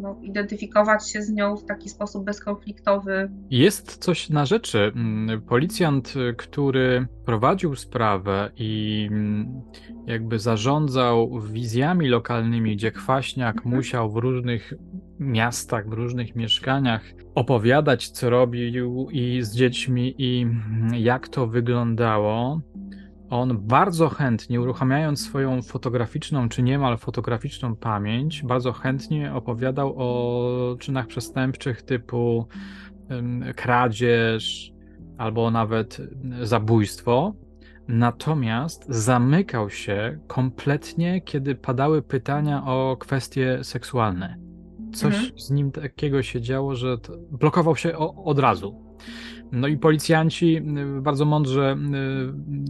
no, 0.00 0.20
identyfikować 0.22 1.10
się 1.10 1.22
z 1.22 1.32
nią 1.32 1.56
w 1.56 1.64
taki 1.64 1.88
sposób 1.88 2.24
bezkonfliktowy. 2.24 3.30
Jest 3.50 3.96
coś 3.96 4.30
na 4.30 4.46
rzeczy. 4.46 4.92
Mm, 4.96 5.42
policjant, 5.42 6.14
który 6.36 7.06
prowadził 7.24 7.76
sprawę 7.76 8.50
i 8.56 9.08
mm, 9.10 9.62
jakby 10.06 10.38
zarządzał 10.38 11.40
wizjami 11.40 12.08
lokalnymi, 12.08 12.76
gdzie 12.76 12.92
Kwaśniak 12.92 13.56
mhm. 13.56 13.76
musiał 13.76 14.10
w 14.10 14.16
różnych 14.16 14.72
miastach, 15.20 15.88
w 15.88 15.92
różnych 15.92 16.36
mieszkaniach 16.36 17.02
opowiadać, 17.34 18.08
co 18.08 18.30
robił 18.30 19.08
i 19.10 19.42
z 19.42 19.54
dziećmi 19.54 20.14
i 20.18 20.42
mm, 20.42 20.94
jak 20.94 21.28
to 21.28 21.46
wyglądało, 21.46 22.60
on 23.30 23.58
bardzo 23.66 24.08
chętnie, 24.08 24.60
uruchamiając 24.60 25.20
swoją 25.20 25.62
fotograficzną 25.62 26.48
czy 26.48 26.62
niemal 26.62 26.98
fotograficzną 26.98 27.76
pamięć, 27.76 28.42
bardzo 28.42 28.72
chętnie 28.72 29.34
opowiadał 29.34 29.94
o 29.96 30.76
czynach 30.78 31.06
przestępczych 31.06 31.82
typu 31.82 32.48
kradzież 33.56 34.72
albo 35.18 35.50
nawet 35.50 36.00
zabójstwo. 36.42 37.34
Natomiast 37.88 38.86
zamykał 38.88 39.70
się 39.70 40.18
kompletnie, 40.26 41.20
kiedy 41.20 41.54
padały 41.54 42.02
pytania 42.02 42.64
o 42.66 42.96
kwestie 43.00 43.58
seksualne. 43.62 44.38
Coś 44.92 45.14
mhm. 45.14 45.38
z 45.38 45.50
nim 45.50 45.72
takiego 45.72 46.22
się 46.22 46.40
działo, 46.40 46.74
że 46.74 46.96
blokował 47.30 47.76
się 47.76 47.98
od 48.24 48.38
razu. 48.38 48.86
No 49.52 49.68
i 49.68 49.76
policjanci 49.76 50.56
y, 50.56 51.00
bardzo 51.02 51.24
mądrze 51.24 51.76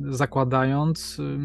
y, 0.09 0.17
zakładając, 0.17 1.19
y, 1.19 1.39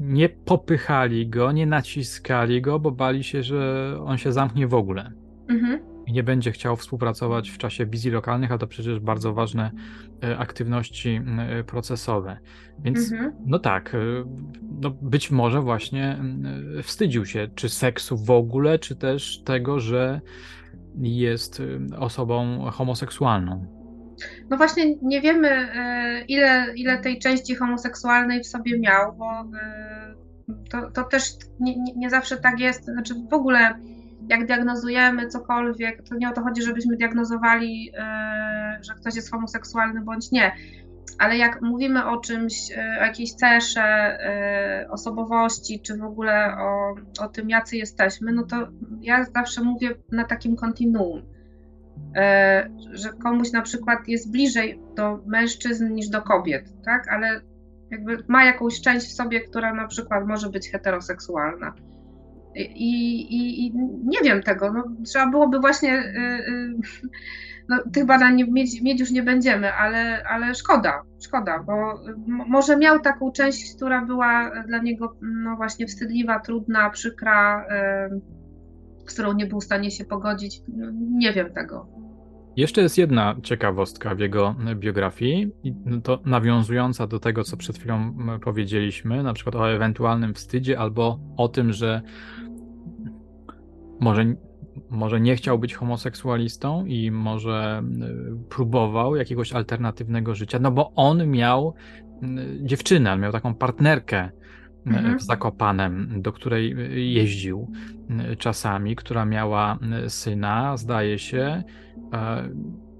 nie 0.00 0.28
popychali 0.28 1.28
go, 1.28 1.52
nie 1.52 1.66
naciskali 1.66 2.62
go, 2.62 2.78
bo 2.78 2.90
bali 2.90 3.24
się, 3.24 3.42
że 3.42 3.96
on 4.04 4.18
się 4.18 4.32
zamknie 4.32 4.66
w 4.66 4.74
ogóle. 4.74 5.12
Mhm. 5.48 5.80
I 6.06 6.12
nie 6.12 6.22
będzie 6.22 6.52
chciał 6.52 6.76
współpracować 6.76 7.50
w 7.50 7.58
czasie 7.58 7.86
wizji 7.86 8.10
lokalnych, 8.10 8.52
a 8.52 8.58
to 8.58 8.66
przecież 8.66 9.00
bardzo 9.00 9.34
ważne 9.34 9.70
aktywności 10.38 11.20
procesowe. 11.66 12.38
Więc 12.78 13.12
mhm. 13.12 13.32
no 13.46 13.58
tak, 13.58 13.96
no 14.80 14.90
być 14.90 15.30
może 15.30 15.60
właśnie 15.60 16.18
wstydził 16.82 17.26
się, 17.26 17.48
czy 17.54 17.68
seksu 17.68 18.16
w 18.16 18.30
ogóle, 18.30 18.78
czy 18.78 18.96
też 18.96 19.42
tego, 19.42 19.80
że 19.80 20.20
jest 20.98 21.62
osobą 21.98 22.64
homoseksualną. 22.70 23.79
No 24.50 24.56
właśnie 24.56 24.96
nie 25.02 25.20
wiemy, 25.20 25.48
e, 25.48 26.24
ile, 26.28 26.66
ile 26.76 26.98
tej 26.98 27.18
części 27.18 27.54
homoseksualnej 27.54 28.40
w 28.40 28.46
sobie 28.46 28.78
miał, 28.78 29.12
bo 29.12 29.40
e, 29.58 30.14
to, 30.70 30.90
to 30.90 31.04
też 31.04 31.22
nie, 31.60 31.74
nie 31.96 32.10
zawsze 32.10 32.36
tak 32.36 32.60
jest. 32.60 32.84
Znaczy 32.84 33.14
w 33.30 33.34
ogóle 33.34 33.74
jak 34.28 34.46
diagnozujemy 34.46 35.28
cokolwiek, 35.28 36.02
to 36.08 36.14
nie 36.14 36.30
o 36.30 36.32
to 36.32 36.42
chodzi, 36.42 36.62
żebyśmy 36.62 36.96
diagnozowali, 36.96 37.92
e, 37.98 38.78
że 38.82 38.94
ktoś 38.94 39.16
jest 39.16 39.30
homoseksualny 39.30 40.00
bądź 40.00 40.30
nie. 40.30 40.52
Ale 41.18 41.36
jak 41.36 41.62
mówimy 41.62 42.06
o 42.06 42.16
czymś, 42.16 42.54
o 43.00 43.04
jakiejś 43.04 43.32
cesze 43.32 44.18
osobowości, 44.90 45.80
czy 45.80 45.96
w 45.98 46.02
ogóle 46.04 46.56
o, 46.58 46.94
o 47.24 47.28
tym, 47.28 47.50
jacy 47.50 47.76
jesteśmy, 47.76 48.32
no 48.32 48.42
to 48.42 48.56
ja 49.00 49.24
zawsze 49.24 49.62
mówię 49.62 49.94
na 50.12 50.24
takim 50.24 50.56
kontinuum 50.56 51.22
że 52.92 53.08
komuś 53.22 53.52
na 53.52 53.62
przykład 53.62 54.08
jest 54.08 54.32
bliżej 54.32 54.80
do 54.96 55.18
mężczyzn 55.26 55.92
niż 55.92 56.08
do 56.08 56.22
kobiet, 56.22 56.72
tak? 56.84 57.08
Ale 57.08 57.40
jakby 57.90 58.24
ma 58.28 58.44
jakąś 58.44 58.80
część 58.80 59.06
w 59.06 59.14
sobie, 59.14 59.40
która 59.40 59.74
na 59.74 59.86
przykład 59.86 60.26
może 60.26 60.50
być 60.50 60.70
heteroseksualna. 60.70 61.74
I, 62.54 63.20
i, 63.20 63.66
i 63.66 63.72
nie 64.04 64.18
wiem 64.24 64.42
tego. 64.42 64.72
No, 64.72 64.84
trzeba 65.06 65.26
byłoby 65.26 65.58
właśnie. 65.58 65.88
Yy, 65.88 66.76
no, 67.68 67.78
tych 67.92 68.06
badań 68.06 68.36
nie, 68.36 68.44
mieć, 68.44 68.82
mieć, 68.82 69.00
już 69.00 69.10
nie 69.10 69.22
będziemy, 69.22 69.72
ale, 69.72 70.22
ale 70.28 70.54
szkoda, 70.54 71.02
szkoda, 71.22 71.58
bo 71.58 72.00
może 72.26 72.76
miał 72.76 73.00
taką 73.00 73.32
część, 73.32 73.76
która 73.76 74.04
była 74.04 74.50
dla 74.66 74.78
niego 74.78 75.16
no 75.22 75.56
właśnie 75.56 75.86
wstydliwa, 75.86 76.40
trudna, 76.40 76.90
przykra, 76.90 77.66
yy, 78.10 78.20
z 79.10 79.14
którą 79.14 79.32
nie 79.32 79.46
był 79.46 79.60
w 79.60 79.64
stanie 79.64 79.90
się 79.90 80.04
pogodzić. 80.04 80.62
Nie 81.18 81.32
wiem 81.32 81.52
tego. 81.52 81.86
Jeszcze 82.56 82.80
jest 82.82 82.98
jedna 82.98 83.36
ciekawostka 83.42 84.14
w 84.14 84.18
jego 84.18 84.54
biografii, 84.74 85.50
to 86.02 86.18
nawiązująca 86.24 87.06
do 87.06 87.20
tego, 87.20 87.44
co 87.44 87.56
przed 87.56 87.78
chwilą 87.78 88.14
powiedzieliśmy, 88.44 89.22
na 89.22 89.32
przykład 89.32 89.56
o 89.56 89.72
ewentualnym 89.72 90.34
wstydzie 90.34 90.78
albo 90.78 91.20
o 91.36 91.48
tym, 91.48 91.72
że 91.72 92.02
może, 94.00 94.34
może 94.90 95.20
nie 95.20 95.36
chciał 95.36 95.58
być 95.58 95.74
homoseksualistą 95.74 96.84
i 96.86 97.10
może 97.10 97.82
próbował 98.48 99.16
jakiegoś 99.16 99.52
alternatywnego 99.52 100.34
życia, 100.34 100.58
no 100.58 100.70
bo 100.70 100.92
on 100.94 101.30
miał 101.30 101.74
dziewczynę, 102.62 103.16
miał 103.16 103.32
taką 103.32 103.54
partnerkę. 103.54 104.30
W 105.18 105.22
Zakopanem, 105.22 106.22
do 106.22 106.32
której 106.32 106.76
jeździł 107.14 107.72
czasami, 108.38 108.96
która 108.96 109.24
miała 109.24 109.78
syna, 110.08 110.76
zdaje 110.76 111.18
się, 111.18 111.62
E, 112.12 112.48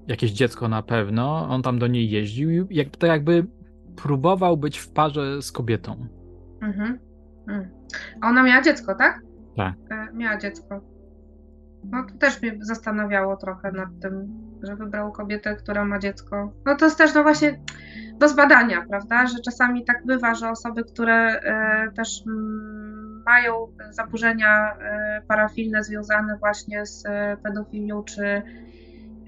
jakieś 0.07 0.31
dziecko 0.31 0.67
na 0.67 0.83
pewno, 0.83 1.49
on 1.49 1.61
tam 1.61 1.79
do 1.79 1.87
niej 1.87 2.09
jeździł 2.09 2.49
i 2.51 2.75
jak, 2.75 2.87
to 2.97 3.07
jakby 3.07 3.47
próbował 3.95 4.57
być 4.57 4.77
w 4.77 4.91
parze 4.91 5.41
z 5.41 5.51
kobietą. 5.51 6.07
Mhm. 6.61 6.99
Mm. 7.47 7.69
A 8.21 8.29
ona 8.29 8.43
miała 8.43 8.61
dziecko, 8.61 8.95
tak? 8.95 9.21
Tak. 9.55 9.73
E, 9.91 10.13
miała 10.13 10.37
dziecko. 10.37 10.81
No 11.83 12.03
to 12.11 12.17
też 12.17 12.41
mnie 12.41 12.57
zastanawiało 12.61 13.37
trochę 13.37 13.71
nad 13.71 13.89
tym, 14.01 14.27
że 14.63 14.75
wybrał 14.75 15.11
kobietę, 15.11 15.55
która 15.55 15.85
ma 15.85 15.99
dziecko. 15.99 16.53
No 16.65 16.75
to 16.75 16.85
jest 16.85 16.97
też 16.97 17.13
no 17.13 17.23
właśnie 17.23 17.59
do 18.21 18.27
zbadania, 18.27 18.85
prawda, 18.89 19.27
że 19.27 19.39
czasami 19.39 19.85
tak 19.85 20.05
bywa, 20.05 20.35
że 20.35 20.49
osoby, 20.49 20.83
które 20.83 21.15
e, 21.15 21.91
też 21.95 22.23
mm, 22.27 23.23
mają 23.25 23.53
zaburzenia 23.89 24.77
e, 24.79 25.21
parafilne 25.27 25.83
związane 25.83 26.37
właśnie 26.37 26.85
z 26.85 27.05
e, 27.05 27.37
pedofilią 27.43 28.03
czy 28.03 28.41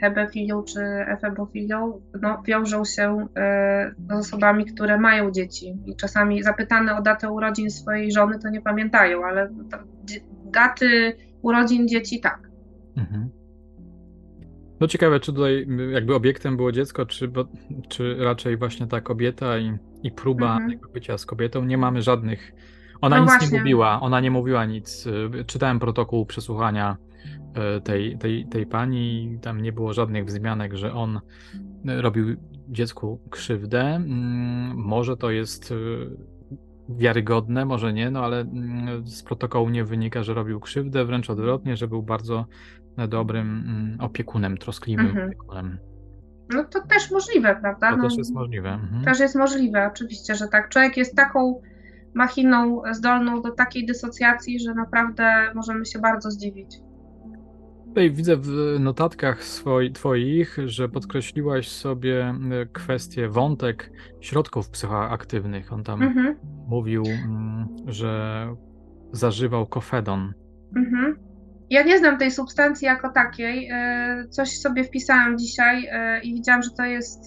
hebefilią 0.01 0.63
czy 0.63 0.81
efebofilią 1.07 2.01
no, 2.21 2.41
wiążą 2.47 2.85
się 2.85 3.27
z 4.09 4.11
osobami, 4.11 4.65
które 4.65 4.97
mają 4.97 5.31
dzieci 5.31 5.77
i 5.85 5.95
czasami 5.95 6.43
zapytane 6.43 6.95
o 6.97 7.01
datę 7.01 7.29
urodzin 7.29 7.71
swojej 7.71 8.11
żony 8.11 8.39
to 8.39 8.49
nie 8.49 8.61
pamiętają, 8.61 9.25
ale 9.25 9.49
daty 10.45 11.17
urodzin 11.41 11.87
dzieci 11.87 12.21
tak. 12.21 12.39
Mhm. 12.97 13.29
No 14.83 14.87
ciekawe, 14.87 15.19
czy 15.19 15.33
tutaj 15.33 15.67
jakby 15.91 16.15
obiektem 16.15 16.57
było 16.57 16.71
dziecko, 16.71 17.05
czy, 17.05 17.27
bo, 17.27 17.45
czy 17.89 18.15
raczej 18.19 18.57
właśnie 18.57 18.87
ta 18.87 19.01
kobieta 19.01 19.57
i, 19.57 19.77
i 20.03 20.11
próba 20.11 20.57
mhm. 20.57 20.79
bycia 20.93 21.17
z 21.17 21.25
kobietą. 21.25 21.65
Nie 21.65 21.77
mamy 21.77 22.01
żadnych. 22.01 22.51
Ona 23.01 23.15
no 23.15 23.21
nic 23.21 23.31
właśnie. 23.31 23.51
nie 23.51 23.59
mówiła, 23.59 24.01
ona 24.01 24.19
nie 24.19 24.31
mówiła 24.31 24.65
nic. 24.65 25.07
Czytałem 25.47 25.79
protokół 25.79 26.25
przesłuchania 26.25 26.97
E, 27.53 27.81
tej, 27.81 28.17
tej, 28.17 28.45
tej 28.45 28.65
pani. 28.65 29.37
Tam 29.41 29.61
nie 29.61 29.71
było 29.71 29.93
żadnych 29.93 30.25
wzmianek, 30.25 30.73
że 30.73 30.93
on 30.93 31.19
robił 31.85 32.35
dziecku 32.69 33.19
krzywdę. 33.29 33.81
Mm, 33.81 34.77
może 34.77 35.17
to 35.17 35.31
jest 35.31 35.71
e, 35.71 35.75
wiarygodne, 36.89 37.65
może 37.65 37.93
nie, 37.93 38.11
no 38.11 38.25
ale 38.25 38.39
mm, 38.41 39.07
z 39.07 39.23
protokołu 39.23 39.69
nie 39.69 39.83
wynika, 39.83 40.23
że 40.23 40.33
robił 40.33 40.59
krzywdę, 40.59 41.05
wręcz 41.05 41.29
odwrotnie, 41.29 41.77
że 41.77 41.87
był 41.87 42.03
bardzo 42.03 42.45
dobrym 43.07 43.63
mm, 43.67 44.01
opiekunem, 44.01 44.57
troskliwym 44.57 45.05
mhm. 45.05 45.27
opiekunem. 45.27 45.77
No 46.53 46.63
to 46.63 46.81
też 46.87 47.11
możliwe, 47.11 47.55
prawda? 47.61 47.91
To 47.91 47.97
no, 47.97 48.03
też 48.03 48.17
jest 48.17 48.33
możliwe. 48.33 48.69
Mhm. 48.69 49.03
Też 49.03 49.19
jest 49.19 49.35
możliwe, 49.35 49.87
oczywiście, 49.87 50.35
że 50.35 50.47
tak. 50.47 50.69
Człowiek 50.69 50.97
jest 50.97 51.15
taką 51.15 51.61
machiną 52.13 52.81
zdolną 52.91 53.41
do 53.41 53.51
takiej 53.51 53.85
dysocjacji, 53.85 54.59
że 54.59 54.73
naprawdę 54.73 55.51
możemy 55.55 55.85
się 55.85 55.99
bardzo 55.99 56.31
zdziwić. 56.31 56.79
Tutaj 57.85 58.11
widzę 58.11 58.37
w 58.37 58.77
notatkach 58.79 59.43
swoi, 59.43 59.91
Twoich, 59.91 60.57
że 60.65 60.89
podkreśliłaś 60.89 61.69
sobie 61.69 62.21
e, 62.25 62.65
kwestię, 62.65 63.29
wątek 63.29 63.91
środków 64.21 64.69
psychoaktywnych. 64.69 65.73
On 65.73 65.83
tam 65.83 66.03
mhm. 66.03 66.35
mówił, 66.67 67.03
mm, 67.25 67.67
że 67.87 68.47
zażywał 69.11 69.67
kofedon. 69.67 70.33
Mhm. 70.75 71.32
Ja 71.73 71.83
nie 71.83 71.97
znam 71.97 72.17
tej 72.17 72.31
substancji 72.31 72.85
jako 72.85 73.09
takiej. 73.09 73.69
E, 73.71 74.27
coś 74.29 74.59
sobie 74.59 74.83
wpisałam 74.83 75.37
dzisiaj 75.37 75.87
e, 75.91 76.21
i 76.21 76.33
widziałam, 76.33 76.63
że 76.63 76.69
to 76.77 76.85
jest, 76.85 77.25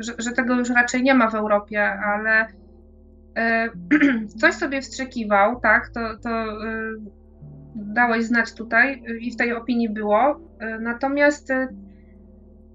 że, 0.00 0.12
że 0.18 0.32
tego 0.32 0.54
już 0.54 0.70
raczej 0.70 1.02
nie 1.02 1.14
ma 1.14 1.30
w 1.30 1.34
Europie, 1.34 1.92
ale 1.92 2.46
coś 4.40 4.54
sobie 4.54 4.82
wstrzykiwał, 4.82 5.60
tak, 5.60 5.88
to, 5.94 6.00
to 6.22 6.46
dałeś 7.74 8.24
znać 8.24 8.54
tutaj 8.54 9.02
i 9.20 9.32
w 9.32 9.36
tej 9.36 9.52
opinii 9.52 9.88
było. 9.88 10.40
Natomiast 10.80 11.50
e, 11.50 11.68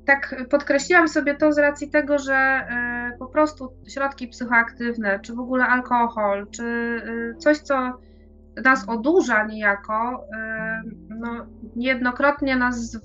tak 0.05 0.35
podkreśliłam 0.49 1.07
sobie 1.07 1.35
to 1.35 1.53
z 1.53 1.57
racji 1.57 1.89
tego, 1.89 2.17
że 2.17 2.35
e, 2.35 3.11
po 3.19 3.27
prostu 3.27 3.69
środki 3.93 4.27
psychoaktywne, 4.27 5.19
czy 5.19 5.33
w 5.33 5.39
ogóle 5.39 5.65
alkohol, 5.65 6.47
czy 6.51 6.63
e, 6.63 7.37
coś, 7.37 7.57
co 7.57 7.99
nas 8.63 8.89
odurza 8.89 9.43
niejako, 9.43 10.27
no, 11.09 11.45
niejednokrotnie 11.75 12.55
nas, 12.55 12.97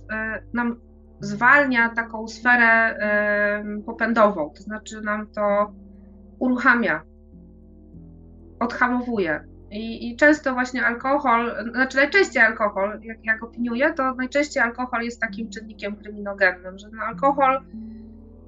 nam 0.54 0.80
zwalnia 1.20 1.88
taką 1.88 2.28
sferę 2.28 2.98
popędową, 3.86 4.50
to 4.56 4.62
znaczy 4.62 5.00
nam 5.00 5.26
to 5.26 5.72
uruchamia, 6.38 7.02
odhamowuje. 8.60 9.44
I, 9.70 10.10
I, 10.10 10.16
często 10.16 10.52
właśnie 10.52 10.86
alkohol, 10.86 11.54
znaczy 11.72 11.96
najczęściej 11.96 12.42
alkohol, 12.42 13.00
jak, 13.02 13.24
jak 13.24 13.42
opiniuję, 13.42 13.92
to 13.94 14.14
najczęściej 14.14 14.62
alkohol 14.62 15.02
jest 15.02 15.20
takim 15.20 15.50
czynnikiem 15.50 15.96
kryminogennym, 15.96 16.78
że 16.78 16.88
no, 16.92 17.02
alkohol 17.02 17.60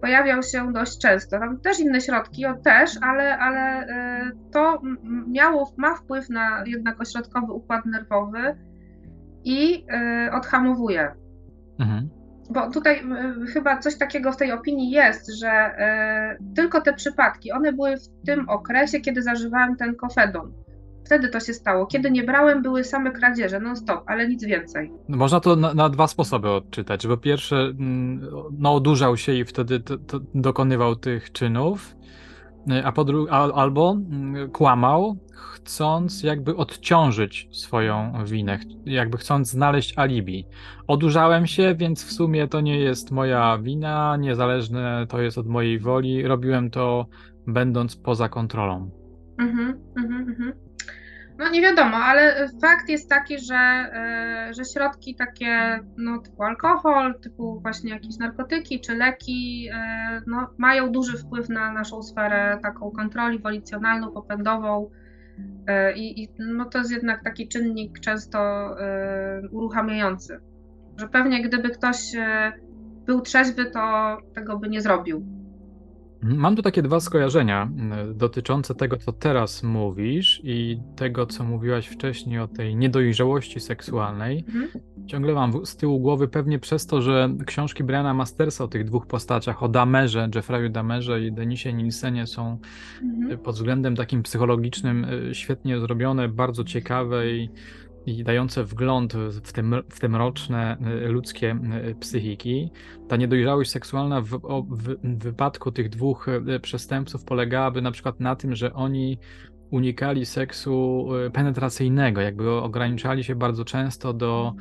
pojawiał 0.04 0.42
się 0.42 0.72
dość 0.72 0.98
często. 0.98 1.38
Tam 1.38 1.60
też 1.60 1.80
inne 1.80 2.00
środki, 2.00 2.46
o 2.46 2.54
też, 2.54 2.90
ale, 3.02 3.38
ale 3.38 3.82
y, 3.82 4.32
to 4.52 4.80
miało, 5.28 5.72
ma 5.76 5.94
wpływ 5.94 6.30
na 6.30 6.64
jednak 6.66 7.00
ośrodkowy 7.00 7.52
układ 7.52 7.86
nerwowy 7.86 8.56
i 9.44 9.86
y, 10.26 10.32
odhamowuje. 10.32 11.14
Mhm. 11.78 12.10
Bo 12.50 12.70
tutaj 12.70 13.02
chyba 13.52 13.78
coś 13.78 13.98
takiego 13.98 14.32
w 14.32 14.36
tej 14.36 14.52
opinii 14.52 14.90
jest, 14.90 15.38
że 15.38 15.76
tylko 16.56 16.80
te 16.80 16.92
przypadki, 16.92 17.52
one 17.52 17.72
były 17.72 17.96
w 17.96 18.26
tym 18.26 18.48
okresie, 18.48 19.00
kiedy 19.00 19.22
zażywałem 19.22 19.76
ten 19.76 19.96
kofedon 19.96 20.63
Wtedy 21.04 21.28
to 21.28 21.40
się 21.40 21.54
stało. 21.54 21.86
Kiedy 21.86 22.10
nie 22.10 22.24
brałem, 22.24 22.62
były 22.62 22.84
same 22.84 23.12
kradzieże, 23.12 23.60
non 23.60 23.76
stop, 23.76 24.02
ale 24.06 24.28
nic 24.28 24.44
więcej. 24.44 24.92
No, 25.08 25.16
można 25.16 25.40
to 25.40 25.56
na, 25.56 25.74
na, 25.74 25.88
dwa 25.88 26.06
sposoby 26.06 26.50
odczytać. 26.50 27.06
Po 27.06 27.16
pierwsze, 27.16 27.56
mm, 27.56 28.28
no, 28.58 28.74
odurzał 28.74 29.16
się 29.16 29.32
i 29.32 29.44
wtedy 29.44 29.80
to, 29.80 29.98
to 29.98 30.20
dokonywał 30.34 30.96
tych 30.96 31.32
czynów, 31.32 31.96
a 32.84 32.92
po 32.92 33.04
drugie, 33.04 33.32
albo 33.32 33.92
mm, 33.92 34.50
kłamał, 34.50 35.16
chcąc 35.32 36.22
jakby 36.22 36.56
odciążyć 36.56 37.48
swoją 37.52 38.24
winę, 38.24 38.58
jakby 38.84 39.18
chcąc 39.18 39.50
znaleźć 39.50 39.98
alibi. 39.98 40.46
Odurzałem 40.86 41.46
się, 41.46 41.74
więc 41.74 42.04
w 42.04 42.12
sumie 42.12 42.48
to 42.48 42.60
nie 42.60 42.78
jest 42.78 43.10
moja 43.10 43.58
wina, 43.58 44.16
niezależne 44.16 45.06
to 45.08 45.22
jest 45.22 45.38
od 45.38 45.46
mojej 45.46 45.78
woli. 45.78 46.22
Robiłem 46.22 46.70
to 46.70 47.06
będąc 47.46 47.96
poza 47.96 48.28
kontrolą. 48.28 48.90
Mhm, 49.38 49.80
mhm, 49.96 50.28
mhm. 50.28 50.63
No 51.38 51.50
nie 51.50 51.62
wiadomo, 51.62 51.96
ale 51.96 52.48
fakt 52.60 52.88
jest 52.88 53.10
taki, 53.10 53.38
że, 53.38 53.54
e, 53.54 54.48
że 54.54 54.64
środki 54.64 55.14
takie 55.14 55.80
no, 55.96 56.18
typu 56.18 56.42
alkohol, 56.42 57.20
typu 57.20 57.60
właśnie 57.60 57.90
jakieś 57.90 58.18
narkotyki 58.18 58.80
czy 58.80 58.94
leki 58.94 59.68
e, 59.72 60.22
no, 60.26 60.50
mają 60.58 60.92
duży 60.92 61.18
wpływ 61.18 61.48
na 61.48 61.72
naszą 61.72 62.02
sferę 62.02 62.58
taką 62.62 62.90
kontroli 62.90 63.38
wolicjonalną, 63.38 64.12
popędową 64.12 64.90
e, 65.66 65.96
i, 65.96 66.22
i 66.22 66.28
no, 66.38 66.64
to 66.64 66.78
jest 66.78 66.92
jednak 66.92 67.24
taki 67.24 67.48
czynnik 67.48 68.00
często 68.00 68.70
uruchamiający, 69.50 70.40
że 70.96 71.08
pewnie 71.08 71.42
gdyby 71.42 71.70
ktoś 71.70 71.98
był 73.06 73.20
trzeźwy, 73.20 73.70
to 73.70 74.16
tego 74.34 74.58
by 74.58 74.68
nie 74.68 74.80
zrobił. 74.80 75.43
Mam 76.24 76.56
tu 76.56 76.62
takie 76.62 76.82
dwa 76.82 77.00
skojarzenia 77.00 77.70
dotyczące 78.14 78.74
tego, 78.74 78.96
co 78.96 79.12
teraz 79.12 79.62
mówisz 79.62 80.40
i 80.44 80.80
tego, 80.96 81.26
co 81.26 81.44
mówiłaś 81.44 81.86
wcześniej 81.86 82.38
o 82.38 82.48
tej 82.48 82.76
niedojrzałości 82.76 83.60
seksualnej. 83.60 84.44
Mhm. 84.48 84.68
Ciągle 85.06 85.34
mam 85.34 85.66
z 85.66 85.76
tyłu 85.76 86.00
głowy 86.00 86.28
pewnie 86.28 86.58
przez 86.58 86.86
to, 86.86 87.02
że 87.02 87.30
książki 87.46 87.84
Briana 87.84 88.14
Mastersa 88.14 88.64
o 88.64 88.68
tych 88.68 88.84
dwóch 88.84 89.06
postaciach, 89.06 89.62
o 89.62 89.68
Damerze, 89.68 90.28
Jeffreyu 90.34 90.68
Damerze 90.68 91.20
i 91.20 91.32
Denisie 91.32 91.72
Nielsenie 91.72 92.26
są 92.26 92.58
mhm. 93.02 93.38
pod 93.38 93.54
względem 93.54 93.96
takim 93.96 94.22
psychologicznym 94.22 95.06
e, 95.30 95.34
świetnie 95.34 95.80
zrobione, 95.80 96.28
bardzo 96.28 96.64
ciekawe 96.64 97.30
i 97.30 97.48
i 98.06 98.24
dające 98.24 98.64
wgląd 98.64 99.14
w 99.14 99.52
te, 99.52 99.62
w 99.90 100.00
te 100.00 100.08
mroczne 100.08 100.76
y, 101.06 101.08
ludzkie 101.08 101.58
y, 101.90 101.94
psychiki. 101.94 102.70
Ta 103.08 103.16
niedojrzałość 103.16 103.70
seksualna 103.70 104.20
w, 104.20 104.28
w, 104.28 104.94
w 105.04 105.18
wypadku 105.18 105.72
tych 105.72 105.88
dwóch 105.88 106.28
y, 106.28 106.60
przestępców 106.60 107.24
polegałaby 107.24 107.82
na 107.82 107.90
przykład 107.90 108.20
na 108.20 108.36
tym, 108.36 108.54
że 108.54 108.72
oni 108.72 109.18
unikali 109.70 110.26
seksu 110.26 111.08
penetracyjnego, 111.32 112.20
jakby 112.20 112.50
ograniczali 112.50 113.24
się 113.24 113.34
bardzo 113.34 113.64
często 113.64 114.12
do, 114.12 114.54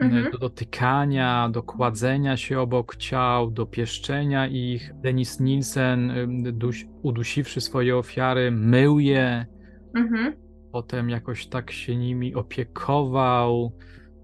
mhm. 0.00 0.30
do 0.32 0.38
dotykania, 0.38 1.48
do 1.52 1.62
kładzenia 1.62 2.36
się 2.36 2.60
obok 2.60 2.96
ciał, 2.96 3.50
do 3.50 3.66
pieszczenia 3.66 4.46
ich. 4.46 4.92
Denis 4.94 5.40
Nielsen, 5.40 6.12
duś, 6.52 6.86
udusiwszy 7.02 7.60
swoje 7.60 7.96
ofiary, 7.96 8.50
mył 8.50 8.98
je. 8.98 9.46
Mhm 9.94 10.47
potem 10.72 11.10
jakoś 11.10 11.46
tak 11.46 11.70
się 11.70 11.96
nimi 11.96 12.34
opiekował, 12.34 13.72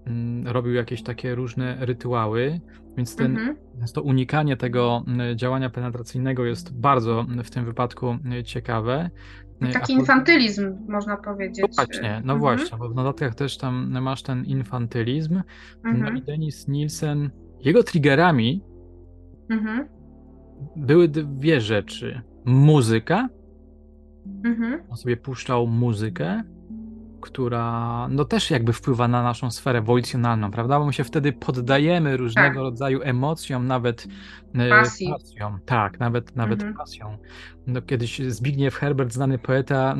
mm, 0.05 0.47
robił 0.47 0.73
jakieś 0.73 1.03
takie 1.03 1.35
różne 1.35 1.77
rytuały, 1.79 2.59
więc 2.97 3.15
ten, 3.15 3.37
mhm. 3.37 3.55
to 3.93 4.01
unikanie 4.01 4.57
tego 4.57 5.03
mm, 5.07 5.37
działania 5.37 5.69
penetracyjnego 5.69 6.45
jest 6.45 6.79
bardzo 6.79 7.25
w 7.43 7.49
tym 7.49 7.65
wypadku 7.65 8.07
mm, 8.07 8.43
ciekawe. 8.43 9.09
Taki 9.73 9.93
A 9.93 9.99
infantylizm, 9.99 10.75
można 10.87 11.17
powiedzieć. 11.17 11.61
No 11.61 11.67
właśnie, 11.75 12.09
no 12.25 12.33
mhm. 12.33 12.39
właśnie, 12.39 12.77
bo 12.77 12.89
w 12.89 12.95
notatkach 12.95 13.35
też 13.35 13.57
tam 13.57 14.01
masz 14.01 14.23
ten 14.23 14.45
infantylizm. 14.45 15.41
Mhm. 15.85 16.03
No 16.03 16.19
i 16.19 16.21
Denis 16.21 16.67
Nielsen, 16.67 17.29
jego 17.59 17.83
triggerami 17.83 18.63
mhm. 19.49 19.87
były 20.75 21.07
dwie 21.07 21.61
rzeczy. 21.61 22.21
Muzyka 22.45 23.29
Mhm. 24.45 24.81
On 24.89 24.97
sobie 24.97 25.17
puszczał 25.17 25.67
muzykę, 25.67 26.43
która 27.21 28.07
no 28.11 28.25
też 28.25 28.51
jakby 28.51 28.73
wpływa 28.73 29.07
na 29.07 29.23
naszą 29.23 29.51
sferę 29.51 29.81
wolicjonalną, 29.81 30.51
prawda? 30.51 30.79
Bo 30.79 30.85
my 30.85 30.93
się 30.93 31.03
wtedy 31.03 31.33
poddajemy 31.33 32.17
różnego 32.17 32.47
tak. 32.47 32.63
rodzaju 32.63 33.01
emocjom, 33.03 33.67
nawet 33.67 34.07
e, 34.55 34.69
Pasji. 34.69 35.09
pasją. 35.09 35.57
Tak, 35.65 35.99
nawet, 35.99 36.35
nawet 36.35 36.59
mhm. 36.59 36.77
pasją. 36.77 37.17
No, 37.67 37.81
kiedyś 37.81 38.21
Zbigniew 38.27 38.75
Herbert, 38.75 39.13
znany 39.13 39.37
poeta, 39.37 39.95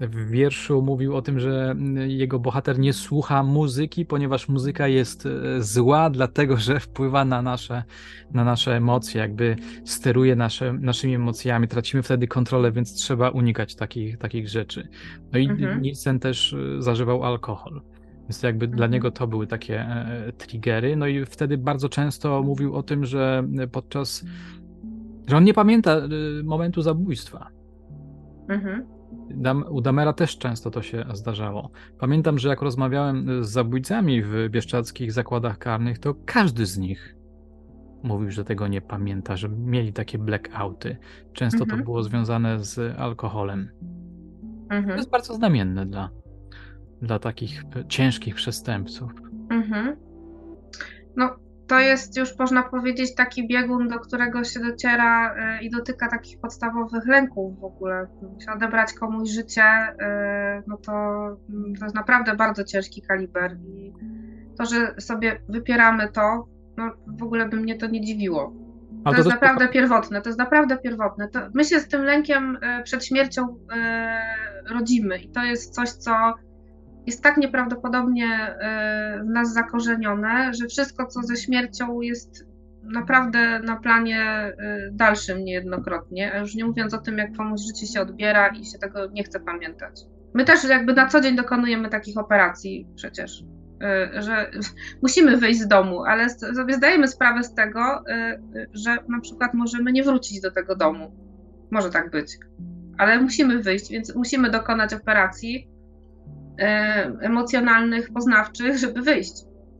w 0.00 0.30
wierszu 0.30 0.82
mówił 0.82 1.16
o 1.16 1.22
tym, 1.22 1.40
że 1.40 1.76
jego 2.06 2.38
bohater 2.38 2.78
nie 2.78 2.92
słucha 2.92 3.42
muzyki, 3.42 4.06
ponieważ 4.06 4.48
muzyka 4.48 4.88
jest 4.88 5.26
e, 5.26 5.62
zła, 5.62 6.10
dlatego 6.10 6.56
że 6.56 6.80
wpływa 6.80 7.24
na 7.24 7.42
nasze, 7.42 7.84
na 8.32 8.44
nasze 8.44 8.76
emocje, 8.76 9.20
jakby 9.20 9.56
steruje 9.84 10.36
nasze, 10.36 10.72
naszymi 10.72 11.14
emocjami. 11.14 11.68
Tracimy 11.68 12.02
wtedy 12.02 12.26
kontrolę, 12.26 12.72
więc 12.72 12.94
trzeba 12.94 13.30
unikać 13.30 13.74
takich, 13.74 14.18
takich 14.18 14.48
rzeczy. 14.48 14.88
No 15.32 15.38
i 15.38 15.46
mhm. 15.46 15.82
Nielsen 15.82 16.18
też 16.18 16.52
e, 16.52 16.82
zażywał 16.82 17.24
alkohol. 17.24 17.82
Więc 18.22 18.42
jakby 18.42 18.64
mhm. 18.64 18.76
dla 18.76 18.86
niego 18.86 19.10
to 19.10 19.26
były 19.26 19.46
takie 19.46 19.80
e, 19.80 20.32
triggery. 20.32 20.96
No 20.96 21.06
i 21.06 21.24
wtedy 21.24 21.58
bardzo 21.58 21.88
często 21.88 22.42
mówił 22.42 22.74
o 22.74 22.82
tym, 22.82 23.04
że 23.04 23.44
podczas 23.72 24.24
że 25.30 25.36
on 25.36 25.44
nie 25.44 25.54
pamięta 25.54 25.96
y, 25.98 26.44
momentu 26.44 26.82
zabójstwa. 26.82 27.48
Mhm. 28.48 28.86
U 29.70 29.80
Damera 29.80 30.12
też 30.12 30.38
często 30.38 30.70
to 30.70 30.82
się 30.82 31.04
zdarzało. 31.12 31.70
Pamiętam, 31.98 32.38
że 32.38 32.48
jak 32.48 32.62
rozmawiałem 32.62 33.44
z 33.44 33.48
zabójcami 33.48 34.22
w 34.22 34.48
bieszczadzkich 34.48 35.12
zakładach 35.12 35.58
karnych, 35.58 35.98
to 35.98 36.14
każdy 36.26 36.66
z 36.66 36.78
nich 36.78 37.16
mówił, 38.02 38.30
że 38.30 38.44
tego 38.44 38.68
nie 38.68 38.80
pamięta, 38.80 39.36
że 39.36 39.48
mieli 39.48 39.92
takie 39.92 40.18
blackouty. 40.18 40.96
Często 41.32 41.62
mhm. 41.62 41.78
to 41.78 41.84
było 41.84 42.02
związane 42.02 42.64
z 42.64 42.98
alkoholem. 42.98 43.70
Mhm. 44.62 44.88
To 44.88 44.96
jest 44.96 45.10
bardzo 45.10 45.34
znamienne 45.34 45.86
dla, 45.86 46.10
dla 47.02 47.18
takich 47.18 47.62
ciężkich 47.88 48.34
przestępców. 48.34 49.12
Mhm. 49.50 49.96
No, 51.16 51.36
to 51.70 51.80
jest 51.80 52.16
już 52.16 52.38
można 52.38 52.62
powiedzieć 52.62 53.14
taki 53.14 53.48
biegun, 53.48 53.88
do 53.88 53.98
którego 53.98 54.44
się 54.44 54.60
dociera 54.60 55.34
y, 55.34 55.62
i 55.62 55.70
dotyka 55.70 56.08
takich 56.08 56.40
podstawowych 56.40 57.06
lęków 57.06 57.60
w 57.60 57.64
ogóle. 57.64 58.06
Odebrać 58.56 58.92
komuś 58.92 59.30
życie, 59.30 59.62
y, 59.62 60.62
no 60.66 60.76
to, 60.76 60.92
mm, 61.50 61.74
to 61.78 61.84
jest 61.84 61.94
naprawdę 61.94 62.36
bardzo 62.36 62.64
ciężki 62.64 63.02
kaliber 63.02 63.56
i 63.56 63.92
to, 64.58 64.66
że 64.66 64.94
sobie 65.00 65.40
wypieramy 65.48 66.08
to, 66.08 66.48
no 66.76 66.90
w 67.06 67.22
ogóle 67.22 67.48
by 67.48 67.56
mnie 67.56 67.78
to 67.78 67.86
nie 67.86 68.00
dziwiło. 68.00 68.52
To, 69.04 69.10
to 69.10 69.16
jest 69.16 69.30
naprawdę 69.30 69.68
pierwotne, 69.68 70.22
to 70.22 70.28
jest 70.28 70.38
naprawdę 70.38 70.78
pierwotne. 70.78 71.28
To 71.28 71.40
my 71.54 71.64
się 71.64 71.80
z 71.80 71.88
tym 71.88 72.02
lękiem 72.02 72.56
y, 72.56 72.82
przed 72.82 73.04
śmiercią 73.04 73.56
rodzimy 74.70 75.18
i 75.18 75.30
to 75.30 75.44
jest 75.44 75.74
coś, 75.74 75.90
co 75.90 76.34
jest 77.06 77.22
tak 77.22 77.36
nieprawdopodobnie 77.36 78.26
e, 78.26 79.20
w 79.24 79.28
nas 79.28 79.52
zakorzenione, 79.52 80.54
że 80.54 80.66
wszystko, 80.66 81.06
co 81.06 81.22
ze 81.22 81.36
śmiercią 81.36 82.00
jest 82.00 82.46
naprawdę 82.82 83.60
na 83.60 83.76
planie 83.76 84.22
e, 84.22 84.54
dalszym 84.92 85.44
niejednokrotnie, 85.44 86.32
a 86.32 86.38
już 86.38 86.54
nie 86.54 86.64
mówiąc 86.64 86.94
o 86.94 86.98
tym, 86.98 87.18
jak 87.18 87.36
komuś 87.36 87.60
życie 87.60 87.86
się 87.86 88.00
odbiera 88.00 88.48
i 88.48 88.64
się 88.64 88.78
tego 88.78 89.06
nie 89.06 89.24
chce 89.24 89.40
pamiętać. 89.40 90.00
My 90.34 90.44
też 90.44 90.64
jakby 90.64 90.94
na 90.94 91.06
co 91.06 91.20
dzień 91.20 91.36
dokonujemy 91.36 91.88
takich 91.88 92.18
operacji 92.18 92.86
przecież, 92.94 93.44
e, 93.82 94.22
że 94.22 94.50
musimy 95.02 95.36
wyjść 95.36 95.60
z 95.60 95.68
domu, 95.68 96.04
ale 96.04 96.30
sobie 96.30 96.74
zdajemy 96.74 97.08
sprawę 97.08 97.44
z 97.44 97.54
tego, 97.54 98.02
że 98.72 98.96
na 99.08 99.20
przykład 99.20 99.54
możemy 99.54 99.92
nie 99.92 100.02
wrócić 100.02 100.40
do 100.40 100.50
tego 100.50 100.76
domu. 100.76 101.12
Może 101.70 101.90
tak 101.90 102.10
być, 102.10 102.38
ale 102.98 103.20
musimy 103.20 103.62
wyjść, 103.62 103.90
więc 103.90 104.14
musimy 104.14 104.50
dokonać 104.50 104.94
operacji, 104.94 105.69
emocjonalnych, 107.20 108.12
poznawczych, 108.12 108.78
żeby 108.78 109.02
wyjść. 109.02 109.32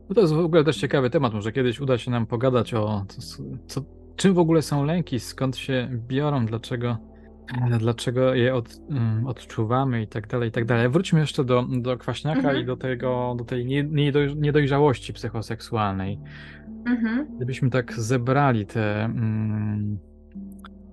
No 0.09 0.15
to 0.15 0.21
jest 0.21 0.33
w 0.33 0.39
ogóle 0.39 0.63
też 0.63 0.77
ciekawy 0.77 1.09
temat. 1.09 1.33
Może 1.33 1.51
kiedyś 1.51 1.79
uda 1.79 1.97
się 1.97 2.11
nam 2.11 2.25
pogadać 2.25 2.73
o 2.73 3.05
co, 3.67 3.83
czym 4.15 4.33
w 4.33 4.39
ogóle 4.39 4.61
są 4.61 4.85
lęki, 4.85 5.19
skąd 5.19 5.57
się 5.57 5.89
biorą, 6.07 6.45
dlaczego, 6.45 6.97
dlaczego 7.79 8.33
je 8.33 8.55
od, 8.55 8.79
um, 8.89 9.27
odczuwamy 9.27 10.01
i 10.01 10.07
tak 10.07 10.27
dalej, 10.27 10.49
i 10.49 10.51
tak 10.51 10.65
dalej. 10.65 10.89
Wróćmy 10.89 11.19
jeszcze 11.19 11.43
do, 11.43 11.65
do 11.81 11.97
kwaśniaka 11.97 12.39
mhm. 12.39 12.57
i 12.57 12.65
do, 12.65 12.77
tego, 12.77 13.35
do 13.37 13.45
tej 13.45 13.85
niedojrzałości 14.35 15.13
psychoseksualnej. 15.13 16.19
Mhm. 16.87 17.27
Gdybyśmy 17.35 17.69
tak 17.69 17.93
zebrali 17.93 18.65
te, 18.65 19.05
mm, 19.05 19.99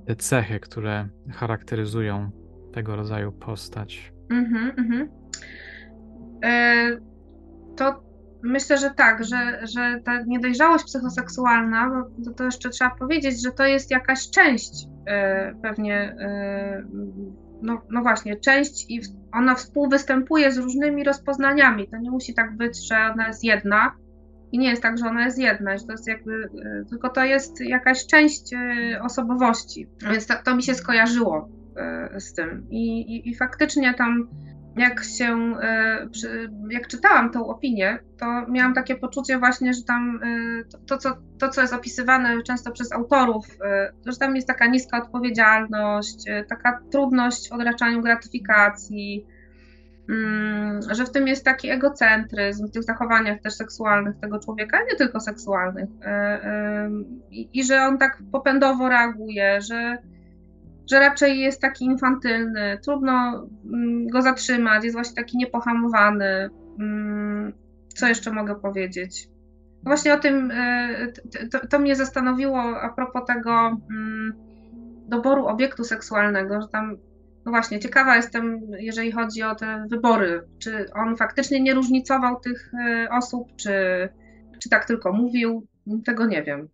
te 0.07 0.16
cechy, 0.16 0.61
które 0.61 1.09
charakteryzują 1.31 2.31
tego 2.72 2.97
rodzaju 2.97 3.33
postać. 3.33 4.12
Mhm, 4.31 4.72
mhm. 4.79 5.09
E, 6.45 7.01
to 7.76 8.03
myślę, 8.43 8.78
że 8.78 8.91
tak, 8.91 9.24
że, 9.24 9.66
że 9.66 10.01
ta 10.05 10.22
niedojrzałość 10.22 10.84
psychoseksualna, 10.84 12.05
to, 12.24 12.30
to 12.30 12.45
jeszcze 12.45 12.70
trzeba 12.70 12.91
powiedzieć, 12.91 13.43
że 13.43 13.53
to 13.53 13.66
jest 13.66 13.91
jakaś 13.91 14.30
część 14.30 14.72
e, 15.07 15.55
pewnie, 15.62 16.16
e, 16.20 16.84
no, 17.62 17.82
no 17.91 18.03
właśnie, 18.03 18.36
część 18.36 18.91
i 18.91 19.01
ona 19.32 19.55
współwystępuje 19.55 20.53
z 20.53 20.59
różnymi 20.59 21.05
rozpoznaniami. 21.05 21.89
To 21.89 21.97
nie 21.97 22.11
musi 22.11 22.34
tak 22.34 22.57
być, 22.57 22.89
że 22.89 22.97
ona 23.12 23.26
jest 23.26 23.45
jedna. 23.45 23.93
I 24.53 24.59
nie 24.59 24.70
jest 24.70 24.82
tak, 24.82 24.99
że 24.99 25.07
ona 25.07 25.24
jest 25.24 25.39
jedna, 25.39 25.78
że 25.78 25.86
to 25.86 25.93
jest 25.93 26.09
jakby, 26.09 26.49
tylko 26.91 27.09
to 27.09 27.24
jest 27.24 27.61
jakaś 27.61 28.07
część 28.07 28.55
osobowości. 29.03 29.89
Więc 30.11 30.26
to, 30.26 30.34
to 30.45 30.57
mi 30.57 30.62
się 30.62 30.74
skojarzyło 30.74 31.49
z 32.18 32.32
tym. 32.32 32.66
I, 32.70 33.01
i, 33.01 33.28
i 33.28 33.36
faktycznie 33.36 33.95
tam 33.95 34.28
jak 34.79 35.05
się, 35.05 35.55
e, 35.62 36.09
jak 36.70 36.89
czytałam 36.89 37.31
tą 37.31 37.47
opinię, 37.47 37.99
to 38.18 38.26
miałam 38.49 38.74
takie 38.74 38.97
poczucie 38.97 39.39
właśnie, 39.39 39.74
że 39.74 39.83
tam 39.83 40.20
e, 40.22 40.64
to, 40.87 40.99
co, 40.99 41.16
to, 41.39 41.49
co 41.49 41.61
jest 41.61 41.74
opisywane 41.74 42.43
często 42.43 42.70
przez 42.70 42.93
autorów, 42.93 43.47
e, 43.64 43.93
że 44.07 44.16
tam 44.16 44.37
jest 44.37 44.49
taka 44.49 44.66
niska 44.66 45.03
odpowiedzialność, 45.03 46.24
taka 46.49 46.81
trudność 46.91 47.49
w 47.49 47.53
odraczaniu 47.53 48.03
gratyfikacji, 48.03 49.26
mm, 50.09 50.81
że 50.91 51.05
w 51.05 51.11
tym 51.11 51.29
jest 51.29 51.45
taki 51.45 51.70
egocentryzm 51.70 52.66
w 52.66 52.72
tych 52.72 52.83
zachowaniach 52.83 53.41
też 53.41 53.55
seksualnych 53.55 54.16
tego 54.20 54.39
człowieka, 54.39 54.79
nie 54.91 54.97
tylko 54.97 55.20
seksualnych, 55.20 55.89
i, 57.31 57.49
i 57.53 57.64
że 57.64 57.83
on 57.83 57.99
tak 57.99 58.18
popędowo 58.33 58.89
reaguje, 58.89 59.61
że 59.61 59.99
że 60.91 61.01
raczej 61.01 61.41
jest 61.41 61.61
taki 61.61 61.84
infantylny, 61.84 62.78
trudno 62.84 63.47
mm, 63.74 64.07
go 64.07 64.22
zatrzymać, 64.22 64.84
jest 64.84 64.97
właśnie 64.97 65.16
taki 65.16 65.39
niepohamowany. 65.39 66.51
Mm, 66.80 67.53
co 67.89 68.09
jeszcze 68.09 68.32
mogę 68.32 68.55
powiedzieć? 68.61 69.28
Właśnie 69.82 70.14
o 70.14 70.18
tym, 70.18 70.51
e, 70.51 71.12
to, 71.53 71.66
to 71.66 71.78
mnie 71.78 71.97
zastanowiło 71.97 72.80
a 72.80 72.89
propos 72.89 73.22
tego 73.26 73.78
mm, 73.91 74.32
doboru 75.09 75.47
obiektu 75.47 75.84
seksualnego, 75.84 76.61
że 76.62 76.68
tam, 76.68 76.97
no 77.45 77.53
właśnie, 77.53 77.78
ciekawa 77.78 78.16
jestem, 78.16 78.61
jeżeli 78.78 79.12
chodzi 79.12 79.43
o 79.43 79.55
te 79.55 79.86
wybory, 79.91 80.43
czy 80.59 80.86
on 80.95 81.16
faktycznie 81.16 81.61
nie 81.61 81.74
różnicował 81.74 82.41
tych 82.41 82.70
e, 82.74 83.09
osób, 83.11 83.49
czy, 83.57 83.72
czy 84.62 84.68
tak 84.68 84.84
tylko 84.84 85.12
mówił, 85.12 85.66
tego 86.05 86.26
nie 86.26 86.43
wiem. 86.43 86.68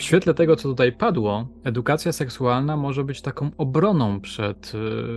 W 0.00 0.02
świetle 0.02 0.34
tego, 0.34 0.56
co 0.56 0.68
tutaj 0.68 0.92
padło, 0.92 1.48
edukacja 1.64 2.12
seksualna 2.12 2.76
może 2.76 3.04
być 3.04 3.22
taką 3.22 3.50
obroną 3.58 4.20
przed 4.20 4.72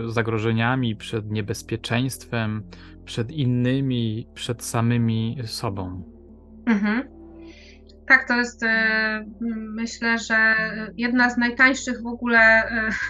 y, 0.08 0.12
zagrożeniami, 0.12 0.96
przed 0.96 1.30
niebezpieczeństwem, 1.30 2.62
przed 3.04 3.30
innymi, 3.30 4.26
przed 4.34 4.64
samymi 4.64 5.38
sobą. 5.44 6.02
Mhm. 6.66 7.02
Tak, 8.08 8.28
to 8.28 8.36
jest 8.36 8.62
y, 8.62 8.66
myślę, 9.56 10.18
że 10.18 10.54
jedna 10.96 11.30
z 11.30 11.36
najtańszych 11.36 12.02
w 12.02 12.06
ogóle 12.06 12.64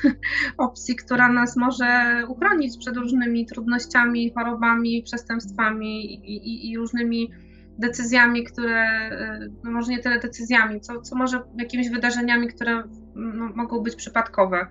y, 0.04 0.14
opcji, 0.66 0.96
która 0.96 1.28
nas 1.28 1.56
może 1.56 2.22
uchronić 2.28 2.78
przed 2.78 2.96
różnymi 2.96 3.46
trudnościami, 3.46 4.32
chorobami, 4.34 5.02
przestępstwami 5.02 6.14
i, 6.14 6.36
i, 6.36 6.70
i 6.70 6.76
różnymi 6.76 7.30
decyzjami, 7.78 8.44
które, 8.44 9.10
y, 9.42 9.52
no 9.64 9.70
może 9.70 9.92
nie 9.92 9.98
tyle 9.98 10.18
decyzjami, 10.18 10.80
co, 10.80 11.00
co 11.00 11.16
może 11.16 11.42
jakimiś 11.58 11.90
wydarzeniami, 11.90 12.48
które 12.48 12.82
no, 13.14 13.50
mogą 13.54 13.80
być 13.80 13.96
przypadkowe. 13.96 14.66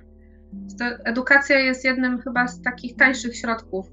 Edukacja 1.06 1.60
jest 1.60 1.86
jednym 1.86 2.22
chyba 2.22 2.48
z 2.48 2.62
takich 2.62 2.96
tańszych 2.96 3.36
środków. 3.38 3.88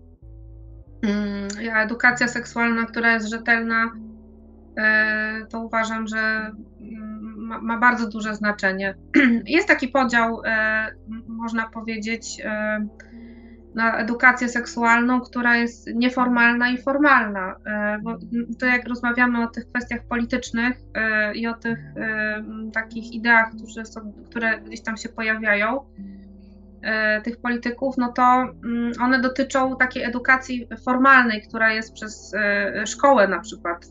Mm, 1.02 1.48
edukacja 1.76 2.28
seksualna, 2.28 2.86
która 2.86 3.12
jest 3.12 3.28
rzetelna, 3.28 3.84
y, 3.84 5.46
to 5.46 5.60
uważam, 5.60 6.06
że 6.06 6.52
mm, 6.80 7.34
ma, 7.36 7.60
ma 7.60 7.78
bardzo 7.78 8.08
duże 8.08 8.34
znaczenie. 8.34 8.94
Jest 9.46 9.68
taki 9.68 9.88
podział, 9.88 10.40
y, 10.40 10.48
można 11.28 11.68
powiedzieć, 11.68 12.42
na 13.74 13.98
edukację 13.98 14.48
seksualną, 14.48 15.20
która 15.20 15.56
jest 15.56 15.86
nieformalna 15.94 16.70
i 16.70 16.78
formalna. 16.78 17.56
E, 17.66 17.98
bo 18.02 18.18
to 18.60 18.66
jak 18.66 18.88
rozmawiamy 18.88 19.44
o 19.44 19.46
tych 19.46 19.68
kwestiach 19.68 20.00
politycznych 20.08 20.76
e, 20.94 21.34
i 21.34 21.46
o 21.46 21.54
tych 21.54 21.78
e, 21.96 22.44
takich 22.72 23.12
ideach, 23.12 23.50
które, 23.50 23.84
które 24.30 24.60
gdzieś 24.60 24.82
tam 24.82 24.96
się 24.96 25.08
pojawiają, 25.08 25.80
tych 27.24 27.40
polityków, 27.40 27.96
no 27.98 28.12
to 28.12 28.22
mm, 28.22 28.92
one 29.00 29.20
dotyczą 29.20 29.76
takiej 29.76 30.02
edukacji 30.02 30.68
formalnej, 30.84 31.42
która 31.42 31.72
jest 31.72 31.92
przez 31.92 32.34
szkołę 32.86 33.28
na 33.28 33.38
przykład 33.38 33.86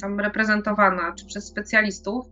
tam 0.00 0.20
reprezentowana, 0.20 1.12
czy 1.18 1.26
przez 1.26 1.46
specjalistów 1.46 2.26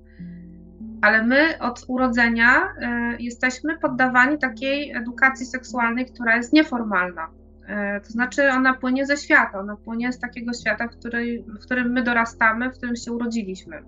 ale 1.03 1.23
my 1.23 1.59
od 1.61 1.85
urodzenia 1.89 2.59
y, 2.59 3.23
jesteśmy 3.23 3.79
poddawani 3.79 4.39
takiej 4.39 4.93
edukacji 4.93 5.47
seksualnej, 5.47 6.07
która 6.07 6.37
jest 6.37 6.53
nieformalna. 6.53 7.27
Y, 7.27 8.01
to 8.01 8.13
znaczy, 8.13 8.51
ona 8.51 8.75
płynie 8.75 9.07
ze 9.07 9.17
świata, 9.17 9.59
ona 9.59 9.77
płynie 9.77 10.13
z 10.13 10.21
takiego 10.21 10.53
świata, 10.53 10.89
w, 10.89 10.91
który, 10.91 11.45
w 11.61 11.65
którym 11.65 11.93
my 11.93 12.03
dorastamy, 12.03 12.71
w 12.71 12.77
którym 12.77 12.97
się 12.97 13.13
urodziliśmy. 13.13 13.83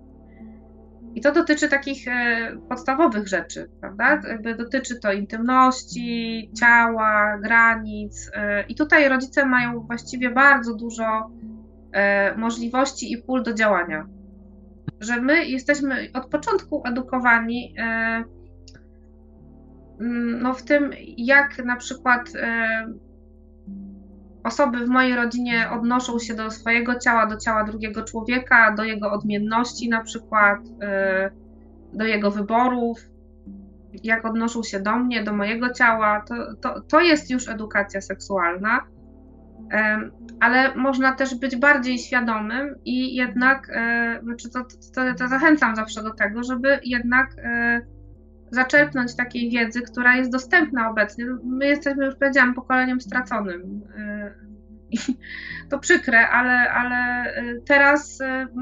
I 1.15 1.21
to 1.21 1.31
dotyczy 1.31 1.69
takich 1.69 2.07
y, 2.07 2.11
podstawowych 2.69 3.27
rzeczy, 3.27 3.69
prawda? 3.81 4.21
Dotyczy 4.57 4.99
to 4.99 5.13
intymności, 5.13 6.51
ciała, 6.59 7.37
granic. 7.37 8.31
I 8.67 8.75
tutaj 8.75 9.09
rodzice 9.09 9.45
mają 9.45 9.79
właściwie 9.79 10.29
bardzo 10.29 10.75
dużo 10.75 11.31
możliwości 12.37 13.13
i 13.13 13.17
pól 13.17 13.43
do 13.43 13.53
działania 13.53 14.07
że 15.01 15.21
my 15.21 15.45
jesteśmy 15.45 16.09
od 16.13 16.25
początku 16.25 16.83
edukowani 16.85 17.75
e, 17.77 18.23
mm, 20.01 20.41
no, 20.41 20.53
w 20.53 20.63
tym, 20.63 20.91
jak 21.17 21.65
na 21.65 21.75
przykład 21.75 22.29
e, 22.35 22.85
osoby 24.43 24.85
w 24.85 24.89
mojej 24.89 25.15
rodzinie 25.15 25.69
odnoszą 25.71 26.19
się 26.19 26.33
do 26.33 26.51
swojego 26.51 26.99
ciała, 26.99 27.25
do 27.25 27.37
ciała 27.37 27.63
drugiego 27.63 28.03
człowieka, 28.03 28.73
do 28.75 28.83
jego 28.83 29.11
odmienności 29.11 29.89
na 29.89 30.03
przykład, 30.03 30.59
do 31.93 32.05
jego 32.05 32.31
wyborów, 32.31 32.99
jak 34.03 34.25
odnoszą 34.25 34.63
się 34.63 34.79
do 34.79 34.95
mnie, 34.95 35.23
do 35.23 35.33
mojego 35.33 35.73
ciała, 35.73 36.23
to, 36.27 36.35
to, 36.61 36.81
to 36.81 36.99
jest 36.99 37.29
już 37.29 37.49
edukacja 37.49 38.01
seksualna 38.01 38.79
ale 40.39 40.75
można 40.75 41.15
też 41.15 41.35
być 41.35 41.55
bardziej 41.55 41.99
świadomym 41.99 42.75
i 42.85 43.15
jednak, 43.15 43.69
e, 43.73 44.19
znaczy 44.23 44.49
to, 44.49 44.65
to, 44.95 45.15
to 45.17 45.27
zachęcam 45.27 45.75
zawsze 45.75 46.03
do 46.03 46.13
tego, 46.13 46.43
żeby 46.43 46.79
jednak 46.83 47.27
e, 47.37 47.81
zaczerpnąć 48.51 49.15
takiej 49.15 49.49
wiedzy, 49.49 49.81
która 49.81 50.15
jest 50.15 50.31
dostępna 50.31 50.89
obecnie. 50.89 51.25
My 51.43 51.67
jesteśmy, 51.67 52.05
już 52.05 52.15
powiedziałam, 52.15 52.53
pokoleniem 52.53 53.01
straconym. 53.01 53.81
E, 53.97 54.33
I 54.91 54.97
to 55.69 55.79
przykre, 55.79 56.29
ale, 56.29 56.71
ale 56.71 57.25
teraz 57.65 58.19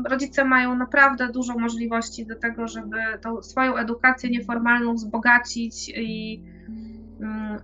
rodzice 0.10 0.46
mają 0.46 0.76
naprawdę 0.76 1.32
dużo 1.32 1.58
możliwości 1.58 2.26
do 2.26 2.36
tego, 2.36 2.68
żeby 2.68 2.98
tą 3.22 3.42
swoją 3.42 3.76
edukację 3.76 4.30
nieformalną 4.30 4.94
wzbogacić 4.94 5.90
i 5.96 6.44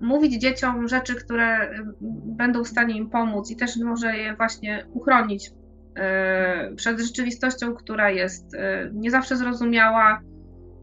mówić 0.02 0.42
dzieciom 0.42 0.88
rzeczy, 0.88 1.16
które 1.16 1.70
mm, 1.70 1.94
będą 2.38 2.64
w 2.64 2.68
stanie 2.68 2.98
im 2.98 3.10
pomóc 3.10 3.52
i 3.52 3.56
też 3.56 3.78
może 3.78 4.18
je 4.18 4.36
właśnie 4.36 4.86
uchronić 4.94 5.52
e, 5.96 6.76
przed 6.76 7.00
rzeczywistością, 7.00 7.76
która 7.76 8.10
jest 8.10 8.56
e, 8.56 8.90
nie 8.94 9.12
zawsze 9.12 9.38
zrozumiała, 9.38 10.22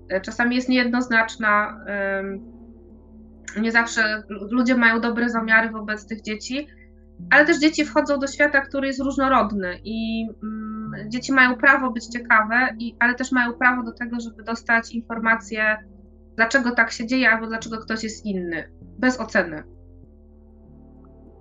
e, 0.09 0.21
czasami 0.21 0.57
jest 0.57 0.69
niejednoznaczna. 0.69 1.85
Nie 3.61 3.73
zawsze 3.73 4.23
ludzie 4.29 4.75
mają 4.75 5.01
dobre 5.01 5.29
zamiary 5.29 5.71
wobec 5.71 6.07
tych 6.07 6.23
dzieci, 6.23 6.67
ale 7.31 7.47
też 7.47 7.59
dzieci 7.59 7.85
wchodzą 7.85 8.19
do 8.19 8.27
świata, 8.27 8.61
który 8.61 8.87
jest 8.87 9.01
różnorodny 9.01 9.79
i 9.85 10.29
mm, 10.43 11.11
dzieci 11.11 11.33
mają 11.33 11.57
prawo 11.57 11.91
być 11.91 12.07
ciekawe, 12.07 12.77
ale 12.99 13.15
też 13.15 13.33
mają 13.33 13.53
prawo 13.53 13.83
do 13.83 13.93
tego, 13.93 14.21
żeby 14.21 14.43
dostać 14.43 14.95
informacje 14.95 15.77
dlaczego 16.43 16.75
tak 16.75 16.93
się 16.93 17.07
dzieje, 17.07 17.31
albo 17.31 17.47
dlaczego 17.47 17.79
ktoś 17.79 18.03
jest 18.03 18.27
inny, 18.27 18.73
bez 18.99 19.21
oceny. 19.21 19.63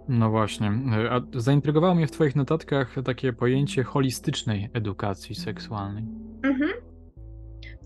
No 0.07 0.29
właśnie. 0.29 0.71
A 1.11 1.39
zaintrygowało 1.39 1.95
mnie 1.95 2.07
w 2.07 2.11
Twoich 2.11 2.35
notatkach 2.35 2.95
takie 3.05 3.33
pojęcie 3.33 3.83
holistycznej 3.83 4.69
edukacji 4.73 5.35
seksualnej. 5.35 6.03
Mhm. 6.43 6.71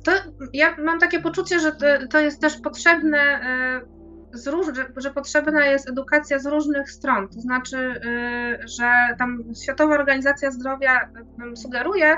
To 0.03 0.11
ja 0.53 0.77
mam 0.77 0.99
takie 0.99 1.19
poczucie, 1.19 1.59
że 1.59 1.71
to, 2.09 2.19
jest 2.19 2.41
też 2.41 2.57
potrzebne, 2.61 3.17
e, 3.17 3.81
z 4.37 4.47
róż, 4.47 4.67
że, 4.97 5.11
potrzebna 5.11 5.65
jest 5.65 5.89
edukacja 5.89 6.39
z 6.39 6.45
różnych 6.45 6.91
stron. 6.91 7.27
To 7.29 7.41
znaczy, 7.41 7.77
e, 7.77 8.67
że 8.67 9.15
tam 9.17 9.43
Światowa 9.63 9.95
Organizacja 9.95 10.51
Zdrowia 10.51 11.09
sugeruje, 11.55 12.17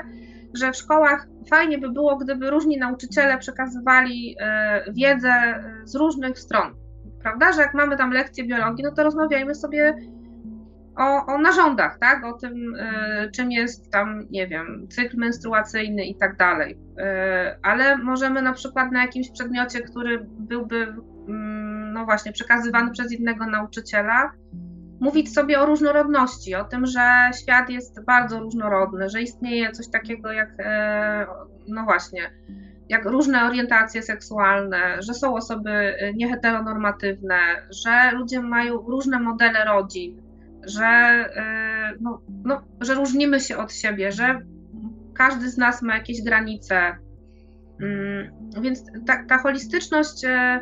że 0.54 0.72
w 0.72 0.76
szkołach 0.76 1.26
fajnie 1.50 1.78
by 1.78 1.90
było, 1.90 2.16
gdyby 2.16 2.50
różni 2.50 2.78
nauczyciele 2.78 3.38
przekazywali 3.38 4.36
e, 4.40 4.92
wiedzę 4.92 5.28
e, 5.28 5.80
z 5.84 5.94
różnych 5.94 6.38
stron. 6.38 6.74
Prawda, 7.22 7.52
że 7.52 7.60
jak 7.60 7.74
mamy 7.74 7.96
tam 7.96 8.12
lekcję 8.12 8.44
biologii, 8.44 8.84
no 8.84 8.92
to 8.92 9.04
rozmawiajmy 9.04 9.54
sobie 9.54 9.96
o, 10.96 11.26
o 11.26 11.38
narządach, 11.38 11.98
tak? 11.98 12.24
O 12.24 12.32
tym, 12.32 12.74
e, 12.78 13.30
czym 13.30 13.52
jest 13.52 13.92
tam, 13.92 14.26
nie 14.30 14.46
wiem, 14.46 14.86
cykl 14.90 15.16
menstruacyjny 15.16 16.04
i 16.04 16.16
tak 16.16 16.36
dalej. 16.36 16.78
Ale 17.62 17.98
możemy 17.98 18.42
na 18.42 18.52
przykład 18.52 18.92
na 18.92 19.02
jakimś 19.02 19.30
przedmiocie, 19.30 19.82
który 19.82 20.26
byłby, 20.38 20.76
mm, 21.28 21.92
no 21.92 22.04
właśnie, 22.04 22.32
przekazywany 22.32 22.90
przez 22.90 23.12
innego 23.12 23.46
nauczyciela, 23.46 24.32
mówić 25.00 25.34
sobie 25.34 25.60
o 25.60 25.66
różnorodności, 25.66 26.54
o 26.54 26.64
tym, 26.64 26.86
że 26.86 27.30
świat 27.42 27.70
jest 27.70 28.04
bardzo 28.04 28.40
różnorodny, 28.40 29.08
że 29.08 29.22
istnieje 29.22 29.72
coś 29.72 29.88
takiego 29.88 30.32
jak, 30.32 30.48
e, 30.58 31.26
no 31.68 31.84
właśnie, 31.84 32.30
jak 32.88 33.04
różne 33.04 33.44
orientacje 33.44 34.02
seksualne, 34.02 35.02
że 35.02 35.14
są 35.14 35.34
osoby 35.34 35.94
nieheteronormatywne, 36.14 37.38
że 37.84 38.10
ludzie 38.12 38.40
mają 38.40 38.76
różne 38.76 39.20
modele 39.20 39.64
rodzin, 39.64 40.22
że, 40.66 40.86
e, 40.86 41.94
no, 42.00 42.20
no, 42.44 42.62
że 42.80 42.94
różnimy 42.94 43.40
się 43.40 43.56
od 43.56 43.72
siebie, 43.72 44.12
że 44.12 44.40
każdy 45.14 45.50
z 45.50 45.58
nas 45.58 45.82
ma 45.82 45.94
jakieś 45.94 46.22
granice. 46.22 46.96
Mm, 47.82 48.32
więc 48.62 48.84
ta, 49.06 49.24
ta 49.24 49.38
holistyczność 49.38 50.24
e, 50.24 50.60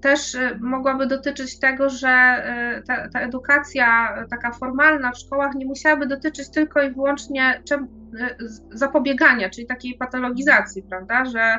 też 0.00 0.34
y, 0.34 0.58
mogłaby 0.60 1.06
dotyczyć 1.06 1.58
tego, 1.58 1.88
że 1.88 2.44
y, 2.78 2.82
ta, 2.82 3.08
ta, 3.08 3.20
edukacja 3.20 4.14
taka 4.30 4.52
formalna 4.52 5.12
w 5.12 5.18
szkołach 5.18 5.54
nie 5.54 5.66
musiałaby 5.66 6.06
dotyczyć 6.06 6.50
tylko 6.50 6.82
i 6.82 6.94
wyłącznie 6.94 7.62
y, 7.72 8.46
zapobiegania, 8.70 9.50
czyli 9.50 9.66
takiej 9.66 9.94
patologizacji, 9.94 10.82
prawda, 10.82 11.24
że 11.24 11.58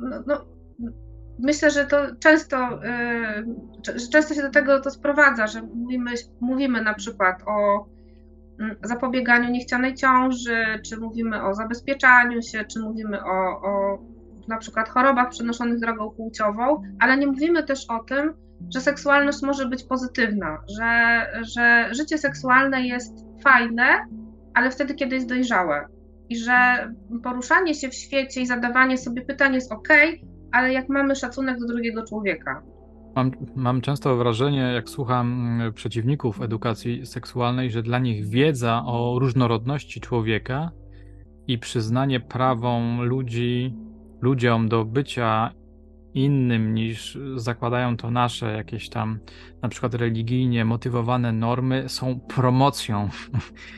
no, 0.00 0.22
no, 0.26 0.44
myślę, 1.38 1.70
że 1.70 1.86
to 1.86 1.96
często, 2.20 2.80
często 4.12 4.34
się 4.34 4.42
do 4.42 4.50
tego 4.50 4.80
to 4.80 4.90
sprowadza, 4.90 5.46
że 5.46 5.62
mówimy, 5.62 6.10
mówimy 6.40 6.82
na 6.82 6.94
przykład 6.94 7.42
o 7.46 7.86
mm, 8.60 8.76
zapobieganiu 8.82 9.50
niechcianej 9.50 9.94
ciąży, 9.94 10.64
czy 10.86 10.96
mówimy 10.96 11.42
o 11.42 11.54
zabezpieczaniu 11.54 12.42
się, 12.42 12.64
czy 12.64 12.80
mówimy 12.80 13.24
o, 13.24 13.62
o 13.62 13.98
na 14.48 14.58
przykład 14.58 14.88
chorobach 14.88 15.28
przenoszonych 15.28 15.80
drogą 15.80 16.10
płciową, 16.10 16.82
ale 17.00 17.16
nie 17.16 17.26
mówimy 17.26 17.62
też 17.62 17.86
o 17.90 18.04
tym, 18.04 18.34
że 18.74 18.80
seksualność 18.80 19.42
może 19.42 19.68
być 19.68 19.84
pozytywna, 19.84 20.58
że, 20.78 21.26
że 21.54 21.94
życie 21.94 22.18
seksualne 22.18 22.86
jest 22.86 23.26
fajne, 23.44 23.84
ale 24.54 24.70
wtedy, 24.70 24.94
kiedy 24.94 25.14
jest 25.14 25.28
dojrzałe. 25.28 25.86
I 26.28 26.36
że 26.36 26.88
poruszanie 27.22 27.74
się 27.74 27.88
w 27.88 27.94
świecie 27.94 28.40
i 28.40 28.46
zadawanie 28.46 28.98
sobie 28.98 29.22
pytań 29.22 29.54
jest 29.54 29.72
ok, 29.72 29.88
ale 30.52 30.72
jak 30.72 30.88
mamy 30.88 31.16
szacunek 31.16 31.58
do 31.58 31.66
drugiego 31.66 32.04
człowieka. 32.06 32.62
Mam, 33.16 33.30
mam 33.56 33.80
często 33.80 34.16
wrażenie, 34.16 34.60
jak 34.60 34.88
słucham 34.88 35.58
mm, 35.60 35.72
przeciwników 35.72 36.42
edukacji 36.42 37.06
seksualnej, 37.06 37.70
że 37.70 37.82
dla 37.82 37.98
nich 37.98 38.28
wiedza 38.28 38.82
o 38.86 39.18
różnorodności 39.18 40.00
człowieka 40.00 40.70
i 41.46 41.58
przyznanie 41.58 42.20
prawom 42.20 43.02
ludzi 43.02 43.76
ludziom 44.20 44.68
do 44.68 44.84
bycia 44.84 45.52
innym 46.14 46.74
niż 46.74 47.18
zakładają 47.36 47.96
to 47.96 48.10
nasze 48.10 48.52
jakieś 48.52 48.88
tam 48.88 49.18
na 49.62 49.68
przykład 49.68 49.94
religijnie 49.94 50.64
motywowane 50.64 51.32
normy 51.32 51.88
są 51.88 52.20
promocją 52.20 53.08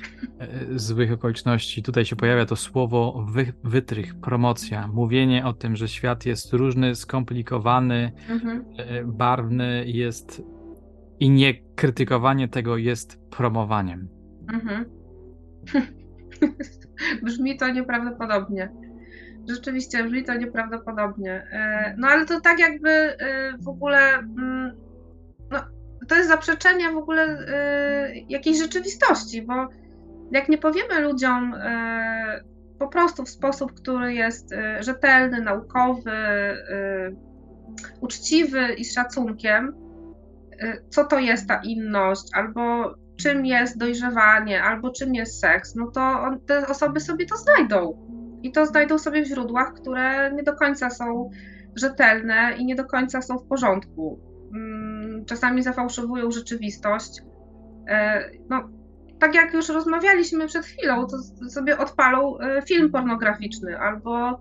złych 0.71 1.13
okoliczności. 1.13 1.83
Tutaj 1.83 2.05
się 2.05 2.17
pojawia 2.17 2.47
to 2.47 2.57
słowo 2.57 3.27
wy, 3.33 3.53
wytrych, 3.65 4.21
promocja, 4.21 4.89
mówienie 4.89 5.47
o 5.47 5.53
tym, 5.53 5.77
że 5.77 5.89
świat 5.89 6.27
jest 6.27 6.53
różny, 6.53 6.95
skomplikowany, 6.95 8.13
mhm. 8.29 8.65
E, 8.77 9.05
barwny 9.05 9.85
jest 9.87 10.43
i 11.21 11.31
nie 11.31 11.55
krytykowanie 11.55 12.49
tego 12.49 12.77
jest 12.77 13.21
promowaniem. 13.31 14.09
Mhm. 14.53 14.85
Brzmi 17.25 17.57
to 17.57 17.73
nieprawdopodobnie. 17.73 18.90
Rzeczywiście 19.51 20.05
brzmi 20.05 20.25
to 20.25 20.35
nieprawdopodobnie. 20.35 21.33
E, 21.53 21.95
no 21.99 22.09
ale 22.09 22.27
to 22.27 22.41
tak 22.41 22.59
jakby 22.59 22.91
e, 22.91 23.17
w 23.59 23.69
ogóle. 23.69 23.99
Mm, 24.19 24.73
no, 25.51 25.59
to 26.09 26.17
jest 26.17 26.29
zaprzeczenie 26.29 26.91
w 26.91 26.97
ogóle 26.97 27.23
e, 27.23 28.13
jakiejś 28.29 28.59
rzeczywistości, 28.59 29.43
bo 29.43 29.69
jak 30.31 30.49
nie 30.49 30.59
powiemy 30.59 31.01
ludziom 31.01 31.55
po 32.79 32.89
prostu 32.89 33.25
w 33.25 33.31
sposób, 33.31 33.73
który 33.75 34.15
jest 34.15 34.51
rzetelny, 34.81 35.41
naukowy, 35.41 36.13
uczciwy 38.01 38.75
i 38.75 38.85
z 38.85 38.95
szacunkiem, 38.95 39.73
co 40.91 41.05
to 41.05 41.19
jest 41.19 41.49
ta 41.49 41.61
inność, 41.65 42.23
albo 42.35 42.95
czym 43.17 43.47
jest 43.47 43.79
dojrzewanie, 43.79 44.63
albo 44.63 44.91
czym 44.91 45.15
jest 45.15 45.41
seks, 45.41 45.75
no 45.75 45.91
to 45.91 46.01
on, 46.01 46.41
te 46.41 46.67
osoby 46.67 47.01
sobie 47.01 47.27
to 47.27 47.37
znajdą 47.37 48.10
i 48.43 48.53
to 48.53 48.67
znajdą 48.67 48.99
sobie 48.99 49.23
w 49.23 49.29
źródłach, 49.29 49.75
które 49.75 50.33
nie 50.33 50.43
do 50.43 50.57
końca 50.57 50.91
są 50.91 51.31
rzetelne 51.77 52.55
i 52.59 52.65
nie 52.65 52.75
do 52.75 52.85
końca 52.85 53.23
są 53.23 53.39
w 53.39 53.47
porządku. 53.47 54.21
Mm, 54.55 55.25
czasami 55.25 55.63
zafałszowują 55.63 56.31
rzeczywistość. 56.31 57.23
E, 57.89 58.31
no, 58.49 58.69
tak 59.19 59.35
jak 59.35 59.55
już 59.55 59.69
rozmawialiśmy 59.69 60.47
przed 60.47 60.67
chwilą, 60.67 61.07
to 61.07 61.19
sobie 61.51 61.79
odpalą 61.79 62.39
e, 62.39 62.63
film 62.63 62.91
pornograficzny 62.91 63.79
albo 63.79 64.41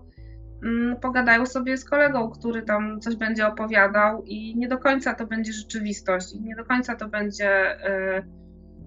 mm, 0.64 0.96
pogadają 0.96 1.46
sobie 1.46 1.76
z 1.76 1.84
kolegą, 1.84 2.30
który 2.30 2.62
tam 2.62 3.00
coś 3.00 3.16
będzie 3.16 3.46
opowiadał 3.46 4.22
i 4.24 4.56
nie 4.56 4.68
do 4.68 4.78
końca 4.78 5.14
to 5.14 5.26
będzie 5.26 5.52
rzeczywistość, 5.52 6.32
i 6.32 6.40
nie 6.40 6.56
do 6.56 6.64
końca 6.64 6.96
to 6.96 7.08
będzie 7.08 7.50
e, 7.84 8.22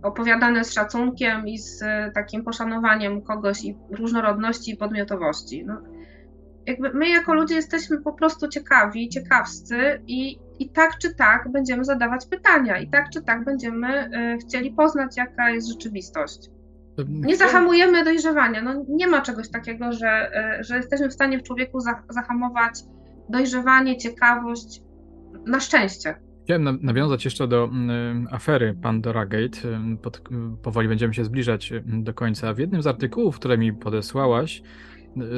opowiadane 0.03 0.63
z 0.63 0.73
szacunkiem 0.73 1.47
i 1.47 1.57
z 1.57 1.81
e, 1.83 2.11
takim 2.15 2.43
poszanowaniem 2.43 3.21
kogoś 3.21 3.63
i 3.63 3.77
różnorodności 3.89 4.71
i 4.71 4.77
podmiotowości. 4.77 5.65
No, 5.65 5.81
jakby 6.65 6.93
my 6.93 7.09
jako 7.09 7.33
ludzie 7.33 7.55
jesteśmy 7.55 8.01
po 8.01 8.13
prostu 8.13 8.47
ciekawi, 8.47 9.09
ciekawscy 9.09 10.01
i 10.07 10.39
i 10.59 10.69
tak 10.69 10.97
czy 10.97 11.15
tak 11.15 11.51
będziemy 11.51 11.85
zadawać 11.85 12.25
pytania, 12.25 12.77
i 12.77 12.89
tak 12.89 13.09
czy 13.09 13.21
tak 13.21 13.43
będziemy 13.45 13.87
e, 13.87 14.37
chcieli 14.37 14.71
poznać, 14.71 15.17
jaka 15.17 15.49
jest 15.49 15.67
rzeczywistość. 15.67 16.49
Nie 17.07 17.37
zahamujemy 17.37 18.03
dojrzewania. 18.03 18.61
No, 18.61 18.85
nie 18.89 19.07
ma 19.07 19.21
czegoś 19.21 19.49
takiego, 19.49 19.93
że, 19.93 20.07
e, 20.35 20.63
że 20.63 20.77
jesteśmy 20.77 21.09
w 21.09 21.13
stanie 21.13 21.39
w 21.39 21.43
człowieku 21.43 21.79
zahamować 22.09 22.79
dojrzewanie, 23.29 23.97
ciekawość. 23.97 24.81
Na 25.45 25.59
szczęście. 25.59 26.15
Chciałem 26.43 26.79
nawiązać 26.81 27.25
jeszcze 27.25 27.47
do 27.47 27.63
mm, 27.63 28.27
afery 28.31 28.77
Pandora 28.81 29.25
Gate. 29.25 29.59
Pod, 30.01 30.21
powoli 30.61 30.87
będziemy 30.87 31.13
się 31.13 31.25
zbliżać 31.25 31.73
do 31.85 32.13
końca. 32.13 32.53
W 32.53 32.59
jednym 32.59 32.81
z 32.81 32.87
artykułów, 32.87 33.35
które 33.35 33.57
mi 33.57 33.73
podesłałaś, 33.73 34.61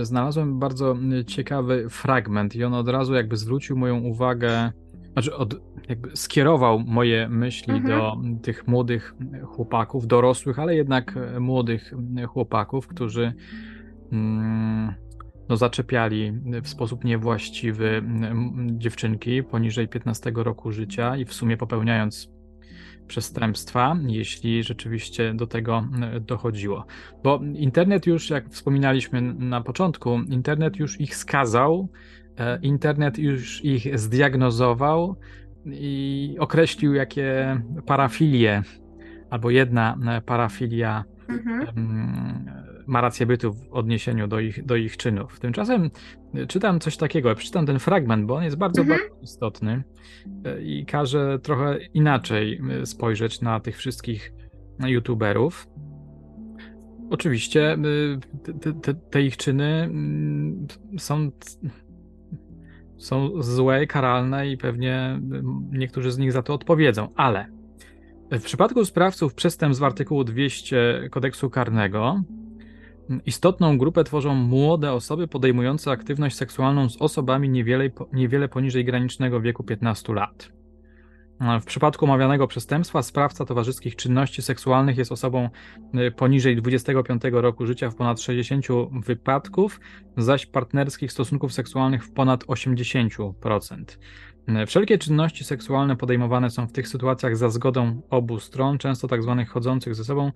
znalazłem 0.01 0.59
bardzo 0.59 0.97
ciekawy 1.27 1.89
fragment 1.89 2.55
i 2.55 2.63
on 2.63 2.73
od 2.73 2.89
razu 2.89 3.13
jakby 3.13 3.37
zwrócił 3.37 3.77
moją 3.77 3.99
uwagę, 3.99 4.71
znaczy 5.13 5.35
od, 5.35 5.55
jakby 5.89 6.09
skierował 6.17 6.79
moje 6.79 7.29
myśli 7.29 7.73
mhm. 7.73 7.99
do 7.99 8.17
tych 8.41 8.67
młodych 8.67 9.15
chłopaków, 9.45 10.07
dorosłych, 10.07 10.59
ale 10.59 10.75
jednak 10.75 11.15
młodych 11.39 11.93
chłopaków, 12.27 12.87
którzy 12.87 13.33
mm, 14.11 14.93
no, 15.49 15.57
zaczepiali 15.57 16.33
w 16.63 16.67
sposób 16.67 17.03
niewłaściwy 17.03 18.03
dziewczynki 18.67 19.43
poniżej 19.43 19.87
15 19.87 20.31
roku 20.35 20.71
życia 20.71 21.17
i 21.17 21.25
w 21.25 21.33
sumie 21.33 21.57
popełniając 21.57 22.35
przestępstwa, 23.07 23.97
jeśli 24.07 24.63
rzeczywiście 24.63 25.33
do 25.33 25.47
tego 25.47 25.87
dochodziło. 26.21 26.85
Bo 27.23 27.41
internet 27.53 28.07
już, 28.07 28.29
jak 28.29 28.49
wspominaliśmy 28.49 29.21
na 29.21 29.61
początku, 29.61 30.19
internet 30.29 30.77
już 30.77 31.01
ich 31.01 31.15
skazał, 31.15 31.89
e, 32.37 32.59
internet 32.61 33.17
już 33.17 33.65
ich 33.65 33.99
zdiagnozował 33.99 35.15
i 35.65 36.35
określił, 36.39 36.93
jakie 36.93 37.61
parafilie 37.85 38.63
albo 39.29 39.49
jedna 39.49 39.97
parafilia 40.25 41.03
mhm 41.29 42.64
ma 42.87 43.01
rację 43.01 43.25
bytu 43.25 43.53
w 43.53 43.71
odniesieniu 43.71 44.27
do 44.27 44.39
ich, 44.39 44.65
do 44.65 44.75
ich 44.75 44.97
czynów. 44.97 45.39
Tymczasem 45.39 45.89
e, 46.33 46.47
czytam 46.47 46.79
coś 46.79 46.97
takiego, 46.97 47.35
przeczytam 47.35 47.65
ten 47.65 47.79
fragment, 47.79 48.25
bo 48.25 48.35
on 48.35 48.43
jest 48.43 48.57
bardzo, 48.57 48.81
mhm. 48.81 48.99
bardzo 48.99 49.21
istotny 49.21 49.83
e, 50.45 50.61
i 50.61 50.85
każe 50.85 51.39
trochę 51.39 51.77
inaczej 51.93 52.61
e, 52.81 52.85
spojrzeć 52.85 53.41
na 53.41 53.59
tych 53.59 53.77
wszystkich 53.77 54.33
youtuberów. 54.85 55.67
Oczywiście 57.09 57.77
te, 58.61 58.73
te, 58.73 58.93
te 58.93 59.21
ich 59.21 59.37
czyny 59.37 59.65
mm, 59.65 60.67
są, 60.97 61.31
są 62.97 63.41
złe, 63.41 63.87
karalne 63.87 64.51
i 64.51 64.57
pewnie 64.57 65.19
niektórzy 65.71 66.11
z 66.11 66.17
nich 66.17 66.31
za 66.31 66.43
to 66.43 66.53
odpowiedzą, 66.53 67.07
ale 67.15 67.47
w 68.31 68.43
przypadku 68.43 68.85
sprawców 68.85 69.33
przestępstw 69.33 69.79
z 69.79 69.83
artykułu 69.83 70.23
200 70.23 71.09
kodeksu 71.11 71.49
karnego 71.49 72.23
Istotną 73.25 73.77
grupę 73.77 74.03
tworzą 74.03 74.35
młode 74.35 74.93
osoby 74.93 75.27
podejmujące 75.27 75.91
aktywność 75.91 76.35
seksualną 76.35 76.89
z 76.89 77.01
osobami 77.01 77.49
niewiele, 77.49 77.89
niewiele 78.13 78.47
poniżej 78.47 78.85
granicznego 78.85 79.41
wieku 79.41 79.63
15 79.63 80.13
lat. 80.13 80.55
W 81.61 81.65
przypadku 81.65 82.05
omawianego 82.05 82.47
przestępstwa 82.47 83.03
sprawca 83.03 83.45
towarzyskich 83.45 83.95
czynności 83.95 84.41
seksualnych 84.41 84.97
jest 84.97 85.11
osobą 85.11 85.49
y, 85.95 86.11
poniżej 86.11 86.55
25 86.55 87.21
roku 87.31 87.65
życia 87.65 87.89
w 87.89 87.95
ponad 87.95 88.21
60 88.21 88.65
wypadków, 89.05 89.79
zaś 90.17 90.45
partnerskich 90.45 91.11
stosunków 91.11 91.53
seksualnych 91.53 92.05
w 92.05 92.11
ponad 92.11 92.43
80%. 92.43 93.97
Wszelkie 94.67 94.97
czynności 94.97 95.43
seksualne 95.43 95.95
podejmowane 95.95 96.49
są 96.49 96.67
w 96.67 96.71
tych 96.71 96.87
sytuacjach 96.87 97.37
za 97.37 97.49
zgodą 97.49 98.01
obu 98.09 98.39
stron, 98.39 98.77
często 98.77 99.07
tak 99.07 99.23
zwanych 99.23 99.49
chodzących 99.49 99.95
ze 99.95 100.03
sobą. 100.03 100.31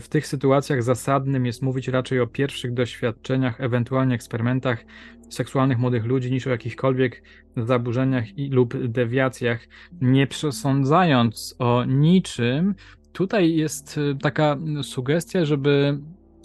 W 0.00 0.08
tych 0.08 0.26
sytuacjach 0.26 0.82
zasadnym 0.82 1.46
jest 1.46 1.62
mówić 1.62 1.88
raczej 1.88 2.20
o 2.20 2.26
pierwszych 2.26 2.74
doświadczeniach, 2.74 3.60
ewentualnie 3.60 4.14
eksperymentach 4.14 4.84
seksualnych 5.28 5.78
młodych 5.78 6.04
ludzi, 6.04 6.30
niż 6.30 6.46
o 6.46 6.50
jakichkolwiek 6.50 7.22
zaburzeniach 7.56 8.38
i, 8.38 8.48
lub 8.48 8.86
dewiacjach. 8.86 9.68
Nie 10.00 10.26
przesądzając 10.26 11.56
o 11.58 11.84
niczym, 11.84 12.74
tutaj 13.12 13.56
jest 13.56 13.98
y, 13.98 14.16
taka 14.22 14.56
sugestia, 14.82 15.44
żeby 15.44 15.98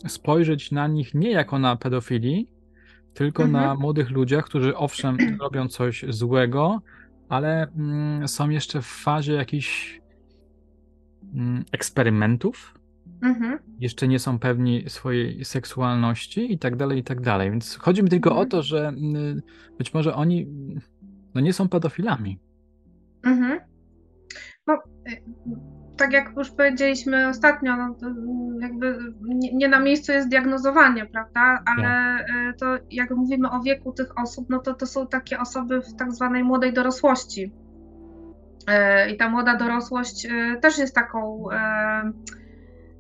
spojrzeć 0.08 0.72
na 0.72 0.88
nich 0.88 1.14
nie 1.14 1.32
jako 1.32 1.60
na 1.60 1.76
pedofili, 1.76 2.48
tylko 3.16 3.44
mhm. 3.44 3.64
na 3.64 3.76
młodych 3.76 4.10
ludziach, 4.10 4.46
którzy 4.46 4.78
owszem 4.78 5.18
robią 5.44 5.68
coś 5.68 6.06
złego, 6.10 6.82
ale 7.30 7.68
mm, 7.68 8.28
są 8.28 8.50
jeszcze 8.50 8.82
w 8.82 8.86
fazie 8.86 9.34
jakichś 9.34 10.02
mm, 11.34 11.66
eksperymentów. 11.72 12.80
Mhm. 13.22 13.60
Jeszcze 13.80 14.08
nie 14.08 14.20
są 14.20 14.40
pewni 14.40 14.90
swojej 14.90 15.46
seksualności 15.46 16.54
i 16.54 16.60
tak 16.60 16.76
dalej, 16.76 17.00
i 17.00 17.04
tak 17.04 17.22
dalej. 17.22 17.52
Więc 17.52 17.78
chodzi 17.78 18.04
mi 18.04 18.10
tylko 18.10 18.30
mhm. 18.30 18.48
o 18.48 18.50
to, 18.50 18.64
że 18.64 18.88
mm, 18.88 19.42
być 19.78 19.94
może 19.94 20.16
oni 20.16 20.48
no, 21.36 21.42
nie 21.42 21.54
są 21.54 21.70
pedofilami. 21.70 22.40
Mhm. 23.24 23.60
No, 24.68 24.74
y, 25.10 25.24
tak 25.98 26.14
jak 26.14 26.34
już 26.38 26.52
powiedzieliśmy 26.52 27.28
ostatnio, 27.28 27.76
no 27.76 27.96
jakby 28.60 28.98
nie, 29.22 29.54
nie, 29.54 29.68
na 29.68 29.80
miejscu 29.80 30.12
jest 30.12 30.30
diagnozowanie, 30.30 31.06
prawda? 31.06 31.64
Ale 31.66 32.26
tak. 32.28 32.58
to 32.60 32.66
jak 32.92 33.12
mówimy 33.12 33.52
o 33.52 33.62
wieku 33.62 33.92
tych 33.92 34.20
osób, 34.20 34.46
no 34.50 34.60
to 34.60 34.74
to 34.74 34.86
są 34.86 35.08
takie 35.08 35.40
osoby 35.40 35.82
w 35.82 35.96
tak 35.96 36.12
zwanej 36.12 36.44
młodej 36.44 36.74
dorosłości. 36.74 37.52
E, 38.68 39.10
I 39.10 39.18
ta 39.18 39.30
młoda 39.30 39.56
dorosłość 39.56 40.26
e, 40.26 40.58
też 40.62 40.78
jest 40.78 40.96
taką, 40.96 41.44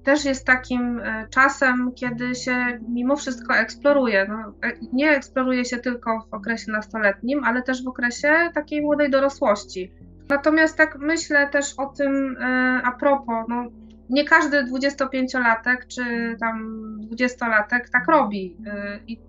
też 0.03 0.25
jest 0.25 0.45
takim 0.45 1.01
czasem, 1.29 1.91
kiedy 1.95 2.35
się 2.35 2.79
mimo 2.89 3.15
wszystko 3.15 3.55
eksploruje. 3.55 4.27
No, 4.29 4.53
nie 4.93 5.11
eksploruje 5.11 5.65
się 5.65 5.77
tylko 5.77 6.27
w 6.31 6.33
okresie 6.33 6.71
nastoletnim, 6.71 7.43
ale 7.43 7.61
też 7.61 7.83
w 7.83 7.87
okresie 7.87 8.33
takiej 8.53 8.81
młodej 8.81 9.09
dorosłości 9.09 9.91
Natomiast 10.30 10.78
tak 10.78 10.97
myślę 10.99 11.49
też 11.49 11.73
o 11.78 11.86
tym 11.86 12.38
e, 12.38 12.82
a 12.84 12.91
propos, 12.91 13.45
no, 13.49 13.63
nie 14.09 14.26
każdy 14.26 14.63
25-latek 14.63 15.78
czy 15.88 16.36
tam 16.39 16.78
20-latek 17.11 17.89
tak 17.91 18.07
robi. 18.07 18.57
E, 18.65 18.99
I 19.07 19.19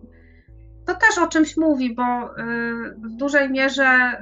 to 0.86 0.94
też 0.94 1.18
o 1.18 1.26
czymś 1.26 1.56
mówi, 1.56 1.94
bo 1.94 2.02
e, 2.02 2.34
w 2.96 3.16
dużej 3.16 3.50
mierze 3.50 4.20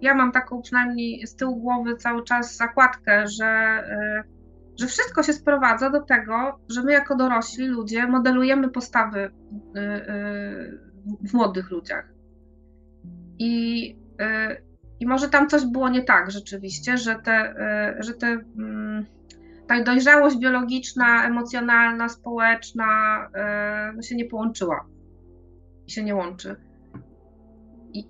ja 0.00 0.14
mam 0.14 0.32
taką 0.32 0.62
przynajmniej 0.62 1.26
z 1.26 1.36
tyłu 1.36 1.56
głowy 1.56 1.96
cały 1.96 2.24
czas 2.24 2.56
zakładkę, 2.56 3.26
że, 3.28 3.84
że 4.80 4.86
wszystko 4.86 5.22
się 5.22 5.32
sprowadza 5.32 5.90
do 5.90 6.00
tego, 6.00 6.60
że 6.68 6.82
my 6.82 6.92
jako 6.92 7.16
dorośli 7.16 7.66
ludzie 7.66 8.06
modelujemy 8.06 8.68
postawy 8.68 9.30
w 11.24 11.34
młodych 11.34 11.70
ludziach. 11.70 12.12
I 13.38 13.96
i 15.02 15.06
może 15.06 15.28
tam 15.28 15.48
coś 15.48 15.64
było 15.64 15.88
nie 15.88 16.02
tak 16.02 16.30
rzeczywiście, 16.30 16.98
że 16.98 17.14
te, 17.14 17.32
e, 17.32 17.96
że 18.00 18.14
te, 18.14 18.26
mm, 18.26 19.06
ta 19.66 19.82
dojrzałość 19.82 20.36
biologiczna, 20.36 21.26
emocjonalna, 21.26 22.08
społeczna 22.08 22.86
e, 23.34 23.92
no 23.96 24.02
się 24.02 24.16
nie 24.16 24.24
połączyła. 24.24 24.86
Się 25.86 26.04
nie 26.04 26.14
łączy. 26.14 26.56
I 27.92 28.08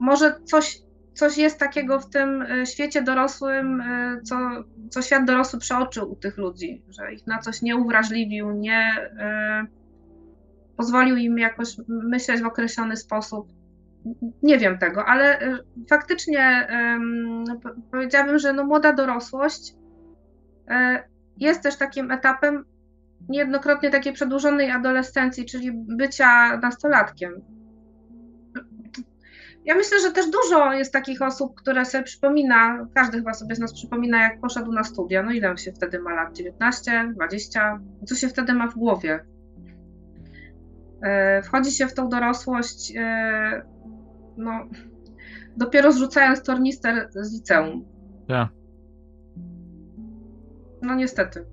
może 0.00 0.40
coś, 0.44 0.78
coś 1.14 1.38
jest 1.38 1.58
takiego 1.58 2.00
w 2.00 2.10
tym 2.10 2.42
e, 2.42 2.66
świecie 2.66 3.02
dorosłym, 3.02 3.82
co, 4.24 4.36
co 4.90 5.02
świat 5.02 5.24
dorosły 5.24 5.58
przeoczył 5.58 6.12
u 6.12 6.16
tych 6.16 6.38
ludzi, 6.38 6.82
że 6.88 7.14
ich 7.14 7.26
na 7.26 7.38
coś 7.38 7.62
nie 7.62 7.76
uwrażliwił, 7.76 8.50
nie 8.50 9.10
pozwolił 10.76 11.16
im 11.16 11.38
jakoś 11.38 11.76
myśleć 11.88 12.42
w 12.42 12.46
określony 12.46 12.96
sposób 12.96 13.59
nie 14.42 14.58
wiem 14.58 14.78
tego, 14.78 15.04
ale 15.04 15.42
y, 15.42 15.58
faktycznie 15.90 16.68
powiedziałabym, 17.90 18.38
że 18.38 18.52
no 18.52 18.64
młoda 18.64 18.92
dorosłość 18.92 19.70
y, 19.70 20.74
jest 21.36 21.62
też 21.62 21.76
takim 21.76 22.10
etapem 22.10 22.64
niejednokrotnie 23.28 23.90
takiej 23.90 24.12
przedłużonej 24.12 24.70
adolescencji, 24.70 25.46
czyli 25.46 25.72
bycia 25.72 26.56
nastolatkiem. 26.56 27.32
Ja 29.64 29.74
myślę, 29.74 30.00
że 30.00 30.12
też 30.12 30.30
dużo 30.30 30.72
jest 30.72 30.92
takich 30.92 31.22
osób, 31.22 31.54
które 31.54 31.84
sobie 31.84 32.04
przypomina, 32.04 32.86
każdy 32.94 33.18
chyba 33.18 33.34
sobie 33.34 33.54
z 33.54 33.58
nas 33.58 33.74
przypomina, 33.74 34.22
jak 34.22 34.40
poszedł 34.40 34.72
na 34.72 34.84
studia. 34.84 35.22
No 35.22 35.32
ile 35.32 35.58
się 35.58 35.72
wtedy 35.72 35.98
ma 35.98 36.14
lat? 36.14 36.36
19, 36.36 37.12
20? 37.14 37.80
Co 38.06 38.14
się 38.14 38.28
wtedy 38.28 38.54
ma 38.54 38.68
w 38.68 38.74
głowie? 38.74 39.24
Y, 41.38 41.42
wchodzi 41.42 41.72
się 41.72 41.86
w 41.86 41.94
tą 41.94 42.08
dorosłość 42.08 42.92
no, 44.40 44.68
dopiero 45.56 45.92
zrzucając 45.92 46.42
tornister 46.42 47.08
z 47.10 47.32
liceum. 47.32 47.84
Tak. 48.28 48.48
No 50.82 50.94
niestety. 50.94 51.44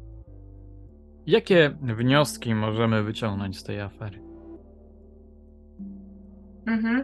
Jakie 1.25 1.77
wnioski 1.81 2.55
możemy 2.55 3.03
wyciągnąć 3.03 3.59
z 3.59 3.63
tej 3.63 3.81
afery? 3.81 4.19
Mhm. 6.67 7.03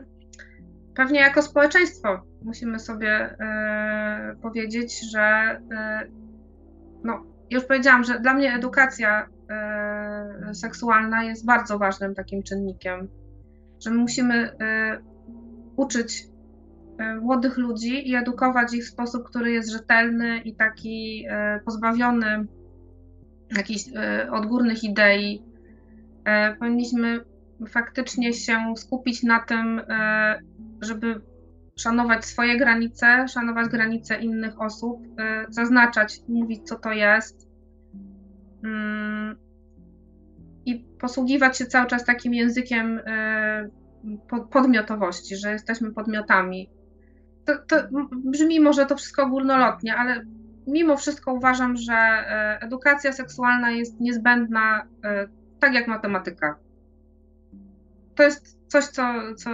Pewnie 0.95 1.19
jako 1.19 1.41
społeczeństwo 1.41 2.21
musimy 2.41 2.79
sobie 2.79 3.09
e, 3.09 4.35
powiedzieć, 4.41 5.11
że 5.11 5.21
e, 5.21 6.07
no, 7.03 7.23
już 7.49 7.65
powiedziałam, 7.65 8.03
że 8.03 8.19
dla 8.19 8.33
mnie 8.33 8.53
edukacja 8.53 9.27
e, 9.49 10.53
seksualna 10.53 11.23
jest 11.23 11.45
bardzo 11.45 11.79
ważnym 11.79 12.15
takim 12.15 12.43
czynnikiem, 12.43 13.07
że 13.83 13.89
my 13.89 13.97
musimy 13.97 14.55
uczyć 15.75 16.27
e, 16.97 17.15
młodych 17.15 17.57
ludzi 17.57 18.09
i 18.09 18.15
edukować 18.15 18.73
ich 18.73 18.85
w 18.85 18.89
sposób, 18.89 19.23
który 19.23 19.51
jest 19.51 19.71
rzetelny 19.71 20.39
i 20.39 20.55
taki 20.55 21.25
e, 21.29 21.59
pozbawiony 21.65 22.47
jakichś 23.57 23.83
e, 23.95 24.31
odgórnych 24.31 24.83
idei. 24.83 25.43
Powinniśmy 26.59 27.19
faktycznie 27.67 28.33
się 28.33 28.73
skupić 28.77 29.23
na 29.23 29.39
tym, 29.39 29.81
żeby 30.81 31.21
szanować 31.75 32.25
swoje 32.25 32.57
granice, 32.57 33.27
szanować 33.27 33.69
granice 33.69 34.21
innych 34.21 34.61
osób, 34.61 34.99
zaznaczać, 35.49 36.19
mówić, 36.27 36.67
co 36.67 36.75
to 36.75 36.91
jest. 36.91 37.47
Mm, 38.63 39.35
I 40.65 40.85
posługiwać 40.99 41.57
się 41.57 41.65
cały 41.65 41.87
czas 41.87 42.05
takim 42.05 42.33
językiem 42.33 42.99
podmiotowości, 44.51 45.35
że 45.35 45.51
jesteśmy 45.51 45.93
podmiotami. 45.93 46.69
To, 47.45 47.53
to 47.67 47.75
brzmi 48.11 48.59
może 48.59 48.85
to 48.85 48.95
wszystko 48.95 49.29
górnolotnie, 49.29 49.95
ale 49.95 50.25
mimo 50.67 50.97
wszystko 50.97 51.33
uważam, 51.33 51.77
że 51.77 51.93
e, 51.93 52.59
edukacja 52.61 53.13
seksualna 53.13 53.71
jest 53.71 53.99
niezbędna, 53.99 54.87
e, 55.03 55.27
tak 55.59 55.73
jak 55.73 55.87
matematyka. 55.87 56.55
To 58.15 58.23
jest 58.23 58.57
coś, 58.67 58.85
co, 58.85 59.03
co, 59.37 59.49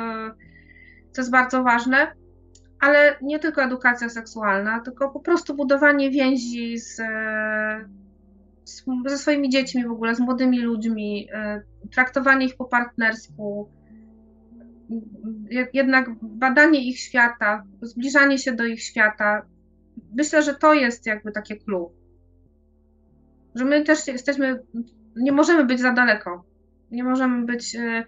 co 1.11 1.21
jest 1.21 1.31
bardzo 1.31 1.63
ważne, 1.63 2.11
ale 2.79 3.15
nie 3.21 3.39
tylko 3.39 3.63
edukacja 3.63 4.09
seksualna, 4.09 4.79
tylko 4.79 5.09
po 5.09 5.19
prostu 5.19 5.55
budowanie 5.55 6.11
więzi 6.11 6.77
z, 6.77 6.99
e, 6.99 7.89
z, 8.63 8.85
ze 9.05 9.17
swoimi 9.17 9.49
dziećmi 9.49 9.85
w 9.85 9.91
ogóle, 9.91 10.15
z 10.15 10.19
młodymi 10.19 10.59
ludźmi, 10.59 11.29
traktowanie 11.91 12.45
ich 12.45 12.57
po 12.57 12.65
partnersku, 12.65 13.69
jednak 15.73 16.09
badanie 16.21 16.89
ich 16.89 16.99
świata, 16.99 17.63
zbliżanie 17.81 18.37
się 18.37 18.51
do 18.51 18.65
ich 18.65 18.83
świata. 18.83 19.41
Myślę, 20.15 20.43
że 20.43 20.55
to 20.55 20.73
jest 20.73 21.05
jakby 21.05 21.31
takie 21.31 21.55
clue. 21.55 21.91
Że 23.55 23.65
my 23.65 23.83
też 23.83 24.07
jesteśmy, 24.07 24.59
nie 25.15 25.31
możemy 25.31 25.65
być 25.65 25.79
za 25.79 25.91
daleko. 25.91 26.43
Nie 26.91 27.03
możemy 27.03 27.45
być 27.45 27.75
e, 27.75 28.05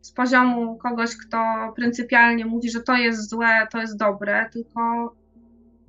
z 0.00 0.12
poziomu 0.12 0.76
kogoś, 0.76 1.16
kto 1.16 1.72
pryncypialnie 1.76 2.46
mówi, 2.46 2.70
że 2.70 2.80
to 2.80 2.94
jest 2.94 3.30
złe, 3.30 3.66
to 3.70 3.80
jest 3.80 3.96
dobre, 3.96 4.50
tylko 4.52 5.14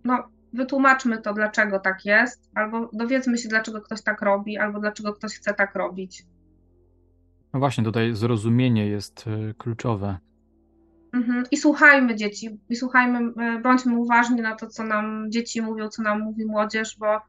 no, 0.04 0.24
wytłumaczmy 0.54 1.18
to, 1.18 1.34
dlaczego 1.34 1.80
tak 1.80 2.06
jest, 2.06 2.50
albo 2.56 2.90
dowiedzmy 2.94 3.38
się, 3.38 3.50
dlaczego 3.50 3.82
ktoś 3.82 4.02
tak 4.02 4.22
robi, 4.22 4.58
albo 4.58 4.80
dlaczego 4.80 5.14
ktoś 5.14 5.36
chce 5.36 5.54
tak 5.54 5.76
robić. 5.76 6.26
No 7.56 7.60
właśnie, 7.60 7.84
tutaj 7.84 8.16
zrozumienie 8.16 8.88
jest 8.88 9.26
e, 9.28 9.54
kluczowe. 9.54 10.18
Mhm. 11.14 11.44
I 11.52 11.58
słuchajmy 11.58 12.16
dzieci, 12.16 12.60
i 12.70 12.76
słuchajmy, 12.76 13.20
e, 13.20 13.60
bądźmy 13.60 13.98
uważni 13.98 14.42
na 14.42 14.56
to, 14.56 14.68
co 14.68 14.84
nam 14.84 15.32
dzieci 15.32 15.62
mówią, 15.62 15.90
co 15.90 16.02
nam 16.02 16.22
mówi 16.22 16.46
młodzież, 16.46 16.98
bo 17.00 17.22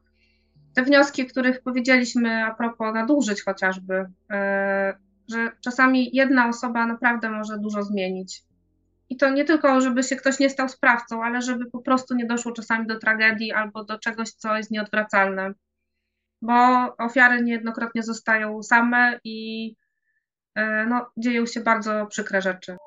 te 0.75 0.83
wnioski, 0.83 1.25
których 1.25 1.61
powiedzieliśmy 1.61 2.45
a 2.45 2.55
propos 2.55 2.93
nadużyć 2.93 3.43
chociażby, 3.43 4.05
e, 4.31 4.97
że 5.31 5.51
czasami 5.61 6.15
jedna 6.15 6.47
osoba 6.49 6.85
naprawdę 6.85 7.29
może 7.29 7.59
dużo 7.59 7.83
zmienić. 7.83 8.43
I 9.09 9.17
to 9.17 9.29
nie 9.29 9.45
tylko, 9.45 9.81
żeby 9.81 10.03
się 10.03 10.15
ktoś 10.15 10.39
nie 10.39 10.49
stał 10.49 10.69
sprawcą, 10.69 11.23
ale 11.23 11.41
żeby 11.41 11.65
po 11.71 11.79
prostu 11.79 12.15
nie 12.15 12.25
doszło 12.25 12.51
czasami 12.51 12.87
do 12.87 12.99
tragedii 12.99 13.51
albo 13.51 13.83
do 13.83 13.99
czegoś, 13.99 14.29
co 14.29 14.57
jest 14.57 14.71
nieodwracalne. 14.71 15.53
Bo 16.41 16.53
ofiary 16.97 17.41
niejednokrotnie 17.41 18.03
zostają 18.03 18.63
same 18.63 19.19
i 19.23 19.75
no, 20.89 21.05
dzieją 21.17 21.45
się 21.45 21.59
bardzo 21.59 22.05
przykre 22.05 22.41
rzeczy. 22.41 22.77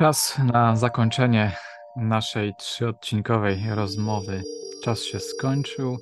Czas 0.00 0.38
na 0.52 0.76
zakończenie 0.76 1.52
naszej 1.96 2.54
trzyodcinkowej 2.54 3.62
rozmowy. 3.74 4.42
Czas 4.84 5.02
się 5.02 5.20
skończył. 5.20 5.96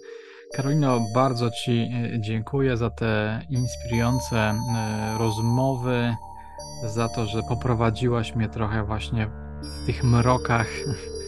Karolino, 0.55 1.01
bardzo 1.15 1.51
Ci 1.51 1.91
e, 2.15 2.21
dziękuję 2.21 2.77
za 2.77 2.91
te 2.91 3.43
inspirujące 3.51 4.37
e, 4.37 4.55
rozmowy, 5.19 6.17
za 6.85 7.09
to, 7.09 7.27
że 7.27 7.43
poprowadziłaś 7.43 8.35
mnie 8.35 8.49
trochę 8.49 8.85
właśnie 8.85 9.31
w 9.63 9.87
tych 9.87 10.05
mrokach 10.05 10.69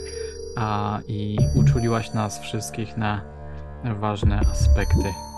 a, 0.56 0.98
i 1.08 1.38
uczuliłaś 1.54 2.12
nas 2.12 2.40
wszystkich 2.40 2.96
na 2.96 3.22
ważne 4.00 4.40
aspekty 4.52 5.31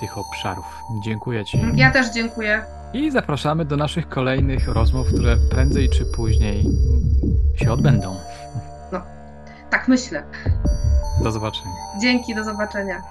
tych 0.00 0.18
obszarów. 0.18 0.82
Dziękuję 1.04 1.44
Ci. 1.44 1.60
Ja 1.74 1.90
też 1.90 2.10
dziękuję. 2.10 2.64
I 2.92 3.10
zapraszamy 3.10 3.64
do 3.64 3.76
naszych 3.76 4.08
kolejnych 4.08 4.68
rozmów, 4.68 5.06
które 5.08 5.36
prędzej 5.50 5.88
czy 5.88 6.04
później 6.04 6.64
się 7.56 7.72
odbędą. 7.72 8.16
Tak 9.70 9.88
myślę. 9.88 10.22
Do 11.22 11.32
zobaczenia. 11.32 11.74
Dzięki, 12.00 12.34
do 12.34 12.44
zobaczenia. 12.44 13.02